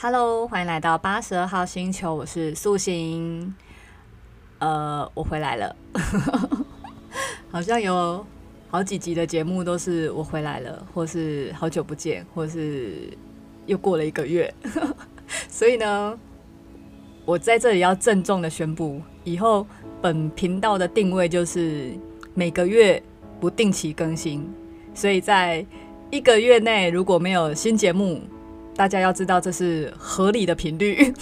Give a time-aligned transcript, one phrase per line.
[0.00, 3.52] Hello，欢迎来到八十二号星球，我是素心。
[4.60, 5.74] 呃，我回来了，
[7.50, 8.24] 好像有
[8.70, 13.12] 好几集的节目都是我回来了，或是好久不见，或是
[13.66, 14.54] 又过了一个月，
[15.50, 16.16] 所以呢，
[17.24, 19.66] 我在这里要郑重的宣布，以后
[20.00, 21.92] 本频道的定位就是
[22.34, 23.02] 每个月
[23.40, 24.48] 不定期更新，
[24.94, 25.66] 所以在
[26.12, 28.22] 一个月内如果没有新节目。
[28.78, 31.12] 大家要知道，这是合理的频率，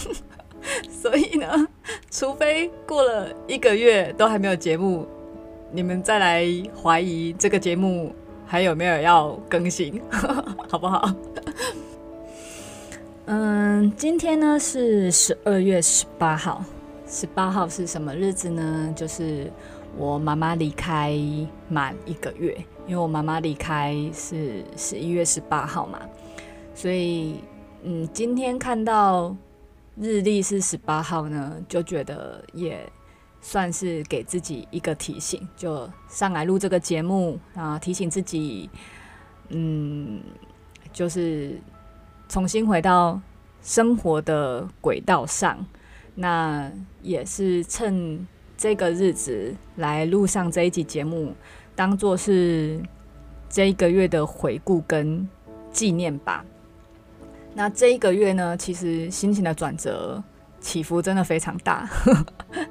[0.92, 1.66] 所以呢，
[2.10, 5.08] 除非过了一个月都还没有节目，
[5.72, 6.46] 你们再来
[6.80, 10.02] 怀疑这个节目还有没有要更新，
[10.68, 11.10] 好不好？
[13.24, 16.62] 嗯，今天呢是十二月十八号，
[17.08, 18.92] 十八号是什么日子呢？
[18.94, 19.50] 就是
[19.96, 21.18] 我妈妈离开
[21.70, 22.54] 满一个月，
[22.86, 25.98] 因为我妈妈离开是十一月十八号嘛。
[26.76, 27.40] 所以，
[27.84, 29.34] 嗯，今天看到
[29.96, 32.86] 日历是十八号呢，就觉得也
[33.40, 38.68] 算是给自己一个提醒，就上来录这个节目啊，提醒自己，
[39.48, 40.20] 嗯，
[40.92, 41.58] 就是
[42.28, 43.18] 重新回到
[43.62, 45.64] 生活的轨道上。
[46.14, 51.32] 那也是趁这个日子来录上这一集节目，
[51.74, 52.82] 当做是
[53.48, 55.26] 这一个月的回顾跟
[55.72, 56.44] 纪念吧。
[57.58, 60.22] 那这一个月呢，其实心情的转折
[60.60, 61.88] 起伏真的非常大。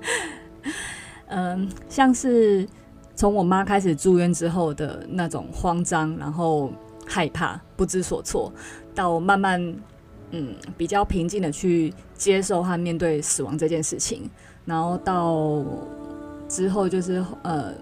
[1.28, 2.68] 嗯，像是
[3.16, 6.72] 从我妈开始住院之后的那种慌张，然后
[7.04, 8.54] 害怕、不知所措，
[8.94, 9.76] 到慢慢
[10.30, 14.30] 嗯比较平静的去接受和面对死亡这件事情，
[14.66, 15.66] 然后到
[16.48, 17.74] 之后就是呃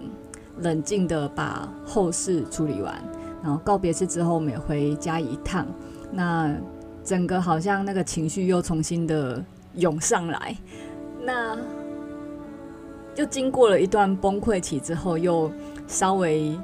[0.59, 2.95] 冷静的把后事处理完，
[3.43, 5.67] 然后告别式之后，我们也回家一趟。
[6.15, 6.55] 那
[7.03, 9.43] 整个好像那个情绪又重新的
[9.75, 10.55] 涌上来，
[11.21, 11.57] 那
[13.15, 15.51] 又经过了一段崩溃期之后，又
[15.85, 16.57] 稍微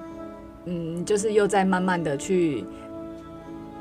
[0.66, 2.64] 嗯，就是又在慢慢的去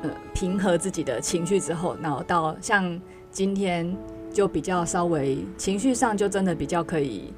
[0.01, 2.99] 呃平和自己的情绪之后，然后到像
[3.31, 3.95] 今天
[4.33, 7.33] 就比较稍微情绪上就真的比较可以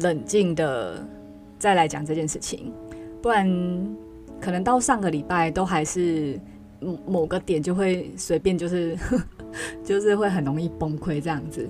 [0.00, 1.00] 冷静的
[1.60, 2.72] 再来讲这件事情，
[3.22, 3.48] 不然
[4.40, 6.40] 可能到上个礼拜都还是。
[7.06, 8.96] 某个点就会随便，就是
[9.84, 11.68] 就是会很容易崩溃这样子，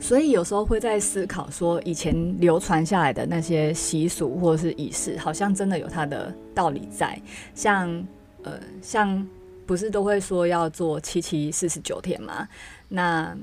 [0.00, 7.20] 所以有时候会在思考说，以前流传下来的那些习俗或者是仪式，好像真的有它的道理在。
[7.54, 8.06] 像
[8.42, 9.26] 呃，像
[9.64, 12.48] 不是都会说要做七七四十九天吗？
[12.88, 13.36] 那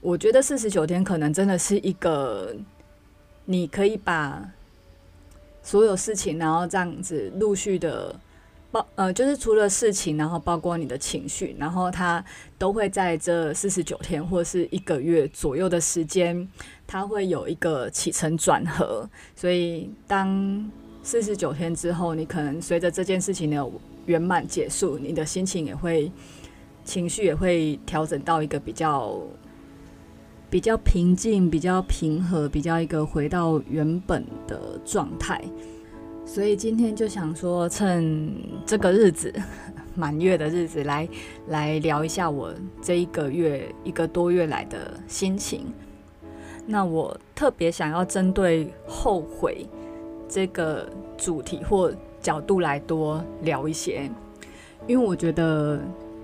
[0.00, 2.54] 我觉得四十九天可能真的是一个，
[3.44, 4.48] 你可以把
[5.62, 8.14] 所有事情，然后这样子陆续的。
[8.70, 12.22] 包呃，就是除了事情，然后包括你的情绪，然后它
[12.58, 16.46] 都会在这四十九天或是一个月左右的时间，
[16.86, 19.08] 它会有一个起承转合。
[19.34, 20.70] 所以当
[21.02, 23.70] 四十九天之后，你可能随着这件事情的
[24.04, 26.12] 圆满结束，你的心情也会，
[26.84, 29.18] 情绪也会调整到一个比较
[30.50, 35.42] 比较平静、比较平和、比较一个回到原本的状态。
[36.28, 39.32] 所以今天就想说，趁这个日子，
[39.96, 41.08] 满月的日子，来
[41.46, 42.52] 来聊一下我
[42.82, 45.72] 这一个月一个多月来的心情。
[46.66, 49.66] 那我特别想要针对后悔
[50.28, 51.90] 这个主题或
[52.20, 54.02] 角度来多聊一些，
[54.86, 55.80] 因为我觉得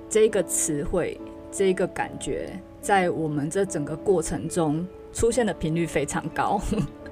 [0.06, 1.18] 这个词汇、
[1.50, 6.60] 这个感觉，在我们这整个过程中出现的频率非常高，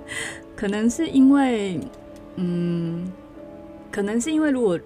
[0.55, 1.81] 可能是因为。
[2.37, 3.13] 嗯，
[3.91, 4.79] 可能是因为如果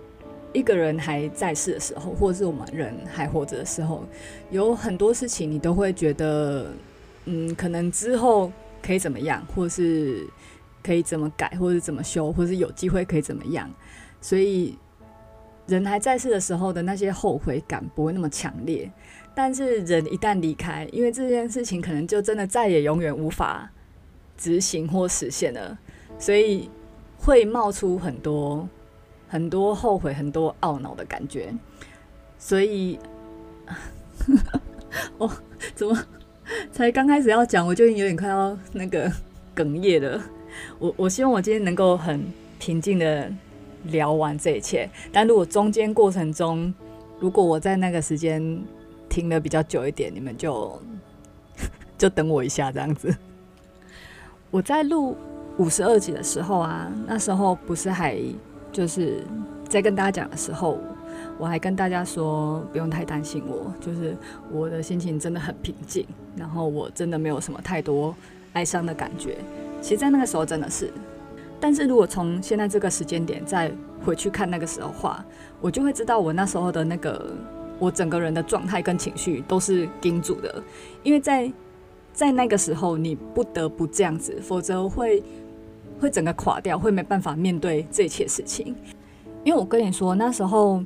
[0.53, 4.05] 一个人还在世的时候，或者是我们人还活着的时候，
[4.51, 6.73] 有很多事情你都会觉得，
[7.27, 8.51] 嗯，可能之后
[8.83, 10.27] 可以怎么样，或是
[10.83, 13.71] 可以怎么改，或是怎么修，或是有机会可以怎么样。
[14.21, 14.77] 所以
[15.67, 18.91] 人还在世的时候的那些后悔感不会那么强烈，
[19.35, 23.71] 但是人一旦离开，因为这件事情可能就真的再也永远无法
[24.39, 25.79] 执行或实现了，
[26.19, 26.69] 所以。
[27.19, 28.69] 会冒出很多
[29.29, 31.53] 很多后悔、很多懊恼的感觉，
[32.39, 32.99] 所以，
[35.19, 35.29] 我
[35.75, 35.99] 怎么
[36.71, 39.11] 才刚开始要讲，我就已经有点快要那个
[39.55, 40.23] 哽咽了。
[40.79, 42.25] 我我希望我今天能够很
[42.59, 43.31] 平静的
[43.85, 46.73] 聊完这一切，但如果中间过程中，
[47.19, 48.63] 如果我在那个时间
[49.09, 50.81] 停的比较久一点，你们就
[51.99, 53.13] 就等我一下，这样子。
[54.53, 55.17] 我在录。
[55.59, 58.19] 五十二集的时候啊，那时候不是还
[58.73, 59.23] 就是
[59.69, 60.79] 在跟大家讲的时候，
[61.39, 64.17] 我还跟大家说不用太担心我，就是
[64.53, 66.07] 我的心情真的很平静，
[66.37, 68.15] 然后我真的没有什么太多
[68.53, 69.39] 哀伤的感觉。
[69.81, 70.91] 其实，在那个时候真的是，
[71.59, 73.71] 但是如果从现在这个时间点再
[74.05, 75.25] 回去看那个时候的话，
[75.61, 77.31] 我就会知道我那时候的那个
[77.79, 80.63] 我整个人的状态跟情绪都是盯住的，
[81.03, 81.51] 因为在
[82.13, 85.23] 在那个时候你不得不这样子，否则会
[85.99, 88.75] 会整个垮掉，会没办法面对这一切事情。
[89.45, 90.83] 因为我跟你说，那时候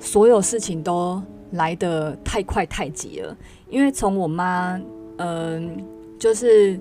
[0.00, 1.22] 所有事情都
[1.52, 3.36] 来得太快太急了。
[3.68, 4.80] 因为从我妈，
[5.18, 5.84] 嗯、
[6.18, 6.78] 就是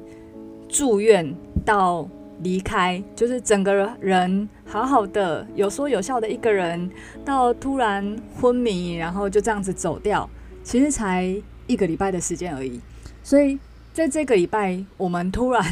[0.67, 1.33] 住院
[1.63, 2.07] 到
[2.41, 6.89] 离开，就是整个人好好的、有说有笑的一个人，
[7.23, 10.27] 到突然昏迷，然后就这样子走掉，
[10.63, 11.33] 其实才
[11.67, 12.81] 一个礼拜的时间而已。
[13.23, 13.59] 所以
[13.93, 15.63] 在这个礼拜，我们突然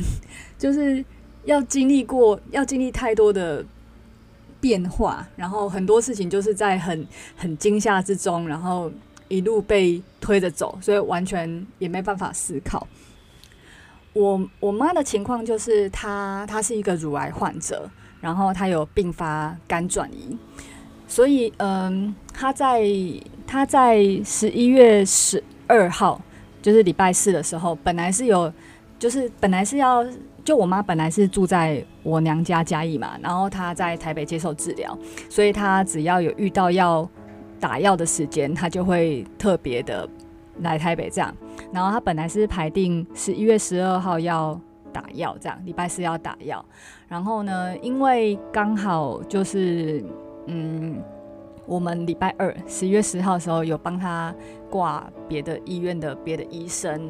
[0.57, 1.03] 就是
[1.45, 3.65] 要经历过，要经历太多的。
[4.61, 7.07] 变化，然后很多事情就是在很
[7.37, 8.91] 很惊吓之中，然后
[9.29, 12.85] 一路被推着走，所以完全也没办法思考。
[14.11, 17.89] 我我妈的情况就是她她是一个乳癌患者，
[18.19, 20.37] 然后她有并发肝转移，
[21.07, 22.83] 所以嗯，她在
[23.47, 26.21] 她在十一月十二号，
[26.61, 28.51] 就是礼拜四的时候，本来是有，
[28.99, 30.05] 就是本来是要。
[30.49, 34.97] 就我妈本来是住在我娘家嘉义嘛，然后她在台北接受治疗，
[35.29, 37.07] 所以她只要有遇到要
[37.59, 40.09] 打药的时间，她就会特别的
[40.61, 41.31] 来台北这样。
[41.71, 44.59] 然后她本来是排定十一月十二号要
[44.91, 46.65] 打药，这样礼拜四要打药。
[47.07, 50.03] 然后呢，因为刚好就是
[50.47, 50.99] 嗯，
[51.67, 54.33] 我们礼拜二十一月十号的时候有帮她
[54.67, 57.07] 挂别的医院的别的医生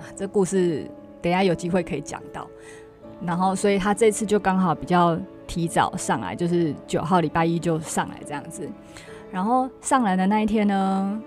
[0.00, 0.90] 啊，这故事。
[1.22, 2.46] 等下有机会可以讲到，
[3.22, 8.68] 然后所以他这次就刚好比较提早上来，就是九号礼拜一就上来这样子。
[9.30, 11.22] 然后上来的那一天呢，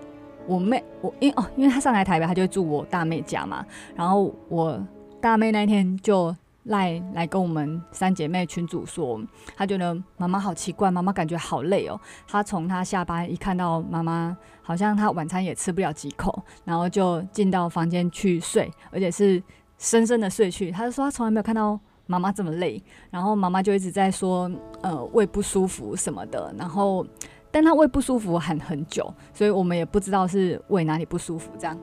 [0.46, 3.64] 我妹我因哦，因为他上来台北，他就住我大妹家嘛。
[3.94, 4.78] 然后我
[5.20, 9.20] 大妹那一天就赖来跟我们三姐妹群主说，
[9.56, 11.98] 她觉得妈妈好奇怪，妈妈感觉好累哦。
[12.26, 19.42] 她从她下班一看到妈妈，好像她晚餐也吃不了几口，然后就进到房间去睡，而且是。
[19.84, 24.50] 深深的睡去，他就说他从来没有看到妈妈这么累，然后妈妈就一直在说，
[24.80, 27.06] 呃，胃不舒服什么的，然后，
[27.50, 31.78] 但他胃不舒服很很久，所以我们也不知道是胃哪里不舒服这样。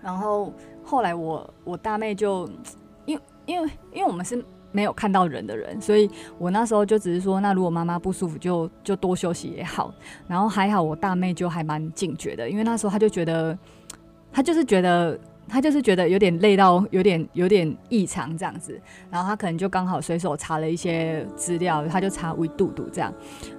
[0.00, 0.52] 然后
[0.84, 2.48] 后来我我大妹就，
[3.04, 4.40] 因因为因为我们是
[4.70, 9.92] 没有看到人的人，所以我那时候就只是说，那如果妈妈不舒服就就多休息也好。
[10.28, 13.58] 然后还好我大妹就还蛮警觉的，因为那时候她就觉得，
[14.30, 15.18] 她就是觉得。
[15.48, 18.78] 他就是觉得有点累到有点有点异常这样子，
[19.10, 23.12] 然后他可能就刚好随手查了一些资料，他就查胃肚肚这样，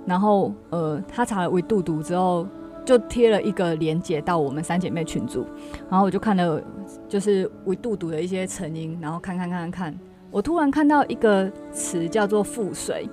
[0.05, 2.47] 然后呃他查了胃肚肚之后，
[2.85, 5.45] 就贴了一个连接到我们三姐妹群组，
[5.89, 6.61] 然后我就看了
[7.07, 9.99] 就是胃肚肚的一些成因，然后看看看看看，
[10.29, 13.09] 我突然看到一个词叫做腹水，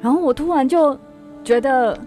[0.00, 0.96] 然后我突然就
[1.42, 1.98] 觉得，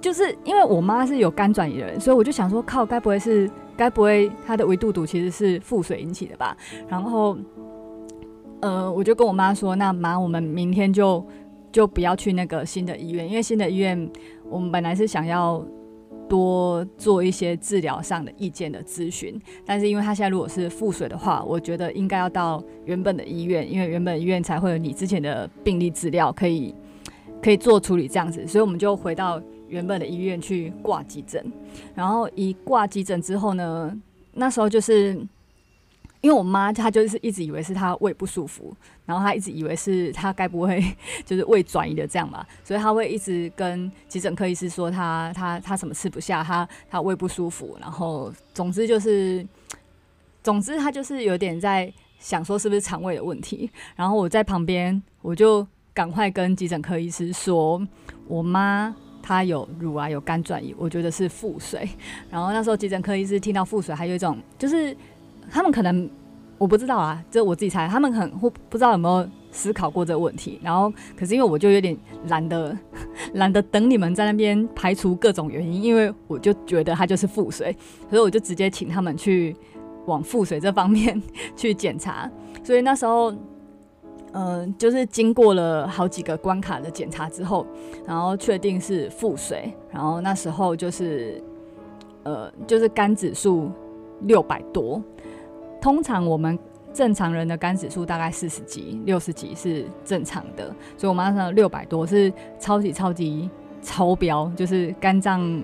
[0.00, 3.50] 就是因为我妈是有肝转移的人，所以我就想说靠，该不会是。
[3.76, 6.56] 该不会他的维度肚其实是腹水引起的吧？
[6.88, 7.36] 然后，
[8.60, 11.24] 呃，我就跟我妈说：“那妈，我们明天就
[11.70, 14.10] 就不要去那个新的医院，因为新的医院
[14.48, 15.62] 我们本来是想要
[16.28, 26.74] 多做一些治疗上的意见的咨询，但是因为他现在如果是腹水的话，我觉得应该要到原本的医院，因为原本医院才会有你之前的病历资料可以
[27.42, 31.44] 可以做处理这样子，所以我们就回到。”原本的医院去挂急诊，
[31.94, 33.94] 然后一挂急诊之后呢，
[34.34, 35.14] 那时候就是
[36.20, 40.82] 因为我妈她就是一直以为是她胃不舒服，然后她一直以为是她该不会
[41.24, 49.46] 就是胃转移的这样吧，所以她会一直跟急诊科医师说她她她什么吃不下，她她胃不舒服，然后总之就是
[50.42, 57.86] 总之她就是有点在想说是不是肠胃的问题，然后我在旁边我就赶快跟急诊科医师说
[58.26, 58.94] 我妈。
[59.26, 61.88] 他有乳癌，有肝转移，我觉得是腹水。
[62.30, 64.96] 然后那时候急诊科医师听到腹水，还有一种就是
[65.50, 66.08] 他们可能
[66.58, 70.60] 我不知道啊，这我自己猜，他们很不不知道有没有思考过这个问题。
[70.62, 72.78] 然后可是因为我就有点懒得
[73.34, 77.76] 懒得等你们在那边排除各种原因，因为我就觉得他就是腹水，
[78.08, 79.56] 所以我就直接请他们去
[80.06, 81.20] 往腹水这方面
[81.56, 82.30] 去检查。
[82.62, 83.34] 所以那时候。
[84.32, 87.66] 嗯、就是经过了好几个关卡的检查之后，
[88.06, 91.42] 然后确定是腹水，然后那时候就是，
[92.22, 93.70] 呃，就是肝指数
[94.22, 95.02] 六百多。
[95.80, 96.58] 通常我们
[96.92, 100.66] 正常人的肝指数大概四十几、六十几是正常的，
[100.96, 103.48] 所以我们那时候六百多是超级超级
[103.80, 105.62] 超标，就是肝脏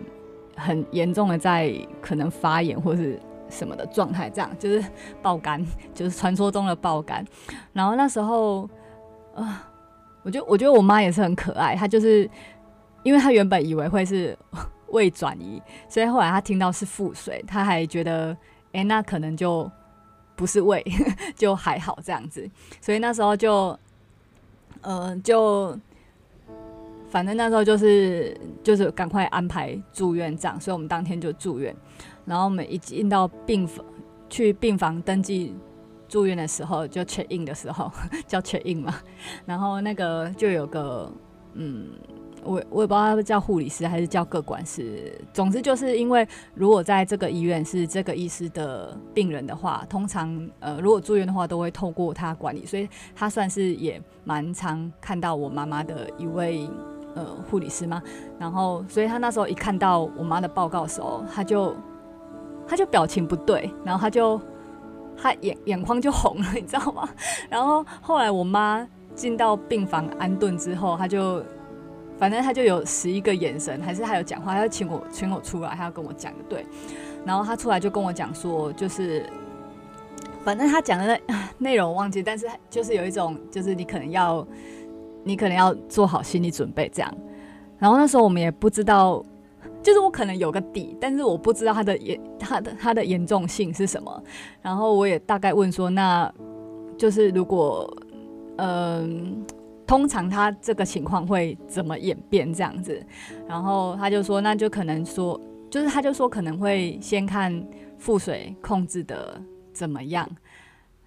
[0.54, 3.18] 很严重的在可能发炎或是
[3.52, 4.82] 什么的状态，这样就是
[5.20, 7.24] 爆肝， 就是传说中的爆肝。
[7.72, 8.62] 然后那时候，
[9.34, 9.60] 啊、呃，
[10.22, 12.28] 我觉得我觉得我妈也是很可爱，她就是
[13.02, 14.36] 因为她原本以为会是
[14.88, 18.36] 胃转移，所以后来她听到是腹水，她还觉得，
[18.72, 19.70] 哎、那可能就
[20.34, 20.82] 不是胃，
[21.36, 22.50] 就还好这样子。
[22.80, 23.78] 所以那时候就，
[24.80, 25.78] 嗯、就。
[27.10, 31.76] 反正那时候就是就是赶快安排住院这样，所以我们当天就住院。
[32.24, 33.84] 然后我们一进到病房，
[34.28, 35.54] 去病房登记
[36.08, 37.90] 住院的时候，就 check in 的时候
[38.26, 38.94] 叫 check in 嘛。
[39.44, 41.10] 然后那个就有个
[41.54, 41.88] 嗯，
[42.44, 45.12] 我我也不知道他叫护理师还是叫个管师。
[45.32, 56.68] 总之就是因为如果在这个医院是这个医师的病人的话，通常呃如果住院的话都会透过他管理，所以他算是也蛮常看到我妈妈的一位。
[57.14, 58.02] 呃，护理师嘛？
[58.38, 61.76] 然后，所以他那时候一看到我妈的报告的时候，他就
[62.66, 64.40] 他就表情不对，然后他就
[65.16, 67.08] 他眼眼眶就红了， 你知道吗？
[67.48, 71.42] 然后后来我妈进到病房安顿之后，他就
[72.18, 76.66] 反正他就有十一个眼神，还是他有讲话，他要请我请我出来，他要跟我讲的对。
[77.24, 79.24] 然后他出来就跟我讲说，就是
[80.44, 84.46] 反正他讲的那内容我忘记，但是就是有一种，就是你可能要。
[85.24, 87.14] 你可能要做好心理准备，这样。
[87.78, 89.24] 然后那时候我们也不知道，
[89.82, 94.22] 就是我可能有个底，但是我不知道它的严，它的它的严重性是什么。
[94.60, 96.32] 然后我也大概问说，那
[96.96, 97.92] 就是如果，
[98.58, 99.44] 嗯，
[99.86, 103.04] 通常他这个情况会怎么演变这样子？
[103.48, 107.66] 然后他就说，那就可能说，就是他就说可能会先看
[107.98, 109.40] 腹水控制的
[109.72, 110.28] 怎么样。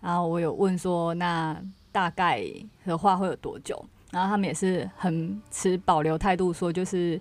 [0.01, 1.59] 然后我有问说，那
[1.91, 2.43] 大概
[2.85, 3.83] 的话会有多久？
[4.11, 7.19] 然后他们也是很持保留态度，说就是，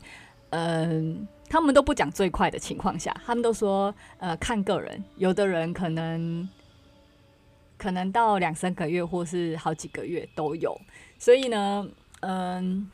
[0.50, 6.48] 嗯、他们都不讲最快的情况下，他们都说，呃，看个人，有的人可能
[7.78, 10.76] 可能到两三个月，或是好几个月都有。
[11.16, 11.86] 所以呢，
[12.22, 12.90] 嗯、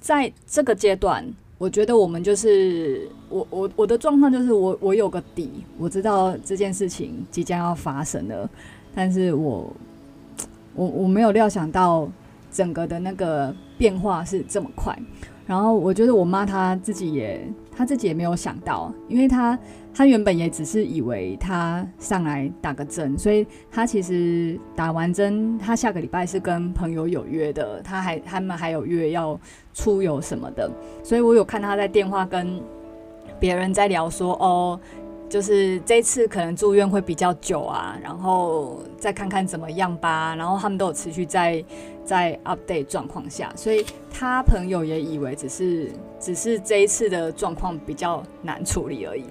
[0.00, 1.24] 在这个阶段，
[1.56, 8.50] 我觉得我们就是我我我的状况就是我我有个底，我知道这件事情即将要发生了，
[8.92, 9.72] 但是我
[10.74, 12.10] 我我没有料想到。
[12.50, 14.98] 整个的那个变化是这么快，
[15.46, 17.46] 然后我觉得我妈她自己也，
[17.78, 19.56] 他自己也没有想到，因为他
[19.94, 29.38] 他原本也只是以为他上来打个针，所以他其实打完针，他下个礼拜是跟朋友有约的，他还他们还有约要
[29.72, 30.68] 出游什么的，
[31.04, 32.60] 所以我有看他在电话跟
[33.38, 34.80] 别人在聊说哦。
[35.28, 40.34] 就是这次可能住院会比较久啊，然后再看看怎么样吧。
[40.34, 41.62] 然后他们都有持续在
[42.08, 49.24] 在 update 状况下，所以他朋友也以为只是只是这一次的状况比较难处理而已。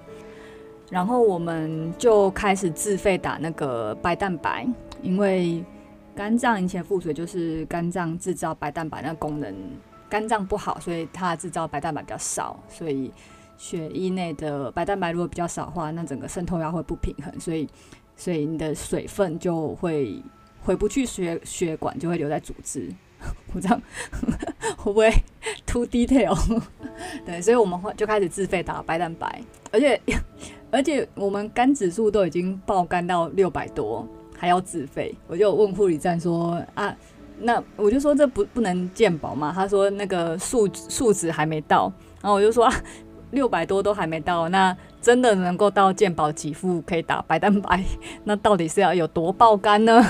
[0.92, 4.68] 然后我们就开始自费打那个白蛋白，
[5.02, 5.66] 因为
[6.16, 9.52] 肝脏以前腹水就是肝脏制造白蛋白那功能，
[10.08, 13.12] 肝脏不好，所以它制造白蛋白比较少，所以。
[13.60, 17.68] 血液内的白蛋白如果比较少的话，那整个渗透压会不平衡，所以
[18.16, 20.22] 所以你的水分就会
[20.68, 22.92] 回不去血血管，就会留在组织。
[23.56, 23.82] 我这样
[24.76, 25.10] 会不会
[25.66, 26.38] too detail？
[27.26, 30.00] 对，所以我们会就开始自费打白蛋白，而且
[30.70, 34.06] 而且我们肝指数都已经爆肝到六百多，
[34.38, 35.16] 还要自费。
[35.28, 36.94] 我就问护理站说啊，
[37.40, 39.54] 那我就说这不不能健保嘛？
[39.56, 41.90] 他说那个数数值还没到，
[42.22, 42.66] 然后我就说。
[42.66, 42.74] 啊
[43.32, 44.74] 六百多都还没到，那
[45.08, 47.82] 真的能够到健保给付可以打白蛋白？
[48.26, 50.04] 那到底是要有多爆肝呢？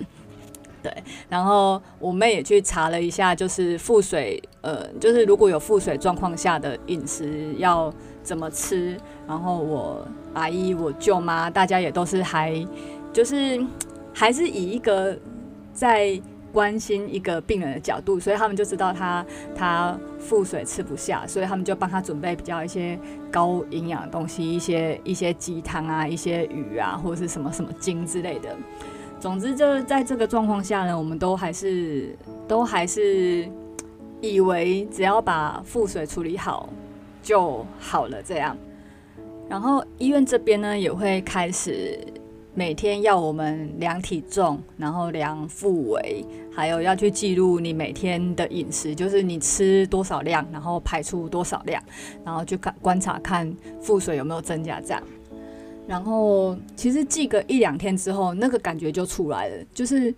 [0.82, 0.92] 对，
[1.30, 7.90] 然后我妹也去查了一下，就是腹水，呃，就是如果有腹水状况下的饮食要
[8.22, 8.98] 怎么吃。
[9.26, 12.54] 然后我阿姨、我舅妈，大家也都是还
[13.14, 13.58] 就是
[14.12, 15.18] 还是以一个
[15.72, 16.20] 在。
[16.52, 19.24] 关心一个病人的角度，所以他们就知道他
[19.54, 22.98] 他腹水吃不下，所以他们就帮他准备比较一些
[23.30, 28.56] 高营养的东西，一些一些鸡汤啊，一些鱼啊，或者是什么什么精之类的。
[29.20, 33.48] 总之，就是在这个状况下呢，我们都还是都还是
[34.20, 36.68] 以为只要把腹水处理好
[37.22, 38.56] 就好了这样。
[39.48, 41.98] 然后医院这边呢也会开始。
[42.54, 51.82] 每天要我们量体重，然后量腹围，还有要去记录你每天的饮食，就是你吃多少量，然后排出多少量，
[52.24, 55.02] 然后去看观察看腹水有没有增加这样。
[55.86, 60.14] 然后其实记个一两天之后，那个感觉就出来了，就是，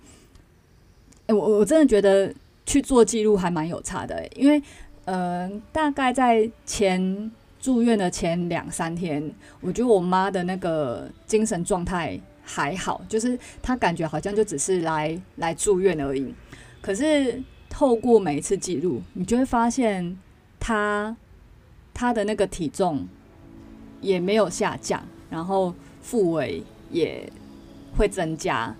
[1.26, 2.32] 欸、我我真的觉得
[2.64, 4.62] 去做记录还蛮有差的、因为。
[5.06, 16.34] 呃，大概在前住院的前两三天，我觉得我妈的那个精神状态还好，就是她感觉好像就只是来来住院而已。
[16.80, 20.18] 可是透过每一次记录，你就会发现
[20.58, 21.14] 她
[21.92, 23.06] 她的那个体重
[24.00, 27.30] 也没有下降，然后腹围也
[27.94, 28.74] 会增加，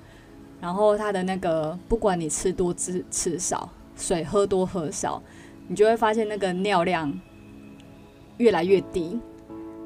[0.59, 5.23] 然后她的那个不管你吃多吃吃少，水喝多喝少，
[5.69, 7.21] 你就会发现那个尿量
[8.41, 9.21] 越来越低。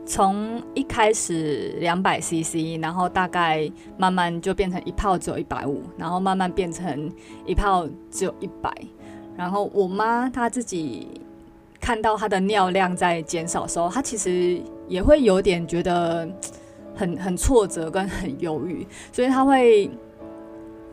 [0.06, 7.10] 从一开始两百 CC，然后大概慢慢就变成一泡只有一百五，然后慢慢变成
[7.46, 8.70] 一泡只有一百。
[9.34, 11.08] 然后我妈她自己
[11.80, 16.28] 看到她的尿量在减少的时候，她其实也会有点觉得
[16.94, 19.90] 很很挫折跟很忧郁，所以她会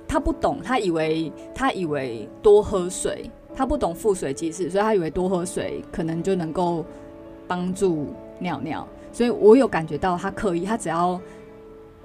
[0.07, 6.85] 她不懂，她以为她以为多喝水，她不懂腹水机制，所以她以为多喝水可能就能够
[7.51, 8.87] 帮助尿尿。
[9.11, 11.19] 所以我有感觉到他刻意，他只要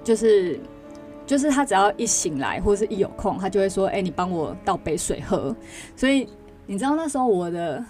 [0.03, 0.59] 就是
[1.25, 5.55] 就是他只要一醒来或者是一有空，他就会说：“哎、你帮我倒杯水喝。”
[5.95, 6.29] 所以
[6.67, 7.85] 你知道那时候我的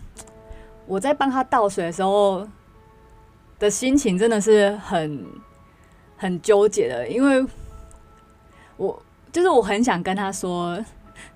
[0.87, 2.47] 我在帮他倒水的时候
[3.59, 5.25] 的心情真的是很
[6.19, 7.47] 很纠结的，因为
[8.77, 10.79] 我就是我很想跟他说：“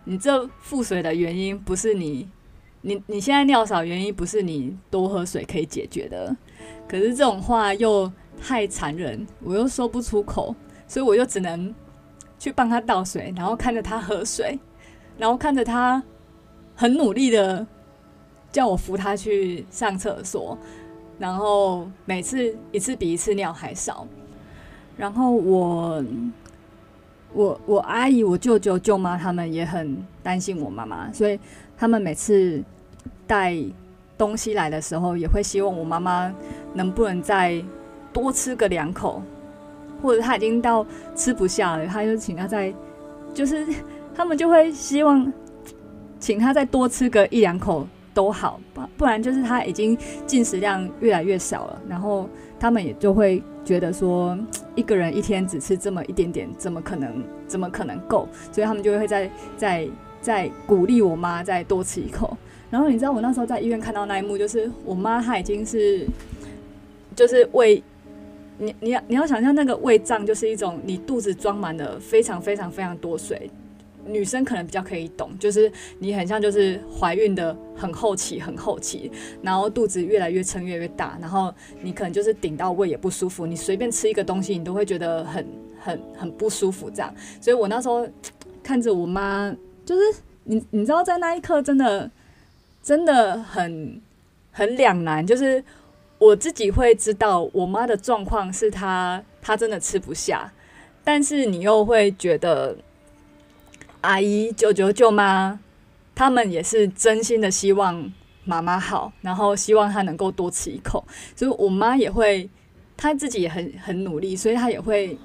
[0.04, 2.28] 你这腹水的原因不是你
[2.82, 6.36] 你你现在尿少原因不是你多喝水可以解决的。”
[6.88, 8.10] 可是这种话又
[8.40, 10.54] 太残忍，我又说不出口，
[10.88, 11.72] 所以我就只能
[12.38, 14.58] 去帮他倒水，然后看着他喝水，
[15.16, 16.02] 然后看着他
[16.74, 17.64] 很努力的
[18.50, 20.58] 叫我扶他去上厕所，
[21.18, 24.06] 然后每次一次比一次尿还少，
[24.96, 26.04] 然后我
[27.32, 31.38] 我我阿姨、我舅舅、舅妈他们也很担心我妈妈，所以
[31.80, 32.62] 他们每次
[33.26, 33.56] 带
[34.18, 36.30] 东西来的时候，也会希望我妈妈。
[36.74, 37.60] 能不能再
[38.12, 39.20] 多吃个两口，
[40.00, 42.72] 或者他已经到吃不下了，他就请他再，
[43.34, 43.66] 就是
[44.14, 45.32] 他们就会希望
[46.20, 52.28] 请他再多吃个一两口都好，不不然就是他已经进食量越来越少了，然后
[52.60, 54.38] 他们也就会觉得说
[54.76, 58.28] 一个人一天只吃这么一点点，怎么可能怎么可能够？
[58.52, 59.88] 所以他们就会在在
[60.20, 62.36] 在鼓励我妈再多吃一口。
[62.70, 66.06] 然后你知道我那时候在医院看到那一幕，就是我妈她已经是。
[67.16, 67.82] 就是胃，
[68.56, 73.50] 你你要你要想象那个胃胀，就是一种你肚子装满了非常非常非常多水。
[74.06, 79.10] 女生可能比较可以懂，就是你很像就是怀孕的很后期很后期，
[79.42, 81.52] 然后肚子越来越撑越来越大，然后
[81.82, 85.46] 你可能就是顶到胃也不舒服，你随便吃一个东西你都会觉得很
[85.78, 87.12] 很很不舒服这样。
[87.40, 88.08] 所以我那时候
[88.62, 90.02] 看着我妈，就是
[90.44, 92.10] 你你知道在那一刻真的
[92.82, 94.00] 真的很
[94.52, 95.62] 很两难，就是。
[96.20, 100.52] 我自己会知道，我妈的状况是她，她真的吃不下，
[101.02, 102.76] 但是你又会觉得，
[104.02, 105.58] 阿姨、舅舅、舅妈，
[106.14, 108.12] 他们也是真心的希望
[108.44, 111.02] 妈妈好，然后希望她能够多吃一口，
[111.34, 112.46] 所以我妈也会，
[112.98, 115.16] 她自己也很很努力，所以她也会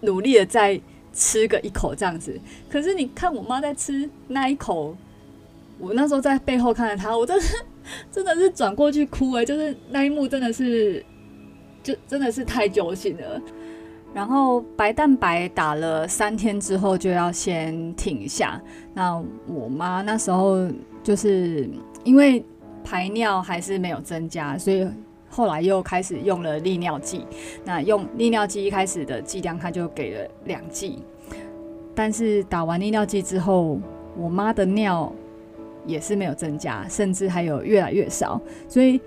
[0.00, 0.80] 努力的在
[1.12, 2.38] 吃个一口这样子。
[2.68, 4.96] 可是你看我妈在吃那一口，
[5.78, 7.44] 我那时候在背后看着她，我真的。
[8.12, 11.04] 真的是转过去哭哎，就是那一幕真的是，
[11.82, 13.40] 就真的是太揪心了。
[14.14, 18.60] 然后白蛋白打了三天之后就要先停下。
[18.94, 20.70] 那我妈那时候
[21.02, 21.68] 就是
[22.04, 22.44] 因为
[22.84, 24.86] 排尿还是没有增加，所以
[25.30, 27.24] 后来又开始用了利尿剂。
[27.64, 30.98] 那用利尿剂一开始的剂量，他就给了两剂。
[31.94, 33.80] 但是打完利尿剂之后，
[34.16, 35.10] 我妈的尿。
[35.86, 38.38] 也是没有增加，甚至还有越来越少。
[38.68, 39.00] 所以，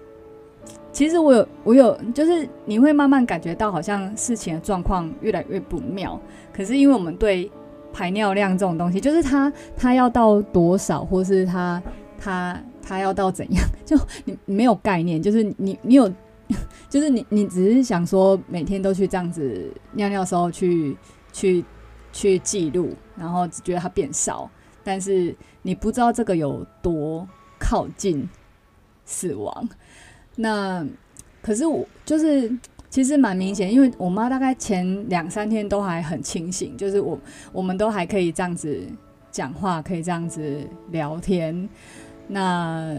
[0.91, 6.19] 其实我有，我有，就是你会慢慢感觉到，好像事情的状况越来越不妙。
[6.51, 7.49] 可是，因为我们对
[7.93, 11.81] 排尿量这种东西，就是它它要到多少，或是它
[12.17, 15.21] 它他要到怎样， 就你没有概念。
[15.21, 16.11] 就是你你有，
[16.89, 20.95] 就是你你只是想说每天都去这样子尿尿时候去
[21.31, 21.63] 去
[22.11, 24.49] 去记录，然后只觉得它变少。
[24.83, 27.25] 但是你不知道这个有多
[27.57, 28.27] 靠近
[29.05, 29.69] 死亡，
[30.35, 30.85] 那
[31.41, 32.53] 可是我就是
[32.89, 37.17] 其实蛮明显，因为我妈大概前两三天都还很清醒，就是我
[37.53, 38.85] 我们都还可以这样子
[39.31, 41.69] 讲话，可以这样子聊天，
[42.27, 42.95] 那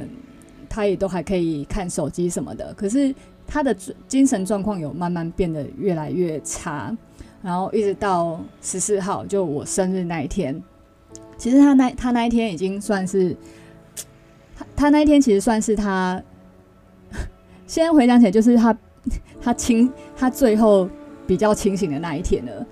[0.69, 2.73] 他也都还可以看手机什么的。
[2.75, 3.15] 可是
[3.47, 3.75] 他的
[4.07, 6.97] 精神状况有慢慢变得越来越差，
[7.43, 10.63] 然后一直到十四号，就我生日那一天。
[11.37, 13.37] 其实他那他那一天已经算是，
[14.57, 16.23] 他他那一天其实算是他，
[17.67, 18.77] 现在回想起来就是他
[19.41, 20.89] 他清他最后
[21.27, 22.67] 比较清醒的那一天了，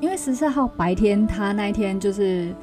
[0.00, 2.54] 因为十四号白天他那一天就是。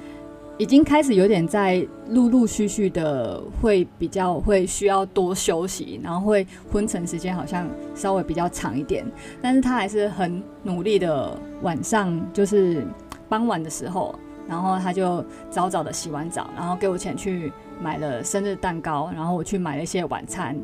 [0.58, 9.06] 已经开始有点在陆陆续续的会比较会需要多休息，然后会昏沉时间好像稍微比较长一点，
[9.40, 11.40] 但是他还是很努力的。
[11.62, 12.86] 晚上就是
[13.28, 14.14] 傍晚的时候，
[14.48, 20.56] 然后他就早早的洗完澡，然后给我钱去买了生日蛋糕，然后我去买了一些晚餐，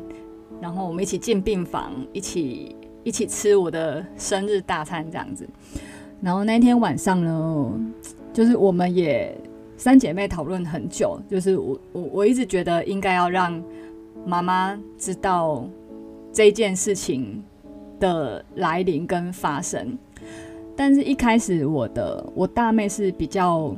[0.60, 5.48] 然后我们一起进病房，一起一起吃我的生日大餐这样子。
[6.20, 7.72] 然后那天晚上呢，
[8.32, 9.36] 就是我们也。
[9.76, 13.62] 三姐妹讨论很久，就是我我我一直觉得应该要让
[14.24, 15.68] 妈妈知道
[16.32, 17.42] 这件事情
[18.00, 19.98] 的来临跟发生，
[20.76, 23.76] 但是一开始我的我大妹是比较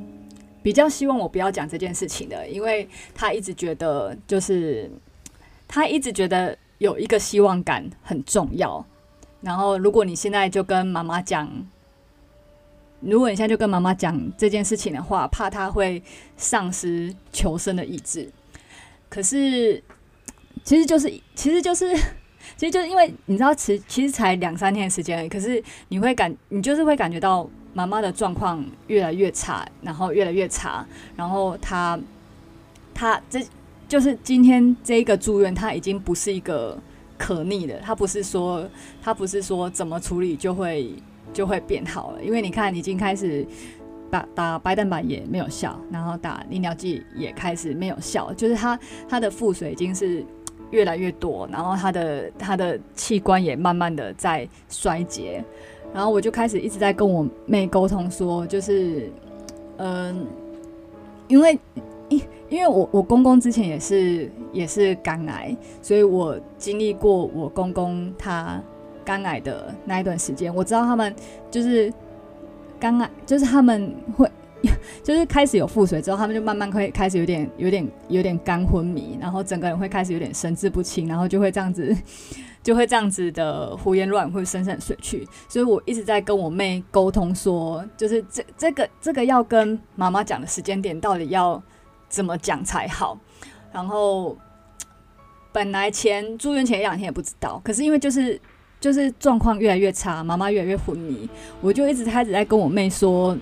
[0.63, 4.91] 比较希望我不要讲这件事情的，因为她一直觉得就是
[5.67, 8.85] 她一直觉得有一个希望感很重要，
[9.41, 11.51] 然后如果你现在就跟妈妈讲。
[13.09, 16.03] 如果你现在就跟妈妈讲这件事情的话，怕她会
[16.37, 18.29] 丧失求生的意志。
[19.09, 19.83] 可是，
[20.65, 21.97] 其实就是，其实就是，
[22.57, 25.29] 其实就是因为你知道，其其实才两三天的时间。
[25.29, 31.99] 可是你会感，你就是会感觉到妈妈的状况越来越差，然后越来越差，然后她，
[32.93, 33.41] 她这
[33.89, 36.77] 就是今天这一个住院，她已经不是一个
[37.17, 38.69] 可逆的，她不是说，
[39.01, 40.93] 她不是说怎么处理就会。
[41.37, 43.47] 就会变好了，因为你看，已经开始
[44.11, 50.25] 打打白蛋白也没有效，然后打利尿剂也开始没有效，就是他他的腹水已经是
[50.71, 55.45] 越来越多，然后他的他的器官也慢慢的在衰竭，
[55.93, 59.11] 然后我就开始一直在跟我妹沟通说，就是
[59.77, 60.27] 嗯、
[61.29, 61.59] 因为
[62.09, 68.59] 因因为我我公公之前也是也是肝癌，所以我经历过我公公他。
[69.07, 71.15] 肝癌的那一段时间，我知道他们
[71.49, 71.93] 就是
[72.81, 74.29] 肝癌，就是他们会
[75.05, 81.97] 就是开始有腹水之后，他们就慢慢会开始有点有点有点肝昏迷，然后整个人会开始有点神志不清，然后就会这样子
[82.65, 85.25] 就会这样子的胡言乱语，会深深睡去。
[85.49, 91.63] 所以我一直在跟我妹沟通说，就是这这个这个要跟妈妈讲的时间点到底要
[92.09, 93.17] 怎么讲才好。
[93.73, 94.37] 然后
[95.53, 98.41] 本来前住院前一两天也不知道，可是因为就是。
[98.79, 101.29] 就是状况越来越差，妈妈越来越昏迷，
[101.61, 103.37] 我就一直开始在跟我妹说，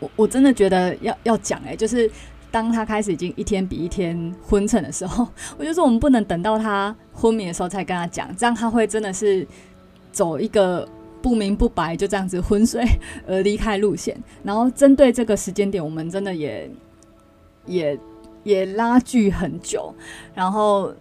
[0.00, 2.10] 我我真的觉得要要讲哎，就是
[2.50, 5.26] 当她开始已经一天比一天昏沉的时候，
[5.56, 9.46] 我就说我们不能等到她昏迷的时候才跟她讲，这样她会真的是
[10.10, 10.86] 走一个
[11.22, 12.84] 不明不白就这样子昏睡
[13.26, 14.20] 而离开路线。
[14.42, 16.68] 然后针对这个时间点，我们真的也
[17.66, 17.98] 也
[18.42, 19.94] 也拉锯很久，
[20.34, 20.92] 然后。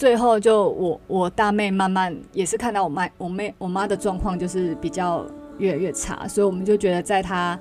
[0.00, 5.26] 最后就我我大妹慢慢也是看到我妈我妹我妈的状况就是比较
[5.58, 7.58] 越来越差，所以我们就觉得在她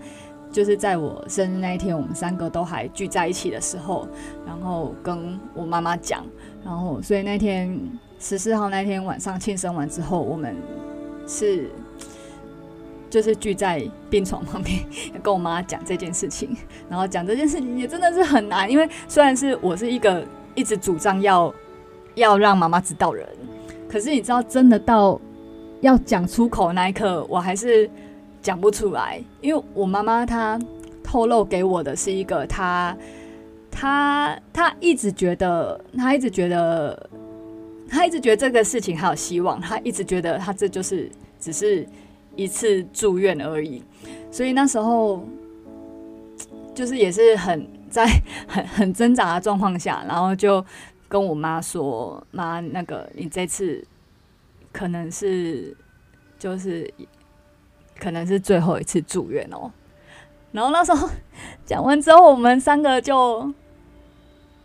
[0.50, 4.08] 就是在我生日那一天，我们三个都还聚在一起的时候，
[4.48, 6.26] 然后跟我妈妈讲，
[6.64, 7.78] 然后所以那天
[8.22, 10.56] 十四号那天晚上庆生完之后，我们
[11.28, 11.70] 是
[13.10, 14.80] 就是聚在病床旁边
[15.22, 16.56] 跟我妈讲这件事情，
[16.90, 20.26] 然后讲这件事情也真的是很难，因为虽然是我是一个
[20.56, 21.54] 一直主张要。
[22.20, 23.28] 要让妈妈知道人，
[23.90, 25.20] 可是你知道，真的到
[25.82, 27.90] 要讲出口那一刻，我还是
[28.42, 30.60] 讲不出来，因为我妈妈她
[31.04, 32.96] 透露给我的是一个，她
[33.72, 37.10] 她她一直觉得，她一直觉得，
[37.90, 41.88] 她一直觉得这个事情还有希望，她一直觉得她这就是只是
[42.36, 43.82] 一次住院而已，
[44.30, 45.26] 所以那时候
[46.76, 48.06] 就是也是很在
[48.48, 50.64] 很很挣扎的状况下，然后就。
[51.10, 53.84] 跟我妈说：“妈，那个你这次
[54.72, 55.76] 可能是
[56.38, 56.94] 就是
[57.98, 59.72] 可能是最后一次住院哦。”
[60.54, 61.10] 然后那时候
[61.66, 63.52] 讲完之后，我们三个就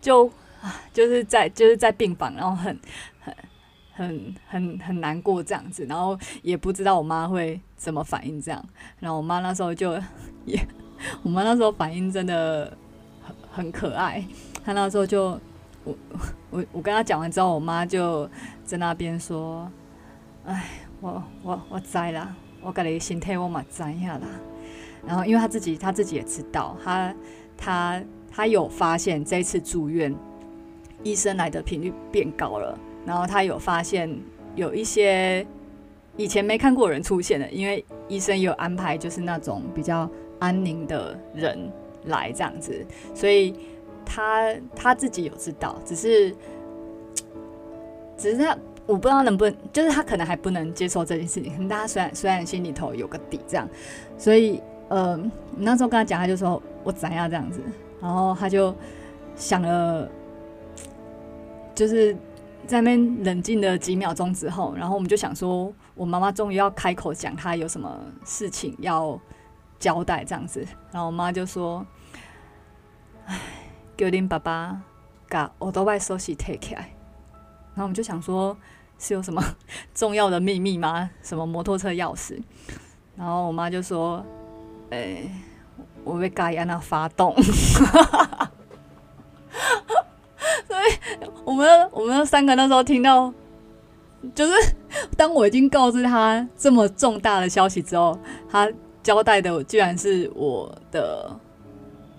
[0.03, 0.27] 就
[0.61, 2.79] 啊，就是在就是在病房，然后很
[3.21, 3.35] 很
[3.95, 8.63] 很很很难过这样子，然后也不知道我妈会怎么反应这样。
[9.01, 9.95] 然后我妈那时候就
[10.45, 10.63] 也，
[11.25, 12.77] 我妈那时候反应真的
[13.23, 14.23] 很很可爱，
[14.63, 15.41] 她那时候就。
[15.85, 15.95] 我
[16.51, 18.29] 我我跟他讲完之后，我妈就
[18.65, 19.71] 在那边说
[20.47, 20.65] ：“哎，
[21.01, 24.27] 我我我栽啦，我跟你心态我嘛知下啦。”
[25.07, 27.15] 然后，因为他自己他自己也知道，他
[27.57, 30.15] 他他有发现这次住院
[31.03, 34.09] 医生来的频率变高了，然后他有发现
[34.55, 35.47] 有一些
[36.17, 41.71] 以前没看过人出现的，因为医生有安排就是那种比较安宁的人
[42.07, 43.55] 来这样子，所以。
[44.05, 46.35] 他他自己有知道，只是
[48.17, 51.69] 只是他我不知道能不能，就是他可能还不能接受这件事情。
[51.69, 53.69] 但他虽然虽然心里头有个底，这样，
[54.19, 55.19] 所以呃，
[55.57, 57.61] 那时候跟他讲，他就说我怎样这样子，
[58.01, 58.75] 然后他就
[59.35, 60.09] 想了，
[61.75, 62.15] 就是
[62.67, 69.19] 在那边冷静了几秒钟之后，然后我们就想说，我妈妈终于要开口讲，她有什么事情要
[69.79, 71.85] 交代这样子，然后我妈就说。
[73.27, 73.41] 唉，
[73.97, 74.83] 叫恁爸爸
[75.29, 76.81] 把欧多拜收起 take 起来，
[77.75, 78.57] 然后我们就想说，
[78.99, 79.43] 是有什么
[79.95, 81.11] 重要的秘密吗？
[81.23, 82.41] 什么摩托车钥匙？
[83.17, 84.25] 然后我妈就说，
[84.91, 85.31] 诶、
[86.05, 87.87] 我被盖亚那发动， 所
[90.77, 90.81] 以
[91.45, 93.33] 我们我们三个那时候听到，
[94.35, 94.53] 就是
[95.17, 98.71] 当我已经告知他这么重大的消息之后，他
[99.03, 101.41] 交代的居然是我的。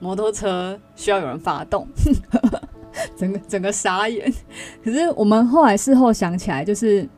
[0.05, 1.87] 摩托车需要有人发动，
[3.17, 4.31] 整个整个傻眼。
[4.83, 7.09] 可是我们后来事后想起来，就是，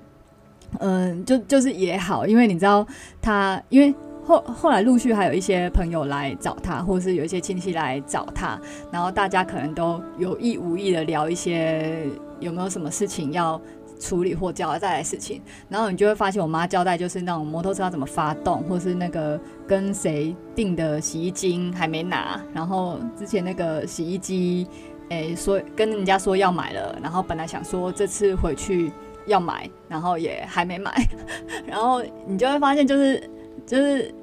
[0.80, 2.88] 嗯，就就是也好，因为你知道
[3.22, 8.58] 他，因为后后来陆续还有一些朋友来找他，或是有一些亲戚来找他，
[8.90, 12.06] 然后大家可能都有意无意的聊一些
[12.40, 13.60] 有没有什么事情要。
[14.00, 24.68] 处理或交代的事情，然后你就会发现，我妈交代就是那种摩托车要怎么发动，或是那个跟谁订的洗衣精还没拿，然后之前那个洗衣机，
[25.10, 28.92] 诶，说跟人家说要买了，然后本来想说这次回去
[29.26, 30.94] 要买，然后也还没买，
[31.66, 33.30] 然后你就会发现就是
[33.66, 34.14] 就是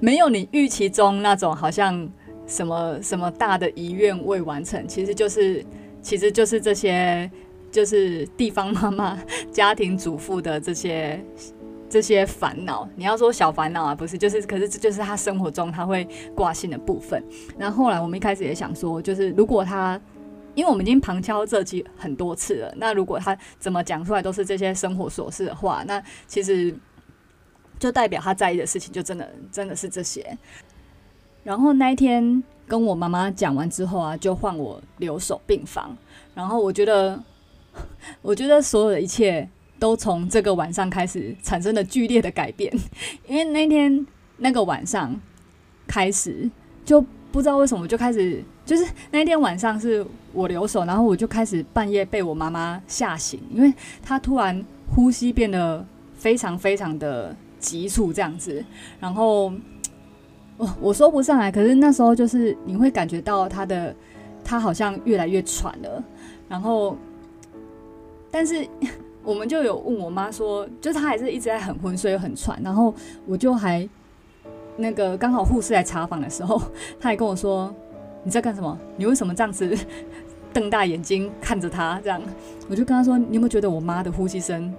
[0.00, 2.08] 没有你预期中那种好像
[2.46, 5.64] 什么什么大的遗愿未完成，其实就是
[6.00, 7.30] 其实就是这些。
[7.72, 9.18] 就是地方妈妈、
[9.50, 11.24] 家庭主妇的这些
[11.88, 17.24] 这些烦恼，你要说小烦恼啊，不是，就是，可是这就是他生活中他会挂心的部分。
[17.56, 19.98] 那后，来我们一开始也想说，就是如果他，
[20.54, 26.74] 因为我们已经旁敲侧击很多次了，那如果他怎么讲出来都是这些生活琐事的话，那其实
[27.78, 30.36] 就代表他在意的事情就真的真的是这些。
[31.42, 35.96] 然后那一天跟我妈妈讲完之后啊，就换我留守病房，
[36.34, 37.18] 然后我觉得。
[38.22, 42.72] 我觉得所有的一切都从这个晚上开始产生了剧烈的改变，
[43.26, 44.06] 因为那天
[44.38, 45.18] 那个晚上
[45.86, 46.48] 开始
[46.84, 58.64] 就不知道为什么就开始，就是那天晚上是我留守，然后我就开始半夜被我妈妈吓醒，因为她突然呼吸变得非常非常的急促这样子，
[59.00, 59.52] 然后
[60.56, 63.96] 我我说不上来，可是那时候就是你会感觉到她的
[64.44, 66.04] 她好像越来越喘了，
[66.48, 66.96] 然后。
[68.32, 68.66] 但是
[69.22, 72.92] 我们就有问我妈说，就是她还是一直在很昏睡又很喘，然后
[73.24, 73.88] 我就还
[74.76, 76.60] 那个刚好护士来查房的时候，
[76.98, 77.72] 她还跟我说，
[78.24, 78.76] 你在干什么？
[78.96, 79.78] 你为什么这样子
[80.52, 82.00] 瞪大眼睛看着她？
[82.02, 82.20] 这样
[82.68, 84.74] 我就跟她说，你有没有觉得我妈的呼吸声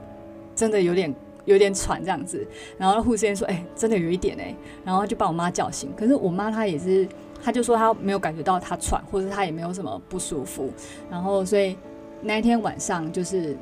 [0.54, 2.46] 真的有点有点喘这样子？
[2.78, 5.90] 然后护士也说，哎、真的有一点哎、然后就把我妈叫醒。
[5.96, 7.08] 可是我妈她也是，
[7.42, 10.70] 她就说她没有感觉到她喘，或者她也没有什么不舒服，
[11.10, 11.78] 然后所以。
[12.24, 13.58] 那一天晚上，就是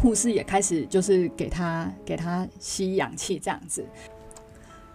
[0.00, 3.84] 护士也开始就是给他给他吸氧气这样子，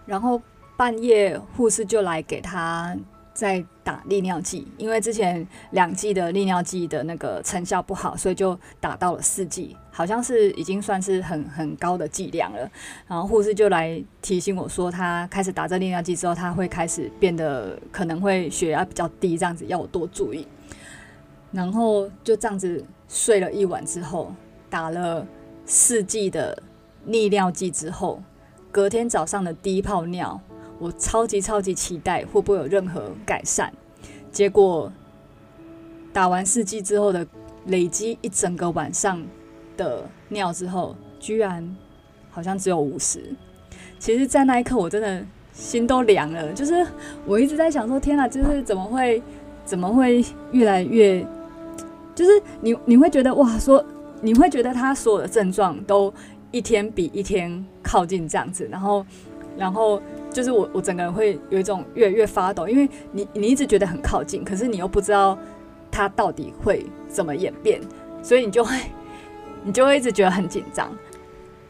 [0.06, 0.40] 然后
[0.76, 2.96] 半夜护士就来给他
[3.34, 12.70] 再打利尿剂，因为之前两剂的利尿剂的那个成效不好，所以就打到了四剂，好像是已经算是很很高的剂量了。
[13.06, 20.46] 然后护士就来提醒我说，他开始打这利尿剂之后，他会开始变得可能会血压比较低，这样子要我多注意。
[21.50, 24.32] 然后就这样子睡了一晚之后，
[24.68, 25.26] 打了
[25.64, 26.62] 四剂的
[27.06, 28.22] 利尿剂之后，
[28.70, 30.38] 隔天早上的第一泡尿，
[30.78, 33.72] 我超级超级期待会不会有任何改善。
[34.30, 34.92] 结果
[36.12, 37.26] 打完四剂之后的
[37.66, 39.24] 累积一整个晚上
[39.76, 41.76] 的尿之后，居然
[42.30, 43.34] 好像只有五十。
[43.98, 46.86] 其实，在那一刻我真的心都凉了，就是
[47.24, 49.22] 我一直在想说：天哪，就是怎么会
[49.64, 51.26] 怎么会越来越。
[52.18, 53.82] 就是你，你会觉得哇，说
[54.20, 56.12] 你会觉得他所有的症状都
[56.50, 59.06] 一天比一天靠近这样子，然后，
[59.56, 60.02] 然后
[60.32, 65.38] 就是我，我整个人会有一种越越发抖，因为你，你一直觉得很靠近，可是你又不知道
[65.92, 67.80] 他到底会怎么演变，
[68.20, 68.76] 所以你就会，
[69.62, 70.90] 你就会一直觉得很紧张，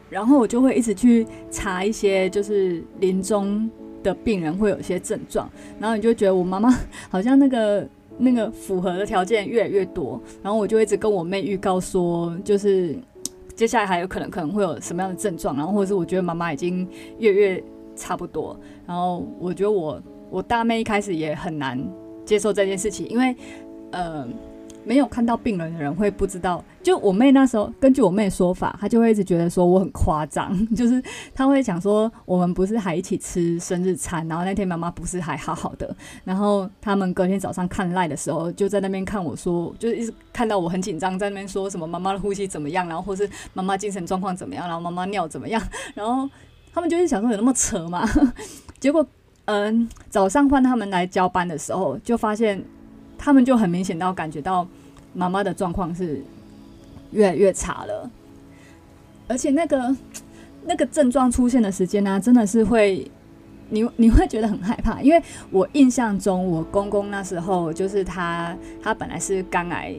[0.09, 3.69] 然后我就会一直去查一些就是临终
[4.01, 5.47] 的病人会有一些症状，
[5.79, 6.75] 然后你就觉得我妈妈
[7.07, 7.87] 好像那个。
[8.19, 12.95] 那个符合的条件越来越多，然后我就一直跟我妹预告说，就是
[13.55, 17.63] 接下来还有可能可能会有什么样的症状，然后或者是我觉得妈妈已经越越
[17.95, 21.81] 差不多，然后我觉得我我大妹一开始也很难
[22.25, 23.35] 接受这件事情，因为
[23.91, 24.27] 呃。
[24.85, 31.01] 没有看到病人的人会不知道，就我妹那时候，根据我妹说法，她就会一直觉得说我很夸张， 就是
[31.33, 45.61] 她会讲说我们不是还一起吃生日餐，然后那天妈妈不是还好好的，然后他们隔天早上看赖的时候，就在那边看我说，就是一直看到我很紧张，在那边说什么妈妈的呼吸怎么样，然后或是妈妈精神状况怎么样，然后妈妈尿怎么样，
[45.93, 46.27] 然后
[46.73, 48.07] 他们就是想说有 那么扯吗？
[48.79, 49.05] 结果
[49.45, 52.63] 嗯、早上换他们来交班的时候，就发现。
[53.19, 54.65] 他们就很明显到感觉到
[55.13, 56.23] 妈妈的状况是
[57.11, 58.09] 越来越差了，
[59.27, 59.95] 而且那个
[60.65, 63.11] 那个症状出现的时间呢、真的是会
[63.69, 69.93] 你你会觉得很害怕，因为我印象中我公公那时候就是他他本来是肝癌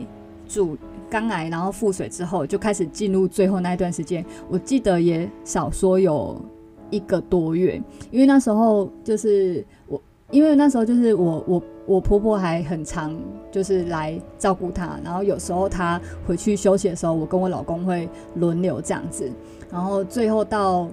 [0.49, 0.79] 住
[1.11, 6.41] 肝癌，然后腹水之后就开始进入最后那一段时间，我记得也少说有
[6.89, 7.81] 一个多月，
[8.11, 10.01] 因为那时候就是我。
[10.33, 13.19] 因为那时候就是我我我婆婆还很常
[13.51, 19.29] 就是来照顾她，然后有时候她回去休息的时候，我跟我老公会轮流这样子，
[19.69, 20.89] 然后最后到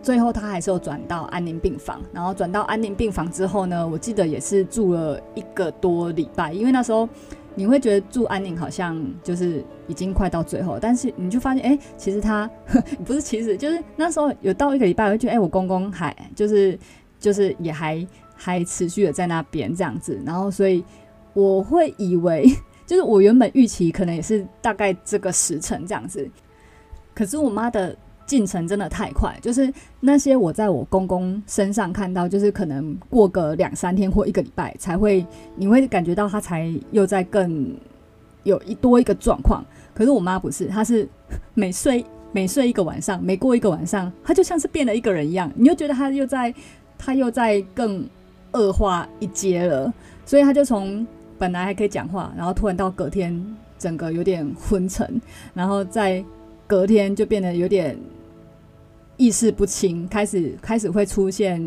[0.00, 7.08] 最后她还是有转到安宁病房，然后转到安宁病房之后呢，我记得也是住了一个多礼拜，因为那时候
[7.56, 12.48] 你会觉得住安宁好像就是已经快到最后，但是你就发现哎、其实他
[13.04, 16.78] 不是，其实就是那时候有到一个礼拜，我就觉得哎、我公公还就是
[17.18, 18.06] 就是也还。
[18.40, 20.84] 还持续的在那边这样子，然后所以
[21.34, 22.48] 我会以为，
[22.86, 26.26] 就是我原本预期可能也是大概这个时辰这样子，
[27.14, 37.76] 可是我妈的进程真的太快，就是那些我在我公公身上看到，就是可能过个两三天或一个礼拜才会，你会感觉到他才又在更
[38.44, 41.08] 有一多一个状况，可是我妈不是，她是
[41.54, 46.54] 每睡每睡一个晚上，每过一个晚上，她就像是变了一个人一样，你又觉得她又在，
[46.96, 48.08] 她又在更。
[48.52, 49.92] 恶化一阶了，
[50.24, 51.06] 所以他就从
[51.38, 53.44] 本来还可以讲话，然后突然到隔天
[53.78, 55.20] 整个有点昏沉，
[55.54, 56.24] 然后在
[56.66, 57.96] 隔天就变得有点
[59.16, 61.62] 意识不清，开始开始会出现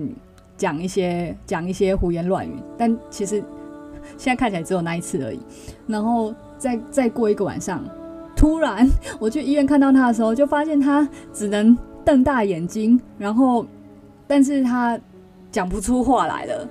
[0.57, 3.43] 讲一些讲一些胡言乱语，但其实
[4.17, 5.39] 现在看起来只有那一次而已。
[5.87, 7.83] 然后再再过一个晚上，
[8.35, 8.89] 突然
[9.19, 13.65] 我去医院看到他的时候，就发现他只能瞪大眼睛，然后
[14.27, 14.99] 但是他。
[15.51, 16.69] 讲不出话来了，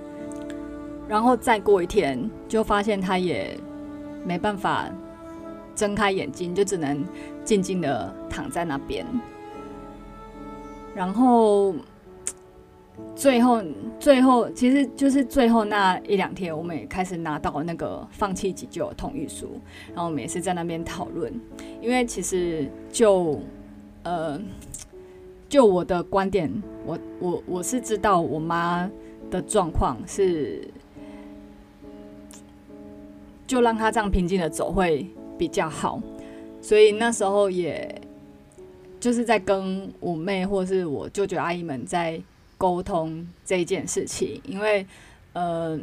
[1.07, 3.55] 然后再过一天，就发现他也
[4.25, 4.89] 没办法
[5.75, 7.05] 睁开眼睛，就只能
[7.45, 9.05] 静静的躺在那边。
[10.95, 11.75] 然后
[13.15, 13.63] 最后，
[13.99, 21.33] 最后其实就是最后那一两天，我们也开始拿到那个放弃急救的同意书，然后我们也是在那边讨论，
[21.83, 23.39] 因为其实就
[24.05, 24.41] 呃。
[25.51, 26.49] 就我的观点，
[26.87, 28.89] 我我我是知道我妈
[29.33, 30.63] 的状况是，
[33.49, 35.05] 就让她这样平静的走会
[35.37, 36.01] 比较好，
[36.63, 38.01] 所以那时候也
[39.01, 42.23] 就是在跟我妹或是我舅舅阿姨们在
[42.57, 44.87] 沟通这件事情，因为
[45.33, 45.77] 呃，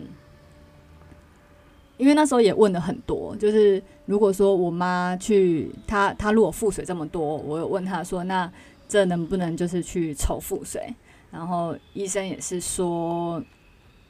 [1.98, 8.50] 因为那时候也问了很多，就是如果说我妈去，她她如果腹水这么多，我有问她说那。
[8.88, 10.94] 这能不能就是去抽腹水？
[11.30, 13.44] 然后医生也是说，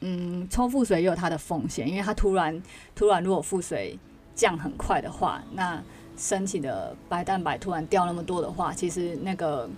[0.00, 2.62] 嗯，抽腹水也有它的风险，因为它突然
[2.94, 3.98] 突然如果腹水
[4.34, 5.82] 降很快的话，那
[6.16, 9.68] 身体的白蛋白突然掉那么多的话，其实那个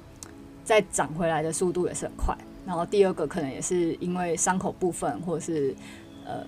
[0.63, 2.37] 再长回来的速度也是很快。
[2.67, 5.75] 然后第二个可能也是因为伤口部分，或者是
[6.27, 6.45] 呃，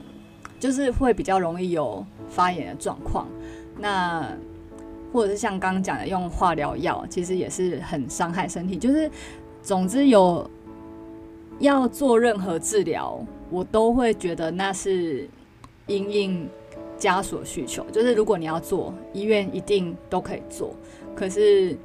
[0.61, 3.27] 就是会比较容易有发炎的状况。
[3.79, 4.31] 那
[5.12, 8.79] 或者是像刚刚讲的用化疗药，其实也是很伤害身体。
[8.79, 9.11] 就是，
[9.62, 10.48] 总之有
[11.59, 15.29] 要做任何治疗，我都会觉得那是
[15.87, 16.48] 因应
[16.96, 17.85] 家属需求。
[17.92, 20.75] 就是如果你要做，医院一定都可以做。
[21.14, 21.77] 可是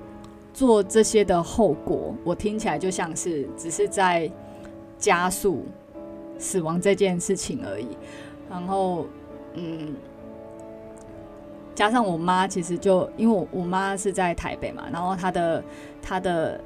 [0.54, 4.32] 做这些的后果，我听起来就像是只是在
[4.98, 5.66] 加速
[6.40, 7.88] 死亡这件事情而已。
[8.50, 9.06] 然后，
[9.54, 9.94] 嗯。
[11.78, 15.64] 加上我妈，其实就因为我我妈是在台北嘛，然后她的
[16.02, 16.60] 她的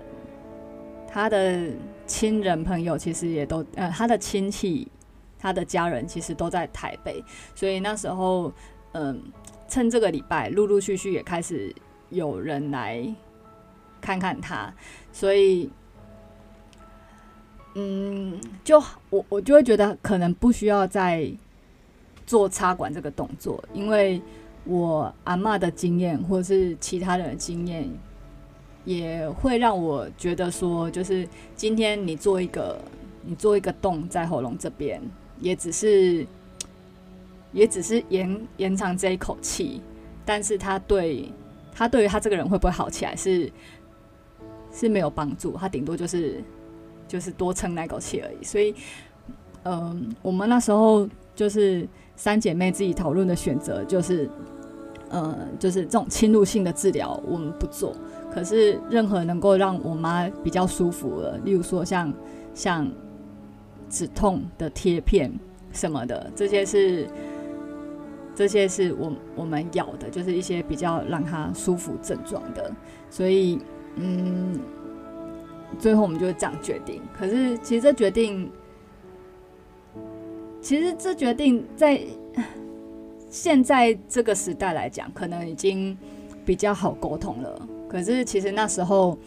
[1.06, 1.70] 她的
[2.08, 4.88] 亲人朋友其实也都呃，她的亲戚、
[5.38, 7.22] 她的家人其实都在台北，
[7.54, 8.54] 所以那时候
[8.94, 9.22] 嗯，
[9.68, 11.76] 趁这个礼拜，陆陆续续也开始
[12.08, 13.06] 有人来
[14.00, 14.74] 看看她，
[15.12, 15.70] 所以
[17.76, 21.30] 嗯，就我我就会觉得可能不需要再
[22.26, 24.22] 做插管这个动作，因为。
[24.64, 27.90] 我阿嬷的经验，或是其他人的经验，
[28.86, 32.80] 也会让我觉得说，就是今天你做一个，
[33.24, 35.02] 你做一个洞在喉咙这边，
[35.40, 36.26] 也只是
[37.52, 39.82] 也只是延延长这一口气，
[40.24, 41.32] 但是他对
[41.74, 43.52] 他对于他这个人会不会好起来是
[44.72, 46.42] 是没有帮助，他顶多就是
[47.08, 48.44] 就是多撑那口气而已。
[48.44, 48.74] 所以，
[49.64, 54.30] 嗯、我们那时候就是三姐妹自己讨论的选择，就是
[55.12, 57.94] 呃，就是这种侵入性的治疗我们不做，
[58.34, 62.12] 可是任何能够让我妈比较舒服的，例如说像
[62.56, 62.90] 像
[63.90, 65.32] 止痛的贴片
[65.72, 67.08] 什么的，这些是。
[68.34, 72.74] 这些是我我们要的，就是一些比较让他舒服症状的，
[73.10, 73.60] 所以
[73.98, 74.58] 嗯，
[75.78, 77.02] 最后我们就这样决定。
[77.14, 78.50] 可是其实这决定，
[80.62, 82.02] 其实这决定在
[83.32, 85.98] 现在这个时代来讲，可能已经
[86.46, 87.68] 比较好沟通了。
[87.90, 89.18] 可是其实那时候，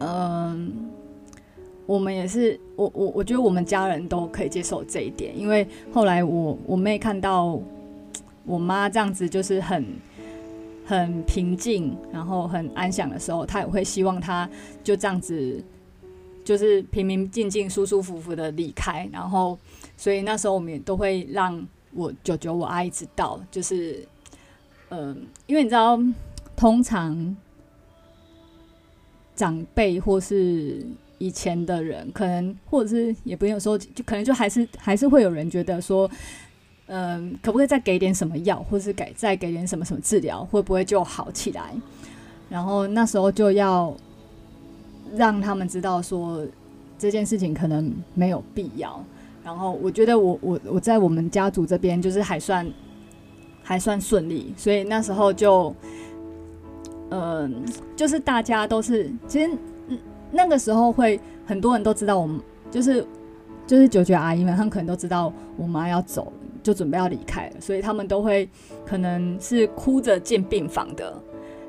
[0.00, 0.90] 嗯，
[1.86, 7.58] 我们也是，我我我觉得我们家人都可以接受这一点，因为后来我我妹看到。
[8.44, 9.84] 我妈这样子就是很
[10.86, 14.48] 很平静，然后很安详的时候，她也会希望她
[14.82, 15.62] 就这样子，
[16.42, 19.06] 就是平平静静、舒舒服服的离开。
[19.12, 19.58] 然后，
[19.98, 21.62] 所以那时候我们也都会让
[21.94, 24.06] 我舅舅、我阿姨知道，就是，
[24.90, 25.98] 嗯、因为你知道，
[26.56, 27.36] 通常
[29.34, 30.84] 长辈或是
[31.18, 36.10] 以前的人，可能或者是也不用说，就可能就还是还是会有人觉得说。
[36.90, 41.74] 嗯，可不可以再给点什么药，或是给再给点什么什么治疗，会不会就好起来？
[42.48, 43.94] 然后那时候就要
[45.14, 46.46] 让他们知道说
[46.98, 49.04] 这件事情可能没有必要。
[49.48, 52.70] 然后我觉得我我我在我们家族这边就是还算
[53.62, 55.74] 还算顺利，所以那时候就
[57.08, 57.64] 嗯，
[57.96, 59.50] 就是大家都是其实
[60.30, 62.38] 那个时候会很多人都知道我们
[62.70, 63.02] 就是
[63.66, 66.30] 就是九九阿姨们，他们可能都知道我妈要走。
[66.60, 68.46] 就准备要离开了，所以他们都会
[68.84, 71.16] 可能是哭着进病房的。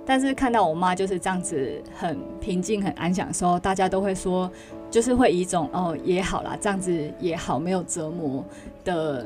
[0.05, 4.51] 但是看到我妈就是这样子很平静、很安详的时候，大家都会说，
[4.89, 8.43] 就是会以一种哦也好啦，这样子也好，没有折磨
[8.83, 9.25] 的，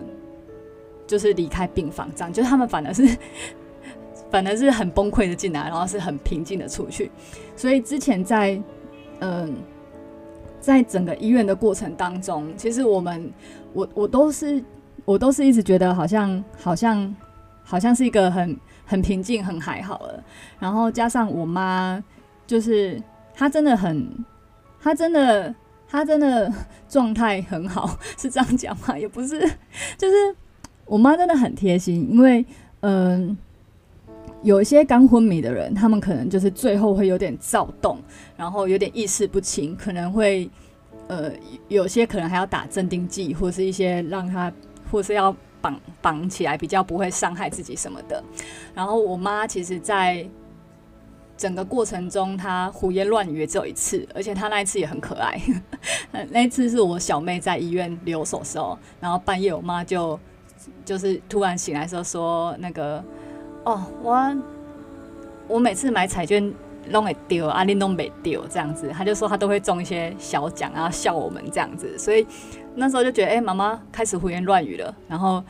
[1.08, 2.32] 就是离开病房这样。
[2.32, 3.18] 就他们反而是
[4.30, 7.12] 反而是很崩溃的进来，然后是很平静的出去。
[7.56, 8.62] 所以之前在
[9.20, 9.56] 嗯，
[10.60, 13.32] 在整个医院的过程当中，其实我们
[13.74, 14.64] 我我都是。
[15.06, 17.14] 我都是一直觉得好像好像
[17.62, 20.24] 好像是一个很很平静很还好了，
[20.60, 22.02] 然后加上我妈，
[22.48, 23.04] 就是
[23.34, 24.08] 她真的很，
[24.84, 25.56] 她真的
[25.88, 26.52] 她真的
[26.90, 28.98] 状态很好， 是这样讲吗？
[28.98, 29.40] 也不是，
[29.98, 30.16] 就是
[30.86, 32.46] 我妈真的很贴心，因为
[32.82, 33.38] 嗯，
[34.44, 37.98] 有一些刚昏迷的人，他们可能就是最后会有点躁动，
[38.36, 40.50] 然后有点意识不清，可能会
[41.08, 41.32] 呃
[41.70, 44.52] 有些可能还要打镇定剂或是一些让他。
[44.92, 48.24] 或是要绑绑起来，比较不会伤害自己什么的。
[48.76, 50.24] 然后我妈其实，在
[51.38, 55.40] 整个过程中，她胡言乱语只有一次，而且她那一次也很可爱。
[56.30, 60.20] 那一次是我小妹在医院留守的时候，然后半夜我妈就
[60.86, 63.04] 就是突然醒来时候说：“那个
[63.64, 64.36] 哦，我
[65.48, 66.54] 我每次买彩券
[66.90, 72.26] 弄会丢，阿玲弄没丢，这样子。”她就说她都会中一些小奖，然后笑我们这样子，所以。
[72.76, 74.96] 那时候就觉得，哎、妈妈开始胡言乱语了。
[75.08, 75.44] 然后，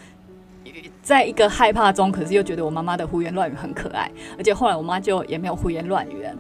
[1.04, 4.10] 在一个害怕中，可是又觉得我妈妈的胡言乱语很可爱。
[4.38, 6.34] 而且后来我妈就也没有胡言乱语了。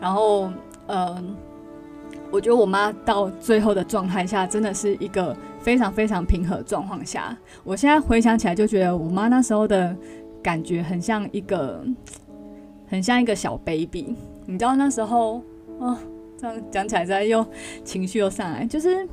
[0.00, 0.48] 然后，
[0.86, 1.36] 嗯、
[2.30, 7.36] 我觉得我妈到最后的状态下，真的是一个非常非常平和状况下。
[7.64, 9.94] 我现在回想起来，就觉得我妈那时候的
[10.40, 11.84] 感觉很像一个，
[12.86, 14.14] 很像一个小 baby。
[14.46, 15.42] 你知道那时候，
[15.80, 15.98] 哦，
[16.38, 17.44] 这样讲起来，再又
[17.82, 19.08] 情绪又上来，就是。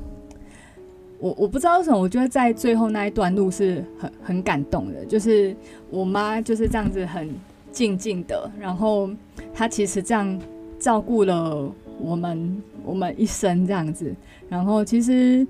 [1.22, 5.56] 我我不知道为什么，我觉得在最后那一段路是很很感动的，就是
[5.92, 7.30] 我妈就是这样子很
[7.72, 9.08] 静静的，然后
[9.54, 10.42] 她其实这样
[10.80, 14.12] 照顾了我们我们一生这样子，
[14.50, 15.46] 然后其实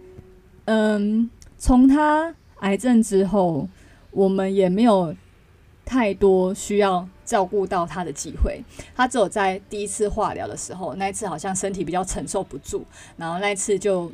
[0.65, 3.65] 嗯，从她癌症之后，
[4.11, 5.15] 我们也没有
[5.85, 8.61] 太多需要照顾到她的机会，
[8.93, 12.83] 她只有在第一次化疗的时候，那一次好像身体比较承受不住，
[13.15, 14.11] 然后那一次就。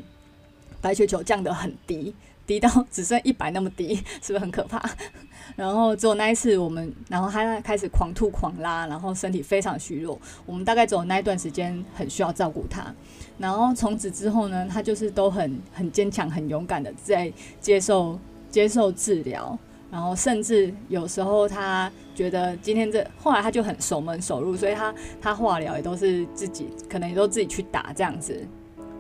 [0.81, 2.13] 白血球降得很低，
[2.45, 4.81] 低到只剩一百那么低， 是不是很可怕？
[5.55, 10.19] 然后只有那一次，我们然后他开始狂吐狂拉，然后身体非常虚弱。
[10.45, 12.93] 我们大概只有那一段时间很需要照顾他。
[13.37, 18.19] 然后从此之后呢，他就是都很很坚强、很勇敢的在接受
[18.49, 19.57] 接受治疗。
[19.89, 28.45] 然后甚至有时候他觉得今天这后来他就很守门守路，所以他他化疗也都是自己可能也都自己去打这样子。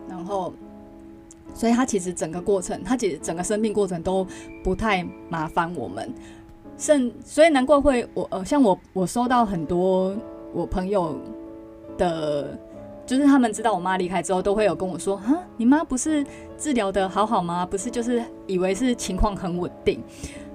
[0.09, 0.53] 然后。
[1.53, 4.25] 所以他其实整个过程，他其实整个生病过程都
[4.63, 6.13] 不太麻烦我们，
[6.77, 10.15] 甚所以难怪会我呃，像我我收到很多
[10.53, 11.19] 我朋友
[11.97, 12.57] 的，
[13.05, 16.25] 就是他们知道我妈离开之后，都会有跟我说，哈，你妈不是
[16.57, 17.65] 治疗得好好吗？
[17.65, 19.99] 不是就是以为是情况很稳定，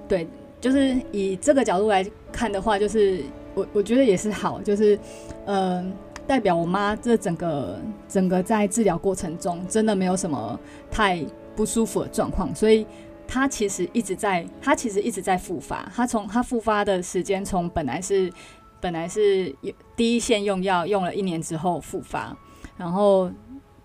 [0.07, 0.27] 对，
[0.61, 3.21] 就是以这个角度来看的话，就是
[3.53, 4.97] 我我觉得也是好，就是
[5.45, 5.91] 嗯。
[6.25, 10.57] 代表我妈这整个整个在治疗过程中真的没有什么
[10.89, 11.21] 太
[11.55, 12.87] 不舒服的状况，所以
[13.27, 15.83] 她其实一直在，她其实一直在复发。
[15.93, 18.31] 她从她复发的时间从本来是
[18.79, 19.53] 本来是
[19.95, 22.35] 第一线用药用了一年之后复发，
[22.77, 23.29] 然后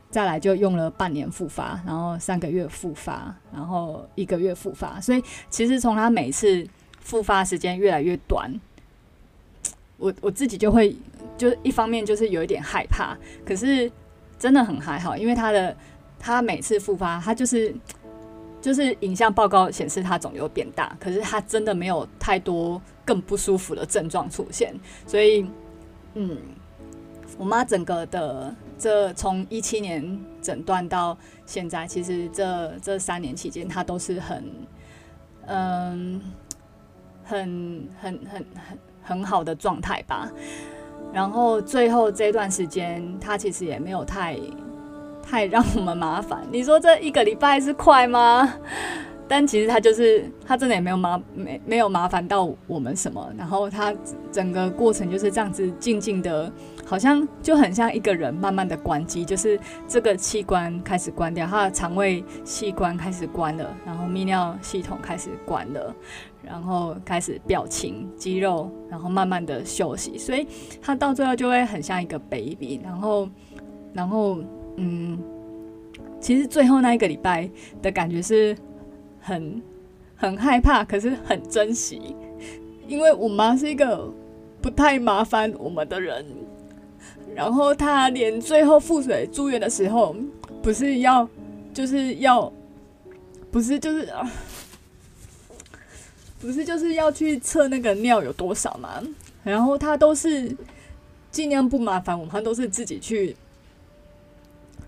[0.08, 5.00] 再来就用了半年复发，然后三个月复发，然后一个月复发。
[5.00, 6.64] 所以其实从她每次
[7.00, 8.48] 复发时间越来越短，
[9.96, 10.96] 我我自己就会。
[11.38, 13.16] 就一方面就是有一点害怕，
[13.46, 13.90] 可是
[14.38, 15.74] 真的很还好，因为他的
[16.18, 17.74] 他每次复发，他就是
[18.60, 24.74] 就是影像报告显示他肿瘤变大，可是他真的没有太多更不舒服的症状出现，
[25.06, 25.46] 所以
[26.14, 26.36] 嗯，
[27.38, 31.16] 我妈整个的这从一七年诊断到
[31.46, 34.44] 现在，其实这这三年期间，她都是很
[35.46, 36.20] 嗯
[37.24, 40.28] 很很很很很好的状态吧。
[41.12, 44.38] 然后最后这段时间，他其实也没有太
[45.22, 46.40] 太让我们麻烦。
[46.50, 48.54] 你说这一个礼拜是快吗？
[49.30, 53.30] 但其实他就是他真的也没有麻没没有麻烦到我们什么。
[53.36, 53.92] 然后他
[54.32, 56.50] 整个过程就是这样子静静的，
[56.88, 65.94] 好像就很像一个人慢慢的关机，就是这个器官开始关掉，他的肠胃器官开始关了，然后泌尿系统开始关了。
[66.40, 70.46] 然后开始表情、肌肉，然后慢慢的休息，所以
[70.80, 72.80] 他到最后就会很像一个 baby。
[72.82, 73.28] 然后，
[73.92, 74.38] 然后，
[74.76, 75.18] 嗯，
[76.18, 77.50] 其实最后那一个礼拜
[77.82, 78.56] 的感觉是
[79.20, 79.62] 很
[80.16, 82.16] 很害怕，可是很珍惜，
[82.86, 84.10] 因为我妈是一个
[84.62, 86.24] 不太麻烦我们的人。
[87.38, 90.12] 然后他连最后腹水住院的时候，
[90.60, 91.28] 不是要，
[91.72, 92.52] 就是要，
[93.52, 94.28] 不是就是啊。
[96.40, 99.02] 不是就是要去测那个尿有多少吗？
[99.44, 100.56] 然后他都是
[101.30, 103.36] 尽量不麻烦我们，他都是自己去，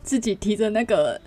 [0.02, 1.20] 自己提着那个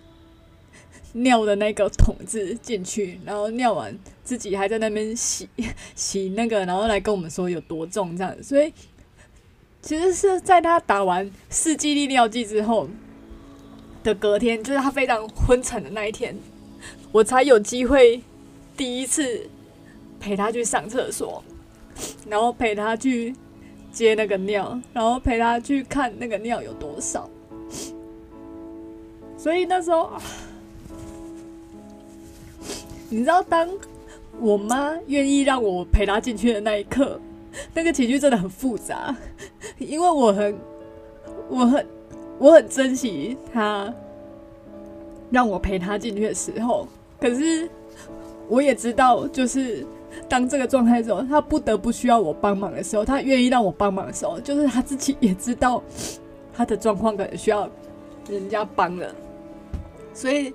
[1.13, 5.47] 尿的那个桶子进去，然后尿完自己还在那边洗
[5.95, 8.43] 洗那个，然后来跟我们说有多重这样。
[8.43, 8.74] 所以
[9.84, 12.89] 其实是在他打完四剂利尿剂之后
[14.03, 16.36] 的隔天，就是他非常昏沉的那一天，
[17.11, 18.23] 我才有机会
[18.75, 19.47] 第一次。
[20.19, 21.43] 陪他去上厕所，
[22.29, 23.36] 然后陪他去
[23.91, 27.29] 接那个尿，然后陪他去看那个尿有多少。
[29.38, 30.13] 所以那时候，
[33.09, 33.67] 你知道，当
[34.39, 37.19] 我妈愿意让我陪她进去的那一刻，
[37.73, 39.15] 那个情绪真的很复杂，
[39.77, 40.57] 因为我很、
[41.49, 41.87] 我很、
[42.39, 43.93] 我很珍惜他
[45.31, 46.87] 让我陪他进去的时候，
[47.19, 47.69] 可是
[48.47, 49.85] 我也知道，就是。
[50.29, 55.81] 当这个状态时候，他不得不需要我帮忙的时候，他愿意让我帮忙的时候，就是他自己也知道
[56.53, 57.67] 他的状况可能需要
[58.29, 59.11] 人家帮了，
[60.13, 60.53] 所以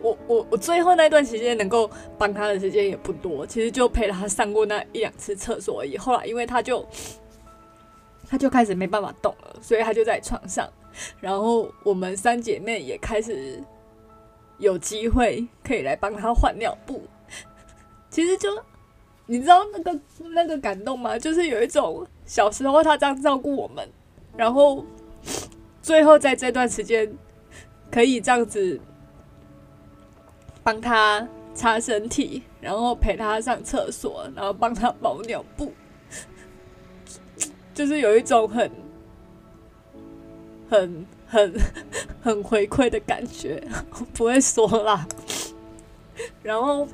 [0.00, 5.96] 我我我最后那段时间能够帮他的时间也不多，其实就陪他上过那一两次厕所而已。
[5.96, 6.86] 后来因为他就
[8.28, 10.68] 他就开始没办法动了，所以他就在床上，
[11.20, 13.62] 然后我们三姐妹也开始
[14.58, 17.02] 有机会可以来帮他换尿布。
[18.10, 18.48] 其实就，
[19.26, 20.00] 你知道那个
[20.34, 21.18] 那个感动吗？
[21.18, 23.88] 就是有一种小时候他这样照顾我们，
[24.36, 24.84] 然后
[25.82, 27.12] 最后在这段时间
[27.90, 28.80] 可以这样子
[30.66, 35.72] 帮他擦身体，然后陪他上厕所，然后帮他包尿布，
[37.72, 38.68] 就是有一种很
[40.68, 41.54] 很很
[42.20, 43.62] 很回馈的感觉，
[44.12, 45.06] 不会说啦，
[46.42, 46.88] 然后。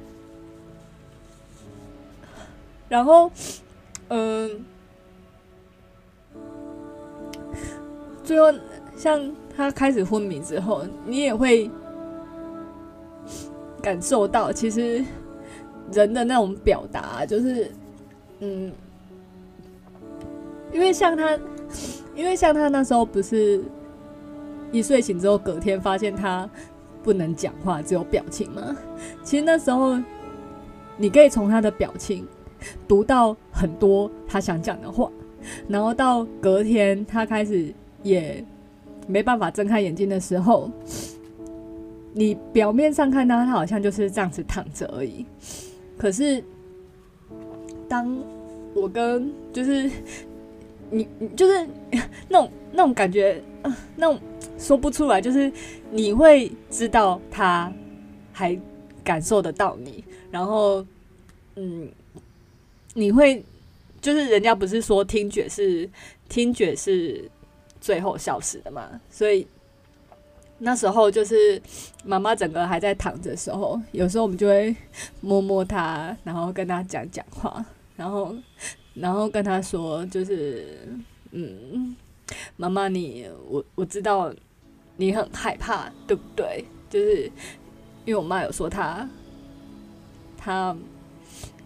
[2.91, 3.33] 然后，
[4.09, 4.67] 嗯，
[8.23, 8.53] 最后
[8.99, 11.71] 像他开始昏迷之后，你也会
[13.83, 15.05] 感受到，其实
[15.93, 17.71] 人的那种表达，就是，
[18.39, 18.73] 嗯，
[20.73, 21.39] 因为像他，
[22.15, 23.63] 因为像他那时候不是
[24.71, 26.49] 一睡醒之后，隔天发现他
[27.03, 28.77] 不能讲话，只有表情吗？
[29.23, 29.99] 其实那时候，
[30.97, 32.27] 你可以从他的表情。
[32.87, 35.11] 读到很多他想讲的话，
[35.67, 37.75] 然后到隔天他开始
[38.05, 38.45] 也
[39.09, 40.71] 没办法睁开眼睛的时候，
[42.15, 45.25] 你表面上看他，他好像就是这样子躺着而已。
[45.97, 46.43] 可是，
[47.89, 48.23] 当
[48.75, 49.91] 我跟就是
[50.91, 51.67] 你，就是
[52.29, 53.43] 那种那种感觉，
[53.97, 54.21] 那种
[54.59, 55.51] 说不出来，就是
[55.91, 57.73] 你会知道他
[58.33, 58.59] 还
[59.03, 60.85] 感受得到你，然后，
[61.57, 61.89] 嗯，
[62.95, 63.43] 你会
[64.01, 65.89] 就是人家不是说听觉是
[66.29, 67.31] 听觉是
[67.81, 69.47] 最后消失的嘛，所以。
[70.65, 71.61] 那时候就是
[72.05, 74.75] 妈妈整个还在躺着的时候，有时候我们就会
[75.21, 77.65] 摸摸她，然后跟她讲讲话，
[77.97, 78.33] 然后
[78.95, 80.79] 然后跟她说，就是
[81.33, 81.97] 嗯，
[82.57, 84.33] 妈妈你我我知道
[84.97, 86.65] 你很害怕，对不对？
[86.89, 87.25] 就是
[88.05, 89.09] 因为我妈有说她
[90.37, 90.77] 她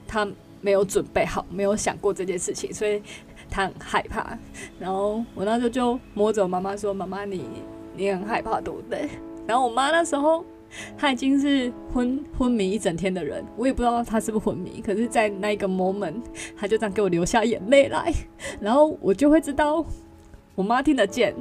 [0.08, 0.26] 她
[0.62, 3.02] 没有准备好，没有想过这件事情，所以
[3.50, 4.38] 她很害怕。
[4.78, 7.44] 然后我那时候就摸着妈妈说：“妈妈你。”
[7.96, 9.08] 你很害怕，对不对？
[9.46, 10.44] 然后我妈那时候，
[10.98, 14.82] 她已经是昏昏迷一整天的人，我也不知道她是不是昏迷。
[14.84, 16.20] 可是，在那一个 moment，
[16.56, 18.12] 她就这样给我流下眼泪来，
[18.60, 19.84] 然后我就会知道，
[20.56, 21.34] 我妈听得见，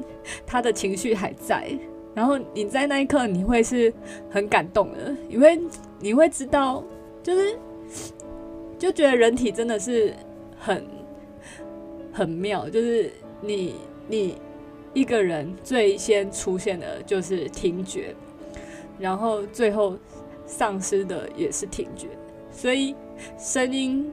[0.45, 1.67] 她的情绪还在。
[2.13, 3.91] 然后你在那一刻，你会是
[4.29, 5.59] 很感动的，因为
[5.99, 6.83] 你会知道，
[7.23, 7.57] 就是
[8.77, 10.13] 就觉得人体真的是
[10.57, 10.85] 很
[12.13, 13.75] 很妙，就是你
[14.07, 14.37] 你。
[14.95, 18.15] 一个人最先出现的就是听觉，
[18.97, 19.97] 然后最后
[20.45, 22.07] 丧失的也是听觉，
[22.49, 22.95] 所以
[23.37, 24.09] 声音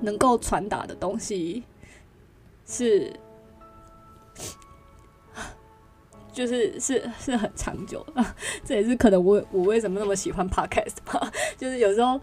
[0.00, 1.62] 能够传达的东西
[2.66, 3.12] 是，
[6.32, 8.24] 就是是是很长久的。
[8.64, 12.18] 这也是可能我我为什么那么喜欢 podcast 吧， 就是有时候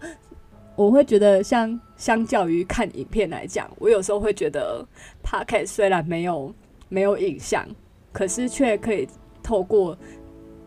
[0.74, 4.84] 我会觉得，像相较于看影片来讲，我有时候会觉得
[5.22, 6.52] podcast 虽然没有。
[6.92, 7.66] 没有影像，
[8.12, 9.08] 可是却可以
[9.42, 9.96] 透过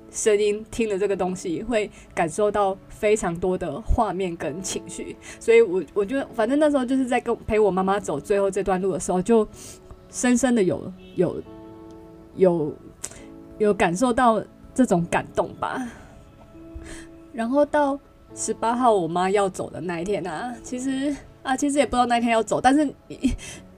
[0.09, 5.15] 声音听的这个东西，会感受到非常多的画面跟情绪。
[5.39, 9.47] 所以我，我我觉得，反正那时候就是在跟陪我妈妈走最后这段路的时候，就
[10.09, 11.43] 深深的有有
[12.35, 12.73] 有
[13.59, 15.87] 有感受到这种感动吧。
[17.33, 17.99] 然后到
[18.33, 23.35] 十八号我妈要走的那一天啊，其实啊，其实也不知道那天要走，但是你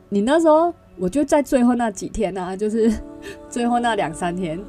[0.07, 0.73] 你那时候。
[0.99, 2.91] 我就在最后那几天啊， 就是
[3.49, 4.59] 最后那两三天，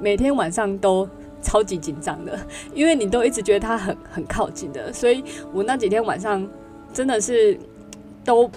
[0.00, 1.08] 每天晚上都
[1.40, 2.38] 超级紧张的，
[2.74, 6.46] 因为你都一直觉得他很很靠近的，所以我那几天晚上
[6.92, 7.58] 真的是
[8.24, 8.50] 都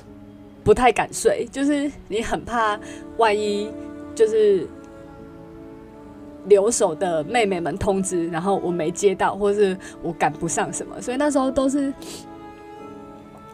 [0.64, 2.80] 不太敢睡，就是你很怕
[3.18, 3.70] 万一
[4.16, 4.68] 就是
[6.46, 11.94] 留守的妹妹们通知，然后我没接到，或是我赶不上什么，所以那时候都是。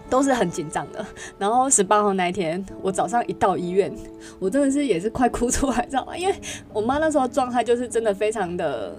[0.09, 1.05] 都是很紧张的，
[1.37, 3.93] 然后十八号那一天，我早上一到医院，
[4.39, 6.17] 我真的是也是快哭出来，知道吗？
[6.17, 6.33] 因为
[6.73, 8.95] 我妈那时候状态就是真的非常的、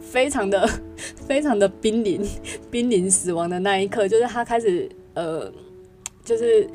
[0.00, 0.68] 非常的、
[1.26, 2.24] 非常的濒临、
[2.70, 5.50] 濒临死亡的那一刻，就是她开始呃，
[6.24, 6.70] 就是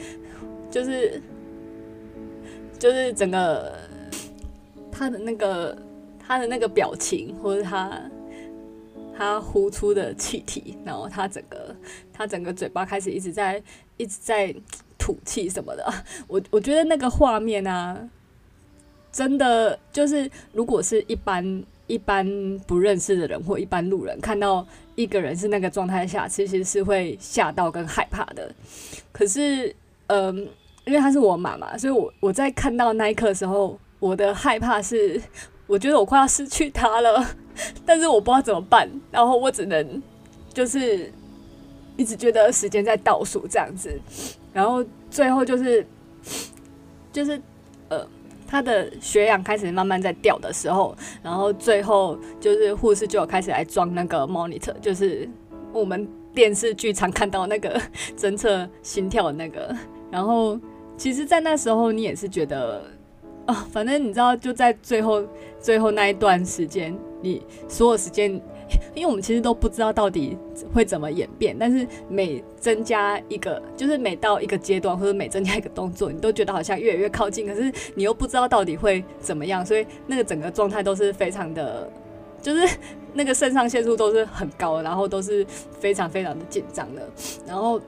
[0.70, 1.22] 就是
[2.78, 3.72] 就是整个
[4.92, 5.78] 她的那个
[6.20, 8.02] 她的那个表情，或者她。
[9.18, 11.76] 他呼出的气体，然后他整个
[12.14, 13.62] 他整个嘴巴开始一直在
[13.98, 14.54] 一直在
[14.98, 15.94] 吐气什么的，
[16.28, 18.10] 我我觉得那个画面啊，
[19.12, 22.26] 真的就是如果是一般一般
[22.66, 28.54] 不认识的人或一般路人看到一个人是那个状态下，其实是会吓到跟害怕的。
[29.12, 29.76] 可是，
[30.08, 30.48] 嗯，
[30.86, 35.22] 因为他是我妈妈，所以我我在看到那一刻的时候，我的害怕是，
[35.68, 37.26] 我觉得我快要失去他了。
[37.86, 40.02] 但是我不知道怎么办，然后我只能
[40.54, 41.12] 就是
[41.98, 43.92] 一直觉得时间在倒数这样子，
[44.54, 45.86] 然后最后就是
[47.12, 47.42] 就是
[47.90, 48.06] 呃，
[48.48, 55.30] 他的血氧开始慢慢在掉的时候，然后最后就是护士就有开始来装那个 monitor，就是
[55.74, 57.80] 我们电视剧常看到那个
[58.18, 59.76] 侦测心跳的那个，
[60.10, 60.60] 然后
[60.98, 62.84] 其实，在那时候你也是觉得。
[63.48, 65.22] 啊、反正你知道，就在最后
[65.60, 68.32] 最后那一段时间，你所有时间，
[68.94, 70.38] 因为我们其实都不知道到底
[70.74, 81.90] 会怎么演变，但是每增加一个，就是每到一个阶段或者每增加一个动作，你都觉得好像越来越靠近，可是你又不知道到底会怎么样，所以那个整个状态都是非常的，
[82.42, 82.78] 就是
[83.14, 85.46] 那个肾上腺素都是很高，然后都是
[85.80, 87.10] 非常非常的紧张的，
[87.46, 87.80] 然后，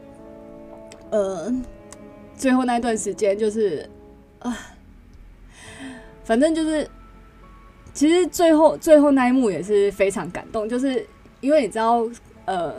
[1.10, 1.54] 呃，
[2.36, 3.90] 最后那一段时间就是
[4.40, 4.58] 啊。
[6.26, 6.90] 反正就是，
[7.94, 11.06] 其实最后最后那一幕也是非常感动，就是
[11.42, 12.04] 因为你知道，
[12.46, 12.74] 呃，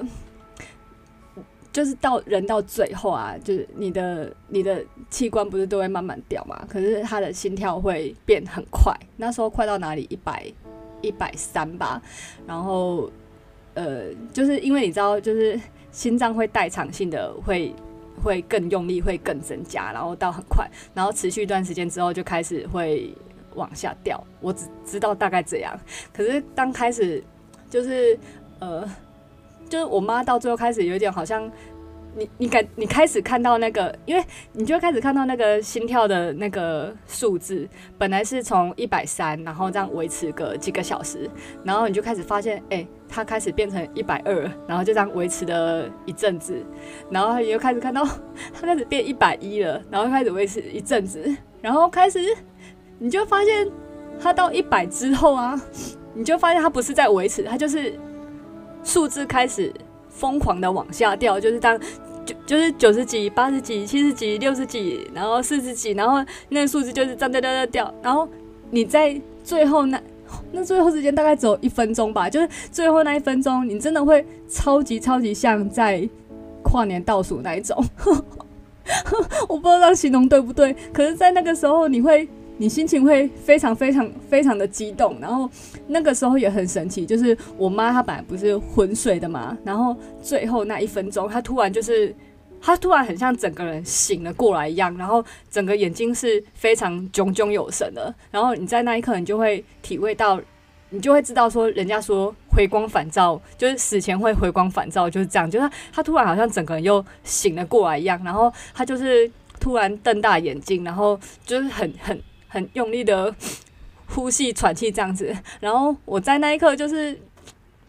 [1.72, 10.06] 就是到人到最后啊，就是你的你的器官不是都会慢慢掉嘛，可是他的心跳会变很快，那时候快到哪里？
[10.10, 10.44] 一百
[11.00, 12.02] 一百三吧，
[12.46, 13.10] 然后
[13.74, 15.58] 呃，就是因为你知道，就是
[15.92, 17.74] 心脏会代偿性的会
[18.22, 23.14] 会更用力，会更增加，然后到很快，然后持续一段时间之后就开始会
[23.54, 24.22] 往下掉。
[24.40, 25.78] 我只知道大概这样，
[26.12, 27.22] 可是刚开始
[27.68, 28.18] 就是
[28.58, 28.88] 呃，
[29.68, 31.50] 就是我妈到最后开始有点好像。
[32.16, 41.28] 你你感你开始看到那个，因为你就开始看到那个心跳的那个数字，本来是从一百三，然后这样维持个几个小时，
[41.64, 46.64] 然后你就开始发现，哎、它开始变成一百二，然后就这样维持了一阵子，
[47.10, 48.06] 然后你又开始看到
[48.54, 52.20] 它开始变一百一了，然后开始维持一阵子，然后开始
[53.04, 53.70] 你就发现
[54.18, 55.60] 它到一百之后啊，
[56.14, 57.98] 你就发现它不是在维持，它就是
[58.82, 59.70] 数字开始
[60.08, 61.78] 疯狂的往下掉，就是当。
[62.24, 68.26] 就就是九十几、八十几、七十几、六十几，然后四十几，然后那个数字就是这样掉掉掉掉，然后
[68.70, 70.00] 你在最后那
[70.50, 76.08] 那最后时间大概只有一分钟吧，就是最后那一分钟，你真的会超级超级像在
[76.62, 77.76] 跨年倒数那一种，
[79.46, 82.26] 我不知道形容对不对，可是，在那个时候你会。
[82.56, 85.50] 你心情会非常非常非常的激动，然后
[85.88, 92.14] 那个时候也很神奇，就是我妈她本来不是昏睡的嘛，然后最后那一分钟，她突然就是，
[92.60, 100.40] 她突然很像整个人醒了过来一样，然后整个眼睛是非常炯炯有神的，然后你在那一刻，你就会体会到，
[100.90, 109.28] 你就会知道说，人家说回光返照，就是死前会回光返照，就是这样，就是她她突然好像整个人又醒了过来一样，然后她就是
[109.58, 112.16] 突然瞪大眼睛，然后就是很很。
[112.54, 113.34] 很用力的
[114.14, 117.18] 呼吸、喘气这样子，然后我在那一刻就是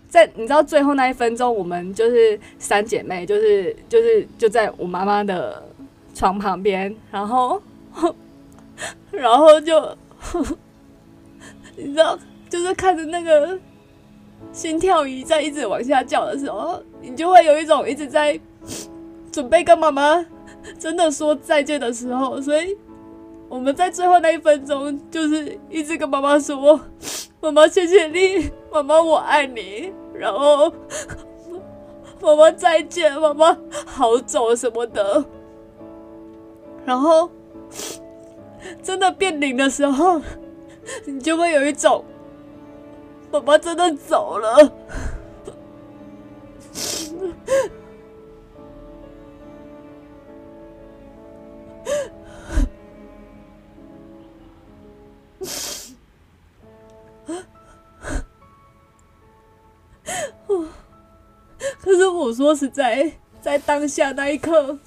[0.09, 5.63] 在你知道最后那一分钟，我们就是三姐妹，就是就是就在我妈妈的
[6.15, 7.61] 床旁边，然后
[9.11, 9.95] 然后就
[11.77, 12.17] 你知道，
[12.49, 13.59] 就是看着那个
[14.51, 18.39] 心跳仪在一直往下叫的时候，你就会有一种一直在
[19.31, 20.25] 准备跟妈妈
[20.79, 22.75] 真的说再见的时候，所以。
[23.47, 26.79] 我们在最后那一分钟，就是一直跟妈妈说
[27.39, 30.71] ：“妈妈，谢谢你，妈妈，我爱你。”然后，
[32.21, 35.23] 妈妈再见，妈妈好走什么的。
[36.85, 37.29] 然后，
[38.81, 40.21] 真的变零的时候，
[41.05, 42.03] 你就会有一种，
[43.31, 44.71] 妈妈真的走了。
[61.81, 63.11] 可是我说实在，
[63.41, 64.77] 在当下那一刻，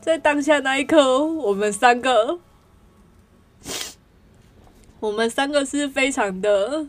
[0.00, 2.38] 在当下那一刻，我们三个，
[5.00, 6.86] 我们三个是非常的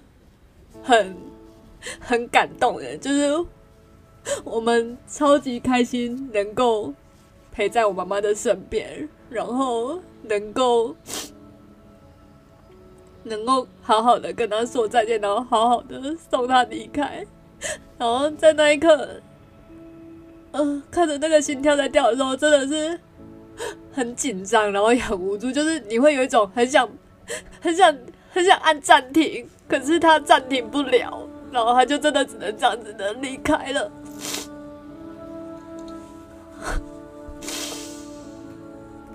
[0.84, 1.16] 很
[2.00, 3.46] 很感动的，就是
[4.44, 6.94] 我们超级开心能够
[7.52, 10.96] 陪在我妈妈的身边，然后能够。
[13.28, 17.26] 能够好好的跟他说再见，然后好好的送他离开，
[17.98, 19.22] 然后在那一刻，
[20.52, 23.00] 呃，看着那个心跳在掉的时候，真的是
[23.94, 26.90] 很紧张，然后也很无助，就是你会有一种很想、
[27.62, 27.96] 很想、
[28.32, 33.92] 很想按暂停，可是他暂停不了，然后他就真的只能这样子的离开了。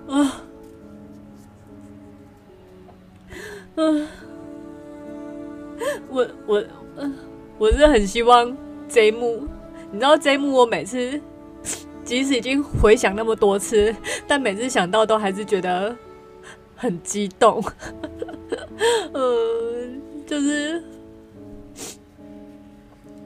[0.09, 0.43] 啊。
[3.77, 4.07] 嗯，
[6.11, 6.63] 我我
[6.97, 7.15] 嗯，
[7.59, 8.55] 我是很希望
[8.87, 9.49] 这一幕，
[9.91, 11.19] 你知道这一幕，我每次
[12.05, 13.95] 即使已经回想那么多次，
[14.29, 15.97] 但每次想到都还是觉得
[16.77, 17.65] 很激动。
[19.15, 20.83] 嗯， 就是，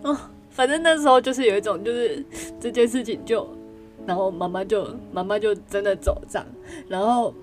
[0.02, 0.16] 哦，
[0.50, 2.24] 反正那时候就是有一种，就是
[2.60, 3.48] 这件事情就，
[4.06, 6.46] 然后妈妈就妈妈就真的走这样，
[6.86, 7.34] 然后。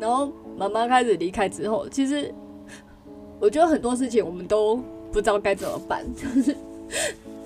[0.00, 2.32] 然后妈妈开始离开之后，其实
[3.40, 4.76] 我觉得很多事情我们都
[5.12, 6.56] 不知道该怎么办，就是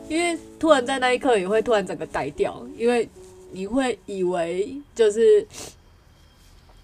[0.08, 3.08] 因为突然在那一刻也会突然整个呆掉，因为
[3.52, 5.46] 你会以为就是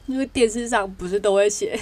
[0.06, 1.78] 因为电视上不是都会写，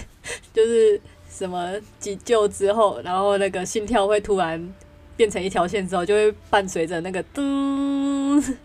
[0.53, 4.75] 就是什么急救之后，然后那个心跳会突然
[5.17, 7.43] 变成一条线之后，就会伴随着那个嘟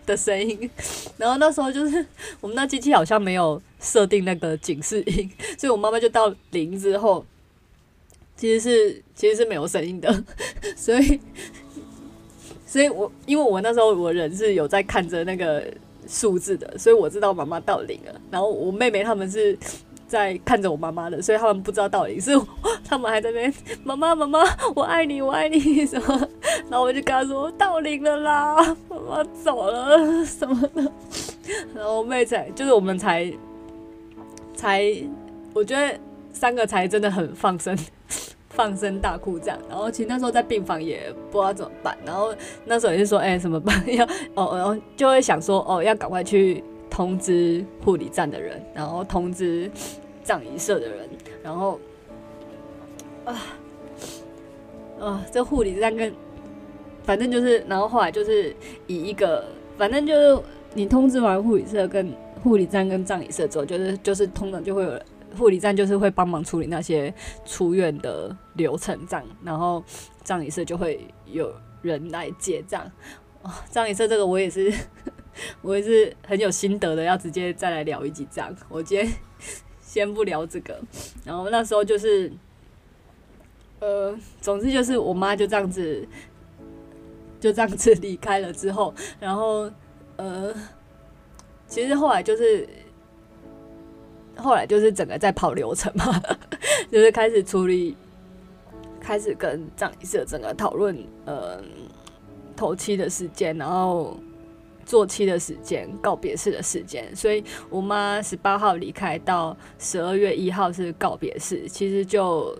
[0.04, 0.68] 的声音，
[1.16, 2.04] 然后那时候就是
[2.40, 3.60] 我们那机器好像没有。
[3.82, 5.28] 设定那个警示音，
[5.58, 7.26] 所以我妈妈就到零之后，
[8.36, 10.24] 其实是其实是没有声音的，
[10.76, 11.20] 所以，
[12.64, 15.66] 所以我因为我那时候我人是有在看着那个
[16.06, 18.20] 数字的，所以我知道妈妈到零了。
[18.30, 19.58] 然后我妹妹他们是
[20.06, 22.30] 在看着我妈妈的，所以他们不知道到底是
[22.84, 24.40] 他们还在那边妈妈妈妈
[24.74, 26.28] 我爱你我爱你什么，
[26.70, 30.24] 然后我就跟他说到零了啦，妈妈走了？
[30.24, 30.92] 什么的，
[31.74, 33.32] 然后我妹才就是我们才
[34.54, 34.84] 才
[35.54, 35.98] 我觉得
[36.32, 37.76] 三个才真的很放声
[38.50, 42.34] 放声大哭这样，然后其实那时候在病房也不知道怎么办，然后
[42.64, 46.62] 那时候也是说哎、怎么办 要哦然后就会想说哦要赶快去。
[46.94, 49.70] 通知护理站的人，然后通知
[50.22, 51.08] 葬仪社的人，
[51.42, 51.80] 然后
[53.24, 53.34] 啊
[55.00, 56.12] 啊，这护理站跟
[57.02, 58.54] 反正就是，然后后来就是
[58.86, 59.42] 以一个，
[59.78, 60.42] 反正就是
[60.74, 62.12] 你通知完护理社跟
[62.42, 65.00] 护理站跟葬仪社之后，就是就是通常就会有
[65.36, 67.12] 护理站就是会帮忙处理那些
[67.44, 69.82] 出院的流程这样，然后
[70.22, 72.82] 葬仪社就会有人来结账。
[73.42, 74.72] 啊，葬仪社这个我也是。
[75.62, 78.54] 我也是很有心得的，要直接再来聊一集账。
[78.68, 79.10] 我今天
[79.80, 80.78] 先不聊这个，
[81.24, 82.30] 然后那时候就是，
[83.80, 86.06] 呃，总之就是我妈就这样子，
[87.40, 89.70] 就这样子离开了之后，然后
[90.16, 90.54] 呃，
[91.72, 92.68] 其实后来就是，
[94.36, 96.20] 后来就是整个在跑流程嘛，
[96.92, 97.96] 就是开始处理，
[99.00, 101.62] 开始跟葬仪社整个讨论，呃，
[102.54, 104.14] 头七的时间，然后。
[104.84, 112.54] 做七的时间，告别式的时间，所以我妈十八号离开到十二月一号是告别式，其实就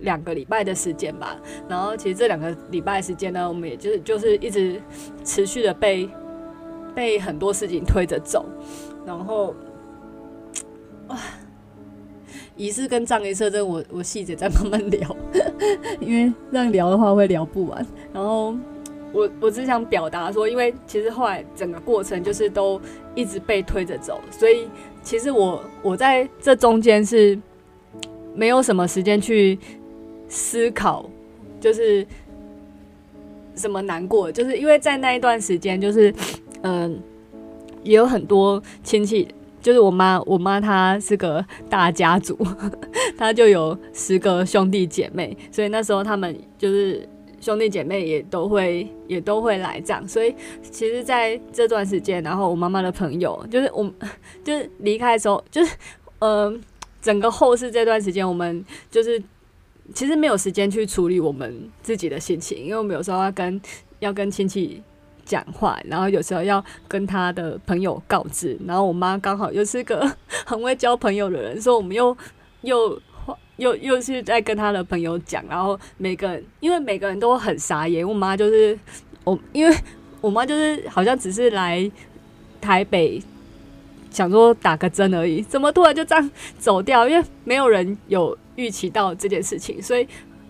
[0.00, 1.40] 两个礼拜的时间吧。
[1.66, 4.80] 然后其实这两个礼拜时间呢，我们也就是就是一直
[5.24, 6.06] 持续的被
[6.94, 8.44] 被很多事情推着走。
[9.04, 9.54] 然后
[11.08, 11.18] 啊，
[12.56, 15.16] 仪式跟葬仪社这我我细节再慢慢聊，
[16.00, 17.86] 因为这样聊的话会聊不完。
[18.12, 18.54] 然后。
[19.16, 22.80] 我我只想表达说，因为其实后来整个过程就是都
[23.14, 24.68] 一直被推着走，所以
[25.04, 27.38] 其实我我在这中间是
[28.34, 29.56] 没有什么时间去
[30.28, 31.08] 思考，
[31.60, 32.04] 就是
[33.54, 36.12] 什么难过，就是因为在那一段时间，就是
[36.64, 37.00] 嗯，
[37.82, 39.28] 也有很多亲戚，
[39.62, 42.36] 就是我妈，我妈她是个大家族，
[43.16, 47.08] 她就有十个兄弟姐妹，所以那时候他们就是。
[47.40, 53.84] 兄弟姐妹也都会也都会来这样，所以其实在这段时间，然后我妈妈的朋友就是我，
[54.42, 55.76] 就是离开的时候，就是
[56.20, 56.50] 呃，
[57.02, 59.22] 整个后事这段时间，我们就是
[59.92, 63.60] 其实没有时间去处理我们自己的心情，因为我们有时候要跟
[63.98, 64.82] 要跟亲戚
[65.24, 70.10] 讲话，然后有时候要跟他的朋友告知，然后我妈刚好又是个
[70.46, 72.16] 很会交朋友的人，所以我们又
[72.62, 73.00] 又。
[73.56, 78.76] 又又是在跟他的朋友讲，然后每个人因为每个人都很傻眼，我妈就是
[79.22, 79.72] 我，因为
[80.20, 81.88] 我妈就是好像只是来
[82.60, 83.22] 台北
[84.10, 87.08] 想说打个针而已，怎么突然就这样走掉？
[87.08, 90.04] 因为没有人有预期到这件事情，所以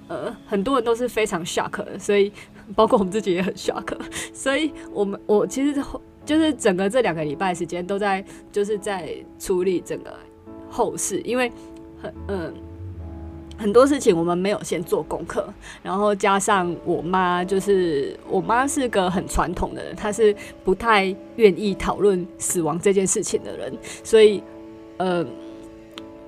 [0.09, 2.33] 呃很多人都是非常 shock 的，所以
[2.75, 3.97] 包括我们自己也很 shock，
[4.33, 5.83] 所以我们我其实
[6.25, 10.15] 就是整个这两个礼拜时间都在就是在处理整个
[10.71, 11.51] 后事，因为
[12.03, 12.55] 很嗯。
[13.57, 15.49] 很多事情我们没有先做功课，
[15.81, 20.35] 然后加上我妈，就是我妈是个很传统的人，她是
[20.65, 21.05] 不太
[21.37, 24.43] 愿意讨论死亡这件事情的人，所以，
[24.97, 25.25] 呃，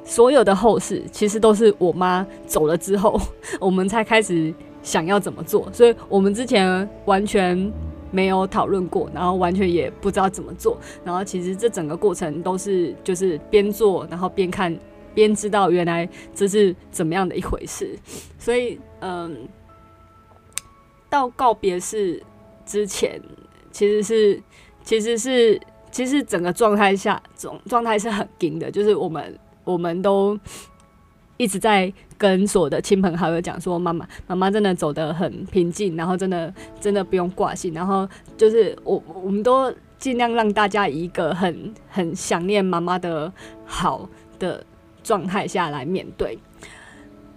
[0.05, 3.20] 所有的后事其实都是我妈走了之后，
[3.59, 4.55] 我们才开始
[4.87, 7.70] 想要怎么做，所以我们之前完全
[8.11, 14.78] 没有讨论过，然后完全也不知道怎么做，然后其实这整个过程都是就是边做，然后边看。
[15.16, 17.99] 边知道原来这是怎么样的一回事，
[18.39, 19.49] 所以嗯，
[21.09, 22.22] 到告别式
[22.66, 23.18] 之前，
[23.72, 24.43] 其实是
[24.84, 25.59] 其实是
[25.91, 30.39] 其实整个状态下状状态是很紧的，就是我们我们都
[31.39, 43.33] 一直在跟所有的亲朋好友讲说，妈妈妈妈真的走得很平静，然后真的真的不用挂心，然后就是我我们都尽量让大家以一个很很想念妈妈的
[43.64, 44.09] 好
[44.39, 44.64] 的。
[45.07, 46.37] 状态下来面对，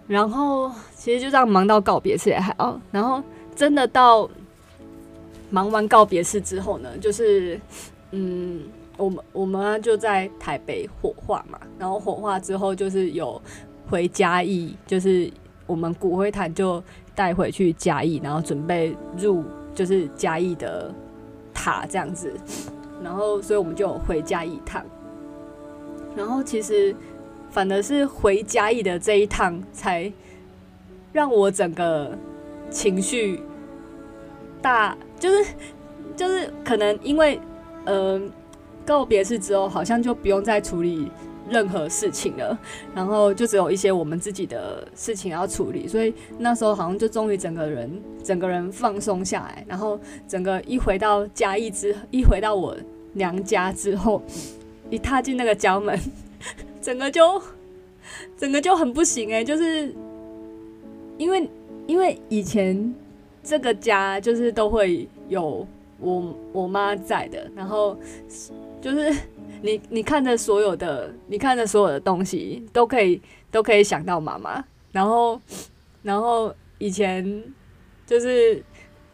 [0.08, 3.22] 然后其实就这样忙到告别式也还好，然后
[3.56, 4.28] 真的到
[5.52, 7.62] 忙完告别式之后呢，就是
[8.10, 8.64] 嗯，
[8.98, 13.40] 我们我们就在台北火化嘛，然后火化之后就是有
[13.90, 15.32] 回嘉义，就是
[15.66, 16.82] 我们骨灰坛就
[17.16, 20.94] 带回去嘉义，然后准备入就是嘉义的
[21.54, 22.34] 塔这样子，
[23.04, 24.86] 然后所以我们就回嘉义一趟，
[26.16, 26.96] 然后其实。
[27.52, 30.14] 反而是回嘉义的这一趟，才
[31.12, 32.16] 让我整个
[32.70, 33.42] 情绪
[34.62, 35.54] 大，就是
[36.16, 37.42] 就是可能因为
[37.86, 38.22] 呃
[38.86, 41.12] 告别式之后，好像就不用再处理
[41.50, 42.58] 任何事情了，
[42.94, 52.76] 然后就只有一些我们自己的事情要处理，所以那时候好像就终于整个人整个人放松下来，然后整个一回到家一之一回到我
[53.14, 54.22] 娘家之后，
[54.90, 56.00] 一踏进那个家门，
[56.82, 57.42] 整个就
[58.38, 59.94] 整个就很不行哎，就是
[61.18, 61.50] 因为
[61.88, 62.94] 因为以前
[63.44, 65.66] 这个家就是都会有
[66.00, 67.98] 我我妈在的，然后
[68.82, 69.14] 就是。
[69.62, 74.64] 你你看的所有的，你看的所有的东西，都可以都可以想到妈妈。
[74.92, 75.40] 然后，
[76.02, 77.44] 然后以前
[78.06, 78.64] 就是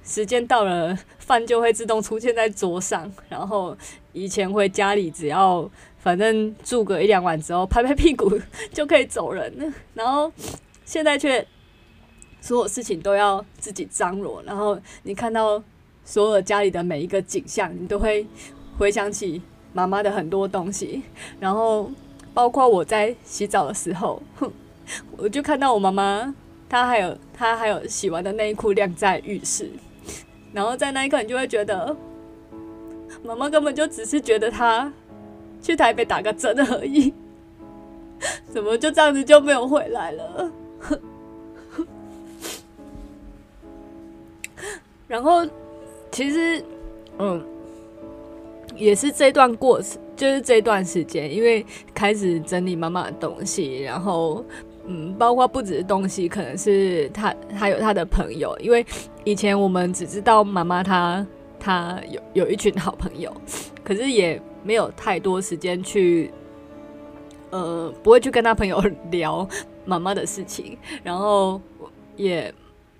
[0.03, 3.11] 时间到了，饭就会自动出现在桌上。
[3.27, 3.75] 然后
[4.13, 8.39] 以前回家里，只要反正住个一两晚之后，拍拍屁股
[8.71, 9.73] 就可以走人了。
[9.93, 10.31] 然后
[10.85, 11.45] 现在却
[12.39, 14.41] 所有事情都要自己张罗。
[14.43, 15.61] 然后你看到
[16.03, 18.25] 所有家里的每一个景象，你都会
[18.77, 19.41] 回想起。
[19.75, 21.03] 妈妈的很多东西，
[21.37, 21.91] 然后
[22.33, 24.49] 包括我在洗澡的时候，哼，
[25.17, 26.33] 我就看到我妈妈，
[26.69, 29.69] 她还有她还有洗完的内裤晾在浴室，
[30.53, 31.93] 然后在那一刻你就会觉得，
[33.21, 34.93] 妈妈根本就只是觉得她
[35.61, 37.13] 去台北打个针而已，
[38.53, 40.51] 怎么就这样子就没有回来了？
[45.05, 45.45] 然后
[46.11, 46.63] 其实，
[47.19, 47.45] 嗯。
[48.75, 54.43] 也是这段过程，就是这段时间，因为开始整理妈妈的东西，然后，
[54.85, 58.85] 嗯，包括不只是东西，可能是他还有他的朋友，因为
[59.23, 61.25] 以前我们只知道妈妈她
[61.59, 63.33] 她有有一群好朋友，
[63.83, 66.31] 可是也没有太多时间去，
[67.51, 69.47] 呃，不会去跟他朋友聊
[69.85, 71.59] 妈妈的事情，然后
[72.15, 72.53] 也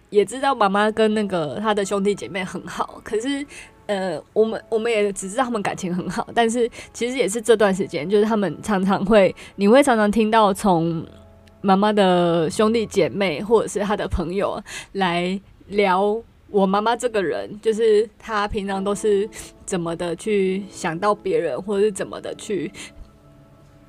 [0.10, 3.46] 也知道妈妈跟那个他的兄弟姐妹很好，可是。
[3.88, 11.06] 呃，我们我们也只知道他们感情很好，但是其实也是这段时间，就是他们常常会，你会常常听到从
[11.62, 14.60] 妈妈的兄弟姐妹或者是他的朋友
[14.94, 16.20] 来聊
[16.50, 19.30] 我妈妈这个人，就是他平常都是
[19.66, 22.72] 怎么的去想到别人，或者是怎么的去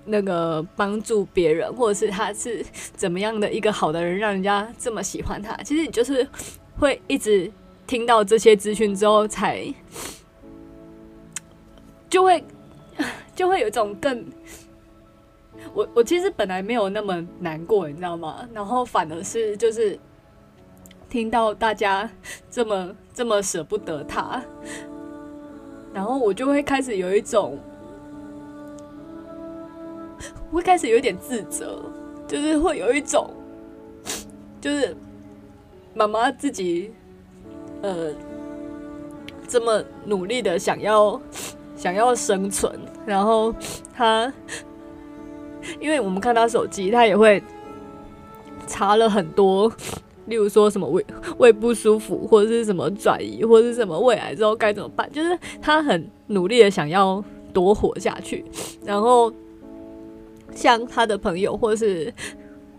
[0.04, 2.62] 那个帮助别人，或者是他是
[2.94, 5.56] 怎么样的一个好的人，让人家这么喜欢他。
[5.62, 6.26] 其实你就是
[6.78, 7.50] 会一直。
[7.86, 9.72] 听到这些资讯之后，才
[12.10, 12.44] 就会
[13.34, 14.26] 就会有一种更
[15.72, 18.48] 我我其实本来没有那么难过，你知道吗？
[18.52, 19.98] 然后反而是就是
[21.08, 22.10] 听到大家
[22.50, 24.42] 这么这么舍不得他，
[25.94, 27.58] 然后我就会开始有一种，
[30.50, 31.80] 会开始有点自责，
[32.26, 33.32] 就是会有一种，
[34.60, 34.96] 就是
[35.94, 36.92] 妈妈自己。
[37.82, 38.12] 呃，
[39.46, 41.20] 这么努力的想要
[41.76, 42.72] 想要生存，
[43.04, 43.54] 然后
[43.94, 44.32] 他，
[45.78, 47.42] 因为我们看他手机，他也会
[48.66, 49.70] 查了很多，
[50.26, 51.04] 例如说什么胃
[51.38, 57.22] 胃不舒服，或者是什么转移，或者是什么胃癌之后该怎么办，就是他很努力的想要
[57.52, 58.44] 多活下去。
[58.84, 59.32] 然后
[60.52, 62.12] 像他的朋友，或是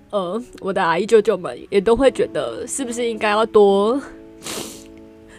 [0.10, 4.02] 呃我的阿姨舅舅们，也都会觉得是不是应该要多。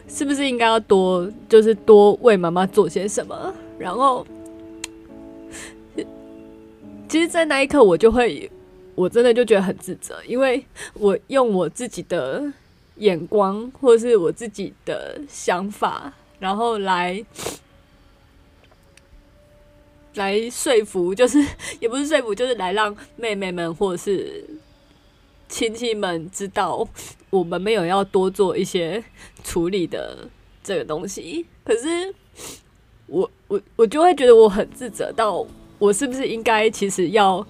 [0.08, 3.54] 是不是应该要多，就是多为妈妈做些什么？
[3.78, 4.26] 然后，
[7.08, 8.50] 其实，在那一刻，我就会，
[8.94, 12.42] 我真的就觉得很自责，因为我用我自己的
[12.96, 17.24] 眼光，或是我自己的想法，然后来
[20.14, 21.38] 来说服，就是
[21.80, 24.44] 也不是说服，就是来让妹妹们或者是。
[25.48, 26.86] 亲戚们知道
[27.30, 29.02] 我们没有要多做一些
[29.42, 30.28] 处理的
[30.62, 32.14] 这个东西，可是
[33.06, 35.46] 我我我就会觉得我很自责，到
[35.78, 37.44] 我是不是应该其实要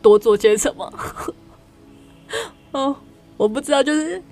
[0.00, 0.92] 多做些什么？
[2.72, 2.96] 哦，
[3.36, 4.22] 我不知道，就是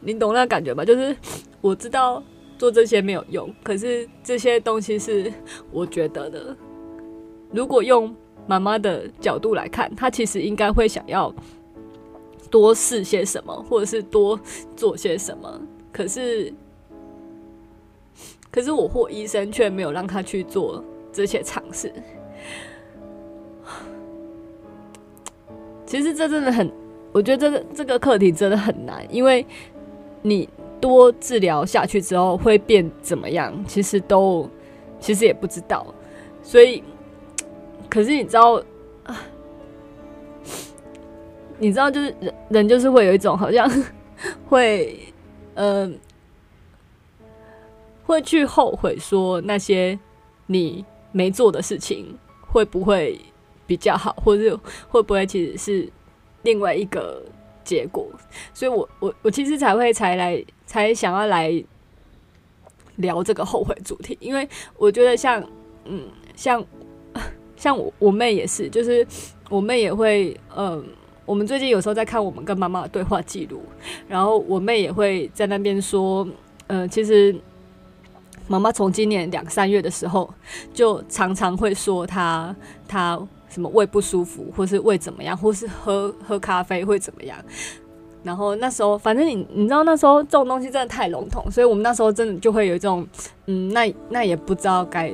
[0.00, 0.84] 你懂那感觉吧？
[0.84, 1.14] 就是
[1.60, 2.22] 我知道
[2.58, 5.32] 做这些没有用，可是这些东西是
[5.70, 6.56] 我觉得的。
[7.52, 8.14] 如果用
[8.46, 11.32] 妈妈的角度来看，她其实应该会想要。
[12.50, 14.38] 多试些什么，或者是多
[14.74, 15.60] 做些什么，
[15.92, 16.52] 可是，
[18.50, 20.82] 可是我或医生却没有让他去做
[21.12, 21.92] 这些尝试。
[25.84, 26.70] 其实这真的很，
[27.12, 29.44] 我觉得这个这个课题真的很难，因为
[30.22, 30.48] 你
[30.80, 34.48] 多治疗下去之后会变怎么样，其实都
[34.98, 35.86] 其实也不知道。
[36.42, 36.82] 所以，
[37.88, 38.62] 可是你知道。
[41.58, 43.70] 你知道，就是人人就是会有一种好像
[44.48, 44.98] 会，
[45.54, 47.28] 嗯、呃，
[48.04, 49.98] 会去后悔说那些
[50.46, 53.18] 你没做的事情会不会
[53.66, 55.88] 比较好，或者会不会其实是
[56.42, 57.22] 另外一个
[57.64, 58.06] 结果？
[58.52, 61.64] 所以我我我其实才会才来才想要来
[62.96, 64.46] 聊这个后悔主题，因为
[64.76, 65.42] 我觉得像
[65.84, 66.02] 嗯
[66.34, 66.64] 像
[67.56, 69.06] 像我我妹也是，就是
[69.48, 70.84] 我妹也会嗯。
[71.26, 73.60] 我们最近有时候在看我们跟妈妈的对话记录，
[74.08, 76.26] 然后我妹也会在那边说，
[76.68, 77.34] 呃，其实
[78.46, 80.32] 妈妈从今年两三月的时候
[80.72, 82.54] 就常常会说她
[82.86, 87.36] 她什么胃不舒服，或是胃怎么样，或是喝喝咖啡会怎么样。
[88.22, 93.04] 然后那时候反正你你知道那时候这种东西真的太笼统，所以我们那时候真的就会有一种
[93.46, 95.12] 嗯，那那也不知道该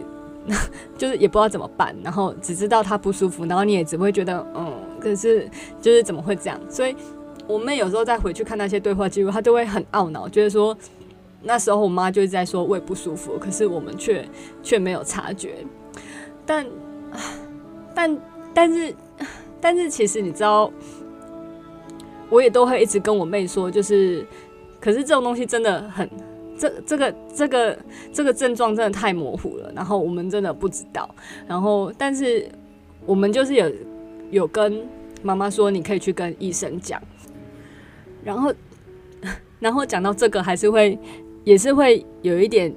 [0.99, 4.71] 就是也不知道怎么办，然后只知道她不舒服，然后你也只会觉得嗯。
[5.03, 5.51] 可是，
[5.81, 6.61] 就是怎么会这样？
[6.69, 6.95] 所以，
[7.49, 10.77] 我妹有时候再回去看那些对话记录，她就会很懊恼，觉得说
[11.43, 14.25] 那时候我妈就是在说胃不舒服，可是我们却
[14.63, 15.57] 却没有察觉。
[16.47, 16.65] 但，
[17.93, 18.19] 但，
[18.55, 18.95] 但是，
[19.61, 20.73] 但是，其实你知道，
[22.31, 24.25] 我也都会一直跟我妹说，就是，
[24.81, 26.09] 可是这种东西真的很，
[26.57, 27.79] 这这个这个
[28.13, 31.13] 这个症状真的太模糊了，然后我们真的不知道。
[31.49, 32.49] 然后，但是
[33.05, 33.69] 我们就是有。
[34.33, 34.89] 有跟
[35.23, 37.01] 妈妈说，你可以去跟医生讲，
[38.25, 38.53] 然后，
[39.61, 40.99] 然后讲到这个，还是会，
[41.45, 42.75] 也是会有一点，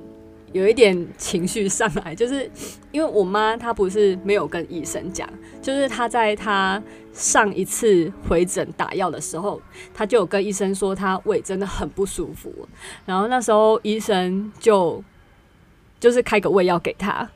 [0.51, 2.51] 有一点情绪上来，就是
[2.91, 5.27] 因为我妈她不是没有跟医生讲，
[5.61, 6.83] 就是她在她
[7.13, 9.61] 上一次回诊打药的时候，
[9.93, 12.53] 她就有跟医生说她胃真的很不舒服，
[13.05, 15.01] 然后那时候医生就
[16.01, 17.27] 就是开个胃药给她，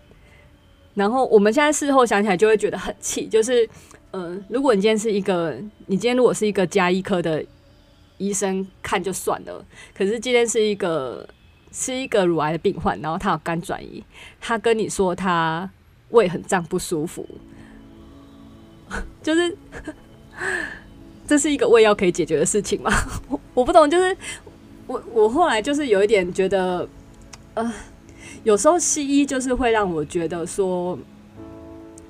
[0.93, 3.67] 然后我们现在事后想起来就会觉得很气，就是。
[4.12, 5.55] 嗯、如果你今天是一个，
[5.86, 7.45] 你今天如果是一个加医科的
[8.18, 9.64] 医生看就算了，
[9.95, 11.28] 可是今天是一个
[11.72, 14.03] 是一个乳癌的病患，然后他有肝转移，
[14.41, 15.70] 他跟你说他
[16.10, 17.24] 胃很胀不舒服，
[19.22, 19.55] 就是
[21.28, 22.91] 这是一个胃药可以解决的事情吗？
[23.28, 24.18] 我 我不懂，就是
[24.88, 26.89] 我我后来就是有一点觉得，
[27.53, 27.74] 呃，
[28.43, 30.97] 有时候西医就是会让我觉得说，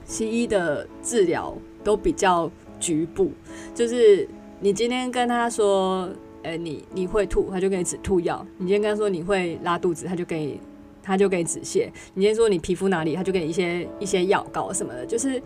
[0.06, 1.58] 西医的治疗。
[1.84, 2.50] 都比较
[2.80, 3.32] 局部，
[3.74, 4.28] 就是
[4.60, 6.10] 你今天跟他说，
[6.44, 10.60] 呃、你你会吐，他就给你止吐药；你今天跟他说你会拉肚子，他就给你
[11.02, 15.42] 他就给你止泻；你今天说你皮肤哪里，他就给你一些一些药膏什么的，就是，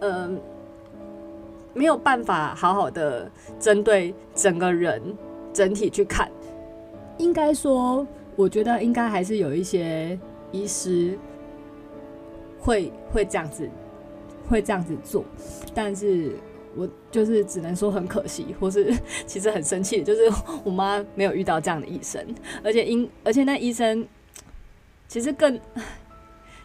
[0.00, 0.40] 嗯、
[1.74, 5.02] 没有办法好好的针对整个人
[5.52, 6.30] 整体去看。
[7.18, 10.18] 应该说，我觉得应该还是有一些
[10.52, 11.18] 医师
[12.60, 13.68] 会会这样子。
[14.48, 15.24] 会这样子做，
[15.74, 16.32] 但是
[16.74, 18.92] 我就是只能说很可惜，或是
[19.26, 20.22] 其实很生气，就是
[20.64, 22.24] 我妈没有遇到这样的医生，
[22.62, 24.06] 而且因而且那医生
[25.06, 25.60] 其实更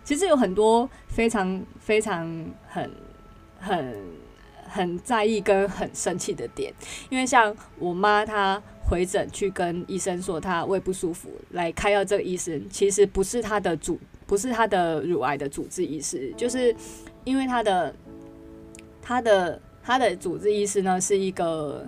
[0.03, 2.25] 其实有很多非常非常
[2.67, 2.91] 很
[3.59, 3.95] 很
[4.67, 6.73] 很在意跟很生气的点，
[7.09, 16.75] 因为像我妈她回诊去跟医生说她胃不舒服来开药，这个医生其实不是她的主，不是她的乳癌的主治医师，就是。
[17.26, 17.95] 因为他的
[19.01, 21.86] 他的他的主治医师呢是一个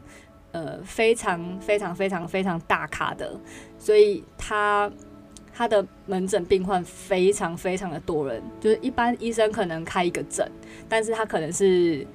[0.51, 3.37] 呃非常非常非常非常大咖的，
[3.77, 4.91] 所以他
[5.53, 10.49] 他的门诊病患非常非常的多人，就是一般医生可能开一个诊，
[10.87, 12.05] 但是他可能是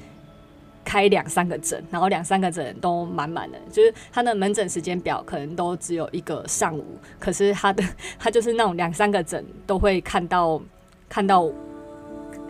[0.85, 6.85] 开两三个诊，然后两三个诊都满满的，就是他的门诊时间表可能都只有一个上午，
[7.19, 7.83] 可是他的
[8.19, 10.61] 他就是那种两三个诊都会看到
[11.09, 11.51] 看到。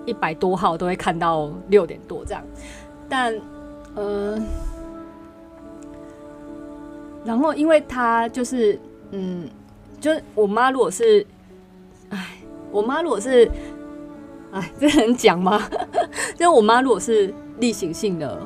[0.07, 2.43] 一百多号都会看到六点多这样，
[3.09, 3.35] 但
[3.97, 4.43] 嗯、呃，
[7.25, 8.79] 然后因为他就是
[9.11, 9.49] 嗯，
[10.01, 11.27] 就我妈如果是，
[12.09, 12.39] 哎，
[12.71, 13.51] 我妈如果是，
[14.53, 15.61] 哎，这能讲吗？
[16.35, 18.41] 就是我妈如果是例行性的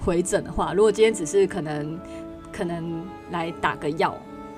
[0.00, 1.98] 回诊的话，如果今天只是可能
[2.52, 4.14] 可能来打个药，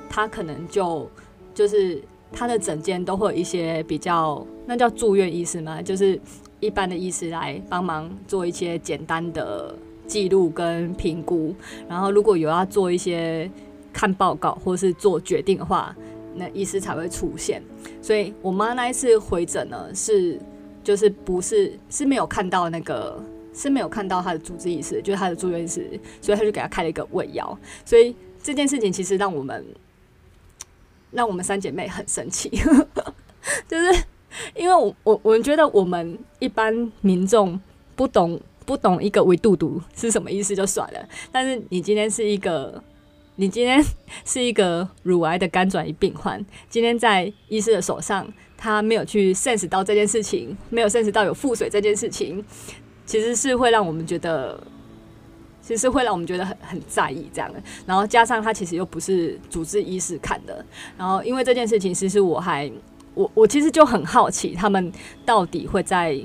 [0.09, 1.09] 她可能就
[1.55, 2.03] 就是。
[2.33, 6.21] 他的诊间都会有一些比较，那叫住院医师吗，就是
[6.61, 9.75] 一般的医师来帮忙做一些简单的
[10.07, 11.55] 记录跟评估，
[11.89, 13.51] 然后如果有要做一些
[13.93, 15.97] 看报告或是做决定的话，
[16.35, 17.63] 那医师才会出现。
[18.03, 20.39] 所以我妈那一次回诊呢，是
[20.85, 23.23] 就是不是是没有看到那个
[23.55, 25.89] 是没有看到他的主治医师，就是他的住院医师，
[26.21, 27.59] 所以他就给他开了一个胃药。
[27.85, 29.65] 所以这件事情其实让我们。
[31.17, 32.51] 让我们三姐妹很生气，
[33.67, 34.05] 就是
[34.55, 37.59] 因为我我我们觉得我们一般民众
[37.97, 42.83] 不懂不懂一个胃肚肚是什么意思就算了，但是你今天是一个
[43.37, 43.83] 你今天
[44.27, 52.45] 是一个乳癌的肝转移病患，今天在医师的手上，他没有去 sense 到这件事情，没有 sense 到有腹水这件事情，
[53.07, 54.63] 其实是会让我们觉得，
[55.67, 57.61] 其实会让我们觉得很很在意这样的。
[57.85, 60.65] 然后加上他其实又不是主治医师看的，
[60.97, 62.71] 然后因为这件事情，其实我还
[63.15, 64.93] 我我其实就很好奇，他们
[65.25, 66.17] 到底会在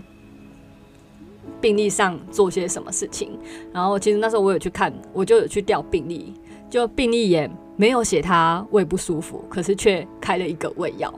[1.59, 3.31] 病历上做些什么事情。
[3.73, 6.35] 然后其实那时候我有去看，我就有去调病历，
[6.69, 11.11] 就病历也没有写他胃不舒服，可是却开了一个胃药。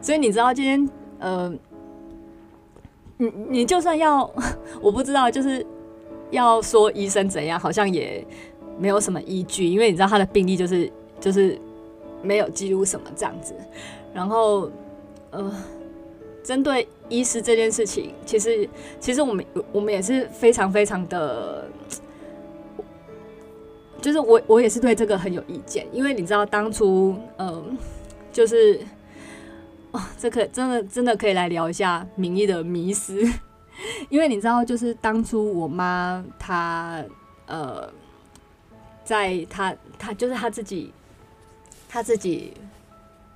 [0.00, 0.88] 所以你知道今天
[1.18, 1.52] 呃。
[3.16, 4.28] 你你就算要，
[4.82, 5.64] 我不知道，就是
[6.30, 8.26] 要说医生怎样，好像也
[8.78, 10.90] 没有什么依据，因为你知道他的病历就是
[11.20, 11.58] 就是
[12.22, 13.54] 没有记录什么这样子。
[14.12, 14.70] 然后，
[15.30, 15.52] 呃，
[16.42, 18.68] 针对医师这件事情，其实
[19.00, 21.68] 其实我们我们也是非常非常的，
[24.00, 27.76] 就是我我也是对这个很有意见，因为你知道当初，嗯、
[28.32, 28.80] 就是。
[29.96, 33.24] 哦，这可真的真的可以来聊一下名医的迷失，
[34.08, 37.04] 因为你知道，就是当初我妈她
[37.46, 37.90] 呃，
[39.04, 40.92] 在她她就是她自己，
[41.88, 42.54] 她自己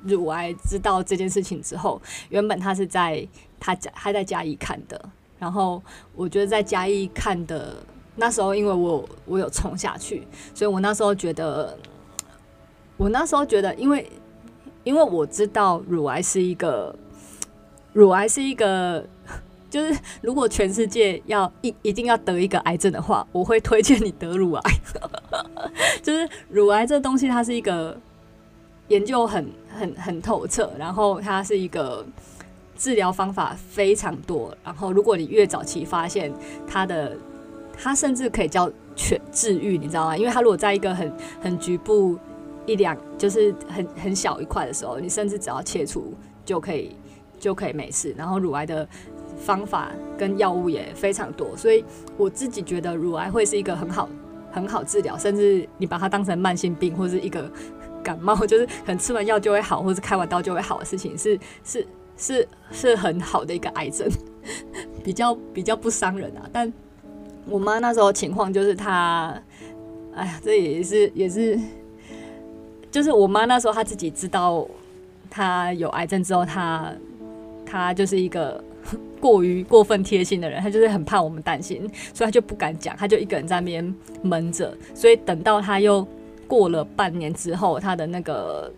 [0.02, 3.27] 乳癌知道这件事情之后，原本她是在
[3.59, 5.01] 她家她在嘉义看的，
[5.39, 5.82] 然后
[6.15, 7.77] 我觉得在嘉义看的
[8.16, 11.78] 那时候，因为我我有冲下去，所以我那时候觉得，
[12.97, 14.10] 我那时候觉得，因为。
[14.85, 16.94] 因为我知道乳癌是一个，
[17.93, 19.05] 乳癌是一个，
[19.70, 24.73] 就是如果全世界要一一定要得一个癌症的话，我会推荐你得乳癌。
[26.03, 27.97] 就是乳癌这东西，它是一个
[28.89, 32.05] 研究很很很透彻，然后它是一个
[32.77, 36.32] 治疗方法非常多，然后如果你越早期发现
[36.66, 37.16] 它的，
[37.77, 40.16] 它甚至可以叫全治愈，你知道吗？
[40.16, 41.12] 因为它如果在一个很
[41.43, 42.19] 很局部。
[42.66, 46.12] 一两就是很很小一块的时候，你甚至只要切除
[46.45, 46.95] 就可以
[47.40, 48.15] 就可以没事。
[48.15, 48.86] 然后乳癌的
[49.39, 51.85] 方法跟药物也非常多，所以
[52.16, 54.09] 我自己觉得乳癌会是一个很好
[54.51, 57.51] 很好治疗，甚至你把它当成慢性病或是一个
[58.02, 61.86] 感冒，就是可能吃完药就会好，或是开完刀就会好的事情，是是
[62.16, 64.09] 是是很好的一个癌症，
[65.05, 66.48] 比较比较不伤人啊。
[66.52, 66.73] 但
[67.47, 69.40] 我妈那时候情况就是她，
[70.15, 71.59] 哎呀，这也是也是。
[72.90, 74.66] 就是我妈那时候，她自己知道
[75.28, 76.90] 她有癌症之后，她
[77.66, 78.65] 她就是一个
[79.20, 81.81] 过于过分贴心的人，他就是很怕我们担心，
[82.15, 84.77] 所以他就不敢讲，他就一个人在那边闷着。
[84.95, 86.07] 所以等到他又
[86.47, 88.73] 过了半年之后，他的那个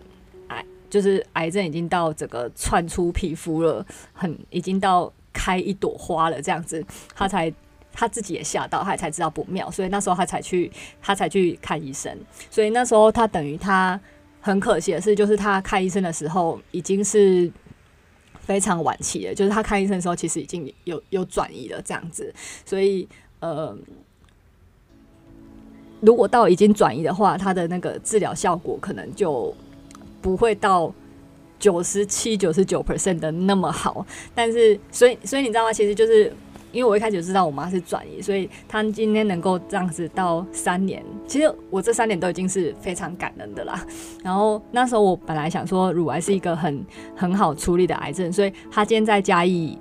[0.47, 6.83] 癌就是癌症已经到整个窜出皮肤了，很已经到开一朵花了这样子，
[7.15, 7.53] 他才。
[7.93, 12.09] 他自己也吓到，他才知道不妙，所以那时候他才去，他才去看医生。
[12.49, 13.99] 所以那时候他等于他
[14.39, 17.51] 很可惜的是，就是他看医生的时候已经是
[18.41, 22.33] 非常晚期的，就是他看医生的时候其实已经有有转移了这样子。
[22.65, 23.07] 所以
[23.39, 23.77] 呃，
[26.01, 29.55] 如果到已经转移的话，他的那个治疗效果可能就
[30.21, 30.93] 不会到
[31.59, 34.05] 九十七、九十九 percent 的那么好。
[34.35, 35.71] 但是，所以所以你知道吗？
[35.73, 36.33] 其实就是。
[36.71, 43.85] 因为我一开始知道我妈是转移，所以她今天能够这样子到三年，其实我这三年都已经是非常感恩的啦。
[44.23, 46.85] 然后那时候我本来想说乳癌是一个很
[47.15, 49.77] 很好处理的癌症，所以她今天在嘉义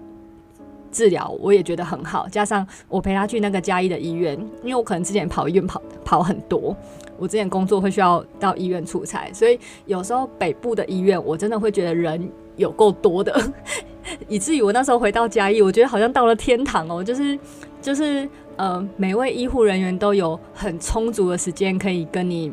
[0.91, 2.27] 治疗，我也觉得很好。
[2.29, 6.77] 加上我陪她去那个嘉义的医院，因为我可能之前跑医院跑跑很多，
[7.17, 12.29] 我之前工作会需要到医院出差，所以有时候北部的医院我真的会觉得人
[12.61, 13.53] 有够多的。
[14.29, 17.39] 以至于我那时候回到嘉义，我觉得好像到了天堂哦，就是
[17.81, 22.53] 就是呃，每位医护人员都有很充足的时间可以跟你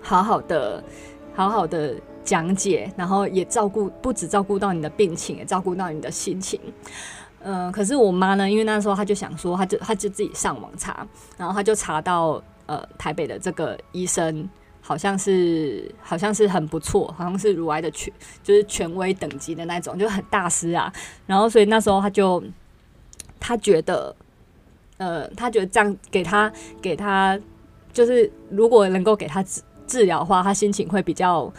[0.00, 0.82] 好好的、
[1.34, 1.94] 好好的
[2.24, 6.58] 讲解，然后也照顾，不只照顾到你的病情，也照顾到你的心情。
[7.42, 14.48] 嗯、可是我妈呢，因为那时候她就想说，她就她就自己上网查，然后她就查到呃台北的这个医生。
[14.90, 18.12] 好像是，好像是很不错，好像是乳癌的权，
[18.42, 20.92] 就是权威等级的那种，就很大师啊。
[21.26, 22.42] 然后，所以那时候他就，
[23.38, 24.12] 他觉得，
[24.96, 26.52] 呃，他觉得这样给他，
[26.82, 27.38] 给他，
[27.92, 31.52] 就是如果能够给他治治疗的话，他心情会比较，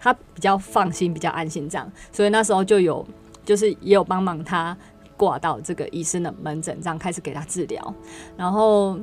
[0.00, 1.88] 他比较放心，比较安心这样。
[2.10, 3.06] 所以那时候就有，
[3.44, 4.76] 就是也有帮忙他
[5.16, 7.94] 挂到这个医生的门诊，这样开始给他治疗，
[8.36, 8.98] 然后。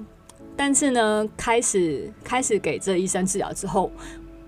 [0.57, 3.91] 但是呢，开始开始给这医生治疗之后，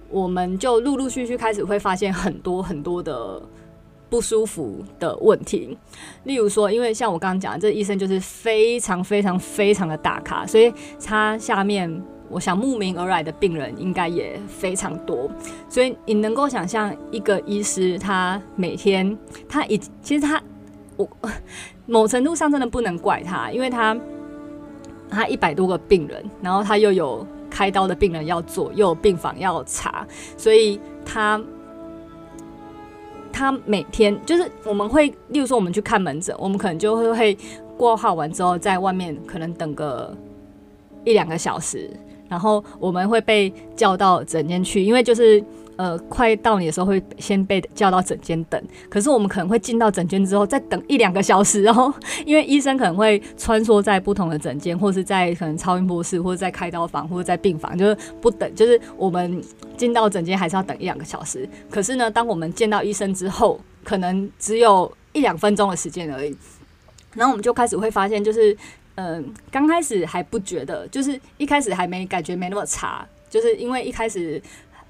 [0.09, 3.39] 我们就陆陆续续开始会发现很多很多的
[4.09, 5.77] 不舒服的问题。
[6.23, 15.29] 例如说，因为像我刚刚讲的，这医生就是非常非常非常的大咖，所以他下面我想慕名而来的病人应该也非常多。
[15.69, 19.15] 所以你能够想象一个医师，他每天
[19.47, 20.41] 他已其实他
[20.97, 21.07] 我
[21.85, 23.95] 某程度上真的不能怪他，因为他
[25.09, 30.05] 他一百多个病人，然后他又有开刀的病人要做，又有病房要查，
[30.37, 31.41] 所以他
[33.31, 37.37] 他每天就是我们会，例如说我们去看门诊，我们可能就会会
[37.77, 40.15] 挂号完之后在外面可能等个
[41.03, 41.89] 一两个小时，
[42.27, 45.43] 然后我们会被叫到诊间去，因为就是。
[45.79, 51.93] 呃，快到你的时候会先被叫到诊间等，可是我们可能会进到诊间之后再等一两个小时哦，
[52.25, 59.41] 因为医生可能会穿梭在不同的诊间，或是在可能超音波室，或者在开刀房，或者在病房，就是不等，就是我们
[59.77, 61.47] 进到诊间还是要等一两个小时。
[61.69, 66.35] 可是呢，当我们见到医生之后，可能只有一两分钟的时间而已，
[67.13, 68.53] 然后我们就开始会发现，就是
[68.95, 74.41] 嗯、刚开始还不觉得，就是一开始还没感觉没那么差，就是因为一开始。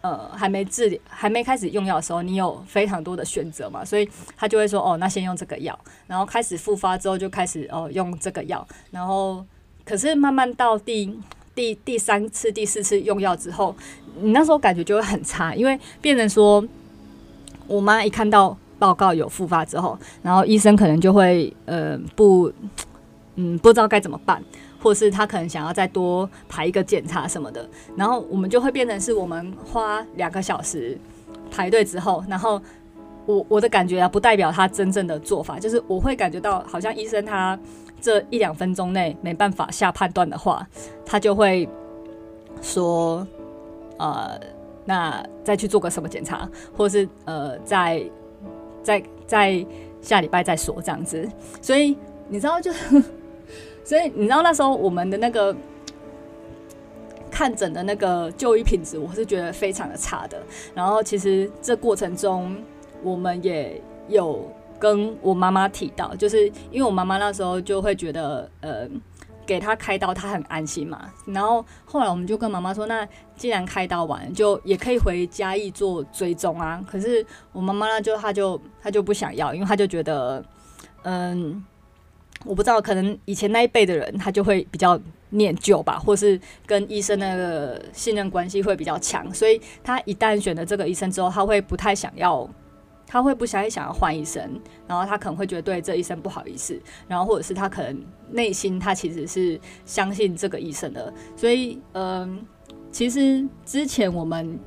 [0.01, 5.77] 呃，还没治，还没开始用药的时候，你有非常多的选择嘛，所以他就会说，哦，那先用这个药，
[6.07, 9.45] 然后开始复发之后就开始哦用这个药，然后
[9.83, 11.13] 可是慢慢到第
[11.53, 13.75] 第第三次、第四次用药之后，
[14.21, 16.63] 你那时候感觉就会很差，因为变成说，
[17.67, 22.49] 我妈一看到报告有复发之后，然后医生可能就会呃不，
[23.35, 24.41] 嗯，不知道该怎么办。
[24.81, 30.97] 或是他可能想要再多排一个检查什么的，然后我们就会变成是我们花两个小时
[31.51, 32.61] 排队之后，然后
[33.25, 37.59] 我我的感觉啊，不代表他真正的做法，就是我会感觉到好像医生他
[37.99, 40.65] 这一两分钟内没办法下判断的话，
[41.05, 41.67] 他就会
[42.61, 43.27] 说，
[43.97, 44.39] 呃，
[44.85, 48.01] 那再去做个什么检查，或是呃，再
[48.81, 49.65] 再再
[50.01, 51.29] 下礼拜再说这样子，
[51.61, 51.97] 所以
[52.29, 52.71] 你知道就。
[53.83, 55.55] 所以你知道那时候我们的那个
[57.31, 60.41] 看诊的那个就医品质，我是觉得非常的差的。
[60.73, 62.55] 然后其实这过程中，
[63.01, 68.89] 我们也有跟我妈妈提到，就是因为我妈妈那时候就会觉得，呃，
[69.45, 71.09] 给她开刀她很安心嘛。
[71.27, 73.07] 然后后来我们就跟妈妈说，那
[73.37, 76.83] 既然开刀完，就也可以回嘉义做追踪啊。
[76.89, 80.43] 可是我妈妈呢，就她就她就不想要，因为她就觉得，
[81.03, 81.63] 嗯。
[82.45, 84.97] 我不知道，可能以前那一辈的人他就会比较
[85.31, 92.49] 念旧吧，或是跟医生那个信任关系会比较强，所以他一旦选了这个医生之后，他会不太想要，
[93.05, 94.41] 他会不想想要换医生，
[94.87, 98.01] 然后他可能会觉得对这医生不好意思，然后或者是他可能
[98.31, 102.41] 内心他其实是相信这个医生的，所以嗯，
[102.89, 104.57] 其实之前我们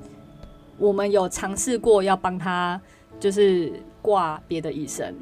[0.77, 2.79] 我们有尝试过要帮他
[3.19, 3.73] 就是
[4.03, 5.15] 挂别的医生，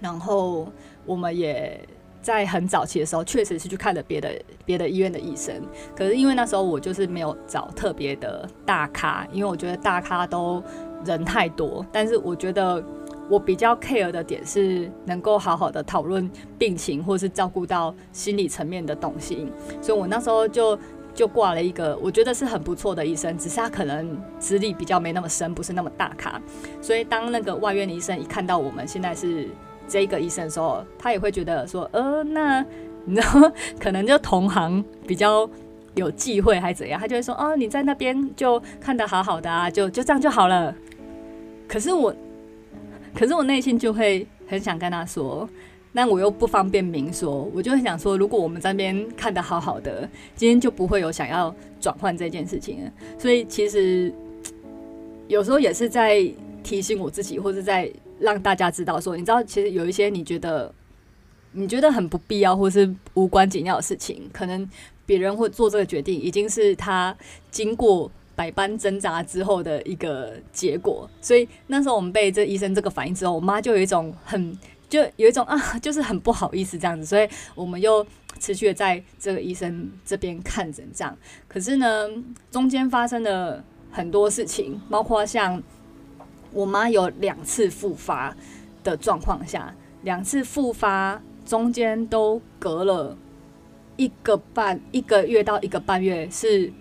[0.00, 0.68] 然后。
[1.10, 1.84] 我们也
[2.22, 4.30] 在很早期的时候，确实是去看了别的
[4.64, 5.60] 别的医院的医生。
[5.96, 10.62] 可是因为那时候我就是没有找特别的大咖，因为我觉得大咖都
[11.04, 11.84] 人太多。
[11.90, 12.80] 但是我觉得
[13.28, 19.50] 我比较 care 的点是能够好好的讨论病情，或是照顾到心理层面的东西。
[19.82, 20.78] 所以我那时候就
[21.12, 26.40] 就挂了一个我觉得是很不错的医生，只是他可能资历比较没那么深，不是那么大咖。
[26.80, 29.48] 所以当那个外院的医生一看到我们现在是。
[29.90, 32.64] 这一个医生说，他也会觉得说，呃，那
[33.04, 35.50] 你知道，可能就同行比较
[35.96, 37.00] 有忌讳，还是怎样？
[37.00, 40.72] 他就会说，哦，你在那边就看得好好的啊，就就这样就好了。
[41.66, 42.14] 可是我，
[43.12, 45.48] 可是我内心就会很想跟他说，
[45.90, 52.90] 那我又不方便明说，我就很想说，如果我们在那边看得好好的，今天就不会有想要转换这件事情了。
[53.18, 54.14] 所以其实
[55.26, 56.24] 有时候也是在
[56.62, 57.90] 提醒我自己，或者在。
[58.20, 60.72] 让大家知道说，你知道，其实有一些你觉得
[61.52, 64.68] 你觉得很不必要或是无关紧要的事情，可能
[65.04, 67.16] 别人会做这个决定，已经是他
[67.50, 71.08] 经过百般挣扎之后的一个结果。
[71.20, 74.56] 所以那时候我们被这医生这个反应之后，我妈就有一种很
[74.88, 77.04] 就有一种啊， 就是很不好意思这样子。
[77.06, 78.06] 所以我们又
[78.38, 81.16] 持续的在这个医生这边看诊这样。
[81.48, 82.08] 可是呢，
[82.50, 85.62] 中间发生了很多事情，包括像。
[86.52, 88.34] 我妈有两次复发
[88.82, 93.16] 的状况下，两次复发中间都隔了
[93.96, 96.72] 一个半一个月到一个半月是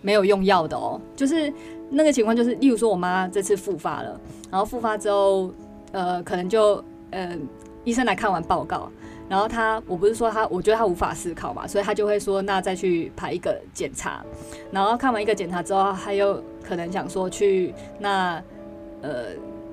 [0.00, 1.00] 没有用药的哦。
[1.16, 1.52] 就是
[1.90, 4.20] 那个情况，就是例如说我妈这次复发了，
[4.50, 5.52] 然后复发之后，
[5.92, 7.36] 呃，可能就呃
[7.84, 8.90] 医生来看完报告，
[9.28, 14.24] 然后他我不是说他，我觉得他无法思考嘛，所以他就会说那再去排一个检查，
[14.70, 18.42] 然后看完一个检查之后，他又可能想说去那。
[19.02, 19.26] 呃，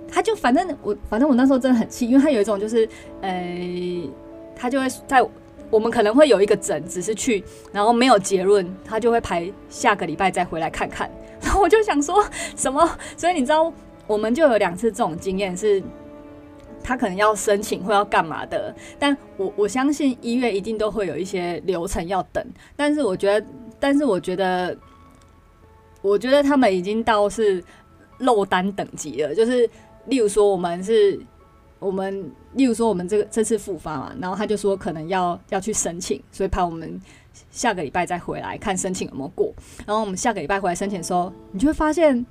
[0.08, 2.88] 他就反正我反正我那时候真的很气，因为他有一种就是，
[3.22, 4.10] 呃，
[4.56, 5.26] 他就会在
[5.70, 11.10] 我们可能会有一个诊，只是去，然后没有结论，他就会排下个礼拜再回来看看。
[11.42, 12.24] 然后我就想说
[12.56, 13.72] 什么，所以你知道，
[14.06, 15.84] 我们就有两次这种经验是。
[16.84, 22.42] 他可能要申请或要干嘛的，但我我相信医院一定都会有一些流程要等。
[22.78, 23.46] 但是我觉得，
[23.78, 24.78] 但是我觉得，
[26.02, 27.62] 我觉得他们已经到是
[28.20, 29.34] 漏单等级了。
[29.34, 29.70] 就是
[30.06, 31.20] 例如说，我们是，
[31.80, 37.02] 我们例如说我们这个这次复发嘛，然后他就说可能要要去申请，所以怕我们
[37.52, 39.54] 下个礼拜再回来看申请有没有过。
[39.86, 42.26] 然后我们下个礼拜回来申请的时候，你就会发现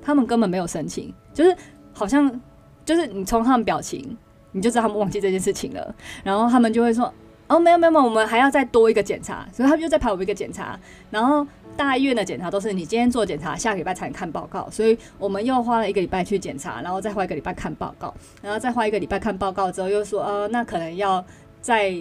[0.00, 1.56] 他们根本没有申请，就是
[1.92, 2.40] 好像。
[2.84, 4.18] 就是你从他们表情，
[4.50, 5.94] 你就知道他们忘记这件事情了。
[6.24, 7.04] 然后他们就会说
[7.46, 10.76] ：“哦，没有没有没有，我们还要再多一个检查。”所以他们就在排我们一个检查。
[11.08, 11.46] 然后
[11.76, 14.68] 大医院的检查都是你今天做检查，下个礼拜才能看报告。
[14.70, 18.12] 所以我们又花了一个礼拜去检查，然后再花一个礼拜看报告，
[18.42, 21.24] 然后再花一个礼拜看报告之后，又说：“呃，那可能要
[21.60, 21.94] 再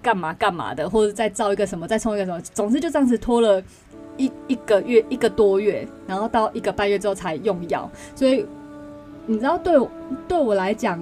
[0.00, 3.62] 干嘛干嘛的，或者再造一个什么，再冲一个什么。”总之就这样子拖了
[4.16, 8.46] 一一个月一个多月，然后到一个半月之后才用药，所以。
[9.24, 9.88] 你知道对，对
[10.26, 11.00] 对我来讲，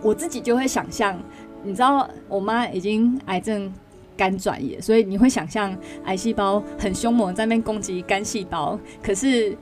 [0.00, 1.14] 我自己就会想象，
[1.62, 3.70] 你知道，我妈已经癌症
[4.18, 5.74] 肝转移，所以你会想象
[6.04, 8.78] 癌细胞很凶猛在那边攻击肝细胞。
[9.02, 9.56] 可是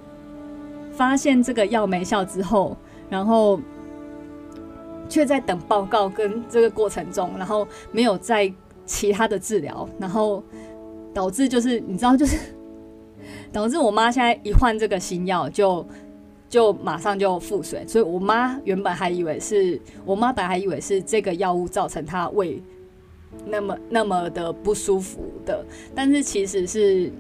[0.91, 2.77] 发现这个药没效之后，
[3.09, 3.61] 然后
[5.09, 8.53] 却在等报告跟这个过程中，然后没有在
[8.85, 10.43] 其他的治疗，然后
[11.13, 12.37] 导致就是你知道，就是
[13.53, 15.87] 导致我妈现在一换这个新药就。
[16.49, 22.63] 就马上就腹水，所以我妈原本还以为是我妈本来还以为是这个药物造成她胃
[23.45, 25.65] 那么那么的不舒服的，
[25.95, 27.13] 但是其实是，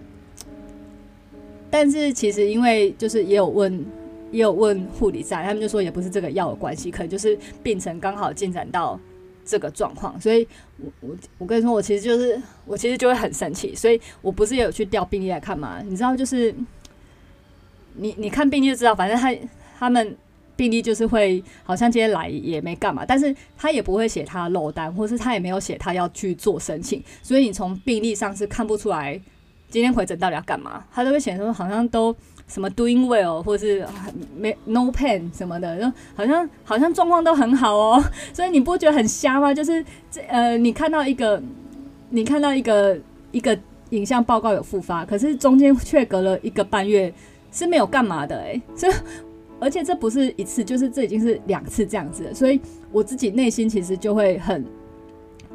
[1.70, 3.84] 但是其实因为就是也有问
[4.32, 8.98] 也有问护理站，他们就说也不是这个药的关系，可能就是病程刚好进展到
[9.44, 10.47] 这个状况，所以
[10.78, 15.80] 我我我跟你说，我其实就是我其实就会很生气，所以我不是也有去调病历来看嘛？
[15.84, 16.55] 你知道就是。
[17.98, 19.34] 你你看病历就知道，反正他
[19.78, 20.14] 他们
[20.56, 29.20] 病例就是会，好像今天来也没干嘛，但是他也不会写他漏单，或是他也没有写他要去做申请，所以你从病历上是看不出来
[29.68, 32.14] 今天回诊到底要干嘛，他都会写说好像都
[32.48, 33.86] 什么 doing well，或是
[34.34, 38.02] 没 no pain 什么的，就好像好像状况都很好哦，
[38.32, 39.52] 所以你不觉得很瞎吗？
[39.52, 41.42] 就是这呃，你看到一个
[42.08, 42.98] 你看到一个
[43.30, 43.58] 一个
[43.90, 47.12] 影像报告有复发，可是中间却隔了一个半月。
[47.52, 48.86] 是没有干嘛的哎，这
[49.58, 52.60] 而且这不是一次，就是这已经是两次这样子，所以
[52.92, 54.64] 我自己内心其实就会很，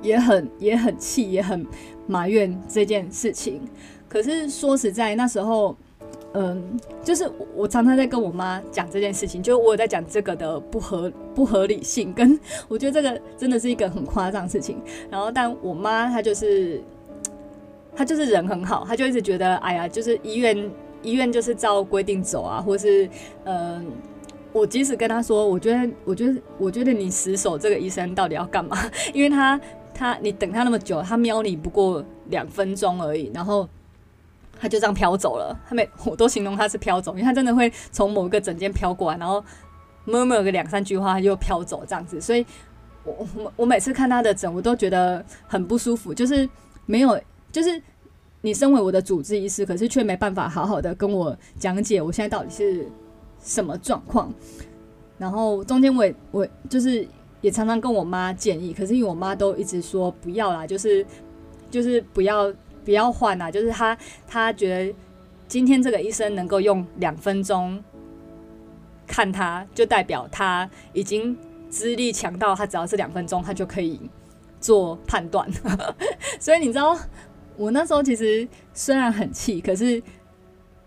[0.02, 1.66] 也很也很气，也很
[2.08, 3.62] 埋怨这件事情。
[4.10, 5.76] 可是说实在，那时候，
[6.34, 14.82] 嗯，就是我常常在跟我妈讲这件事情，就我有在讲这个的不合不合理性，跟我觉得这个真的是一个很夸张的事情。
[15.10, 16.82] 然后，但我妈她就是，
[17.96, 20.70] 她就是人很好，她就一直觉得，哎呀，就是医院。
[21.04, 23.10] 医院就是照规定走啊，或是，
[23.46, 23.86] 嗯、
[24.54, 28.78] 我即使跟他说，我觉得，我觉得，我觉得你死守这个医生到底要干嘛？
[29.14, 29.60] 因为他，
[29.94, 33.68] 他，你等他那么久，他瞄你不过两分钟而已，然后
[34.60, 35.60] 他就这样飘走了。
[35.68, 39.44] 他每我都形容他是飘走，因为他真的会从某一个诊间飘过来，然后
[40.06, 42.22] mumu 个两三句话，他就飘走这样子。
[42.22, 42.46] 所以
[43.04, 46.48] 我我我每次看他的诊，我都觉得很不舒服，就是
[46.86, 47.20] 没有，
[47.52, 47.82] 就是。
[48.44, 52.88] 你身为我的主治医师，可是却没办法好好的跟我讲解我现在到底是
[53.40, 54.34] 什么状况。
[55.20, 57.08] 然后中间我也我就是
[57.42, 61.06] 也常常跟我妈建议，可是因为我妈都一直说不要啦，就是
[61.70, 62.52] 就是不要
[62.84, 63.96] 不要换啦，就是她
[64.28, 64.96] 她觉得
[65.48, 67.84] 今天这个医生能够用两分钟
[69.06, 71.38] 看他，就代表他已经
[71.70, 74.00] 资历强到他只要是两分钟，他就可以
[74.60, 75.48] 做判断。
[76.42, 76.98] 所以你知道。
[77.58, 80.02] 我那时候其实虽然很气，可是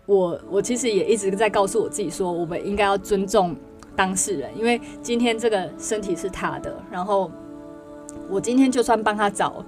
[0.05, 3.55] 我我其实也一直在告诉我自己说，我们应该要尊重
[3.95, 6.75] 当事人，因为今天这个身体是他的。
[6.91, 7.31] 然后
[8.29, 9.63] 我今天就算帮他找，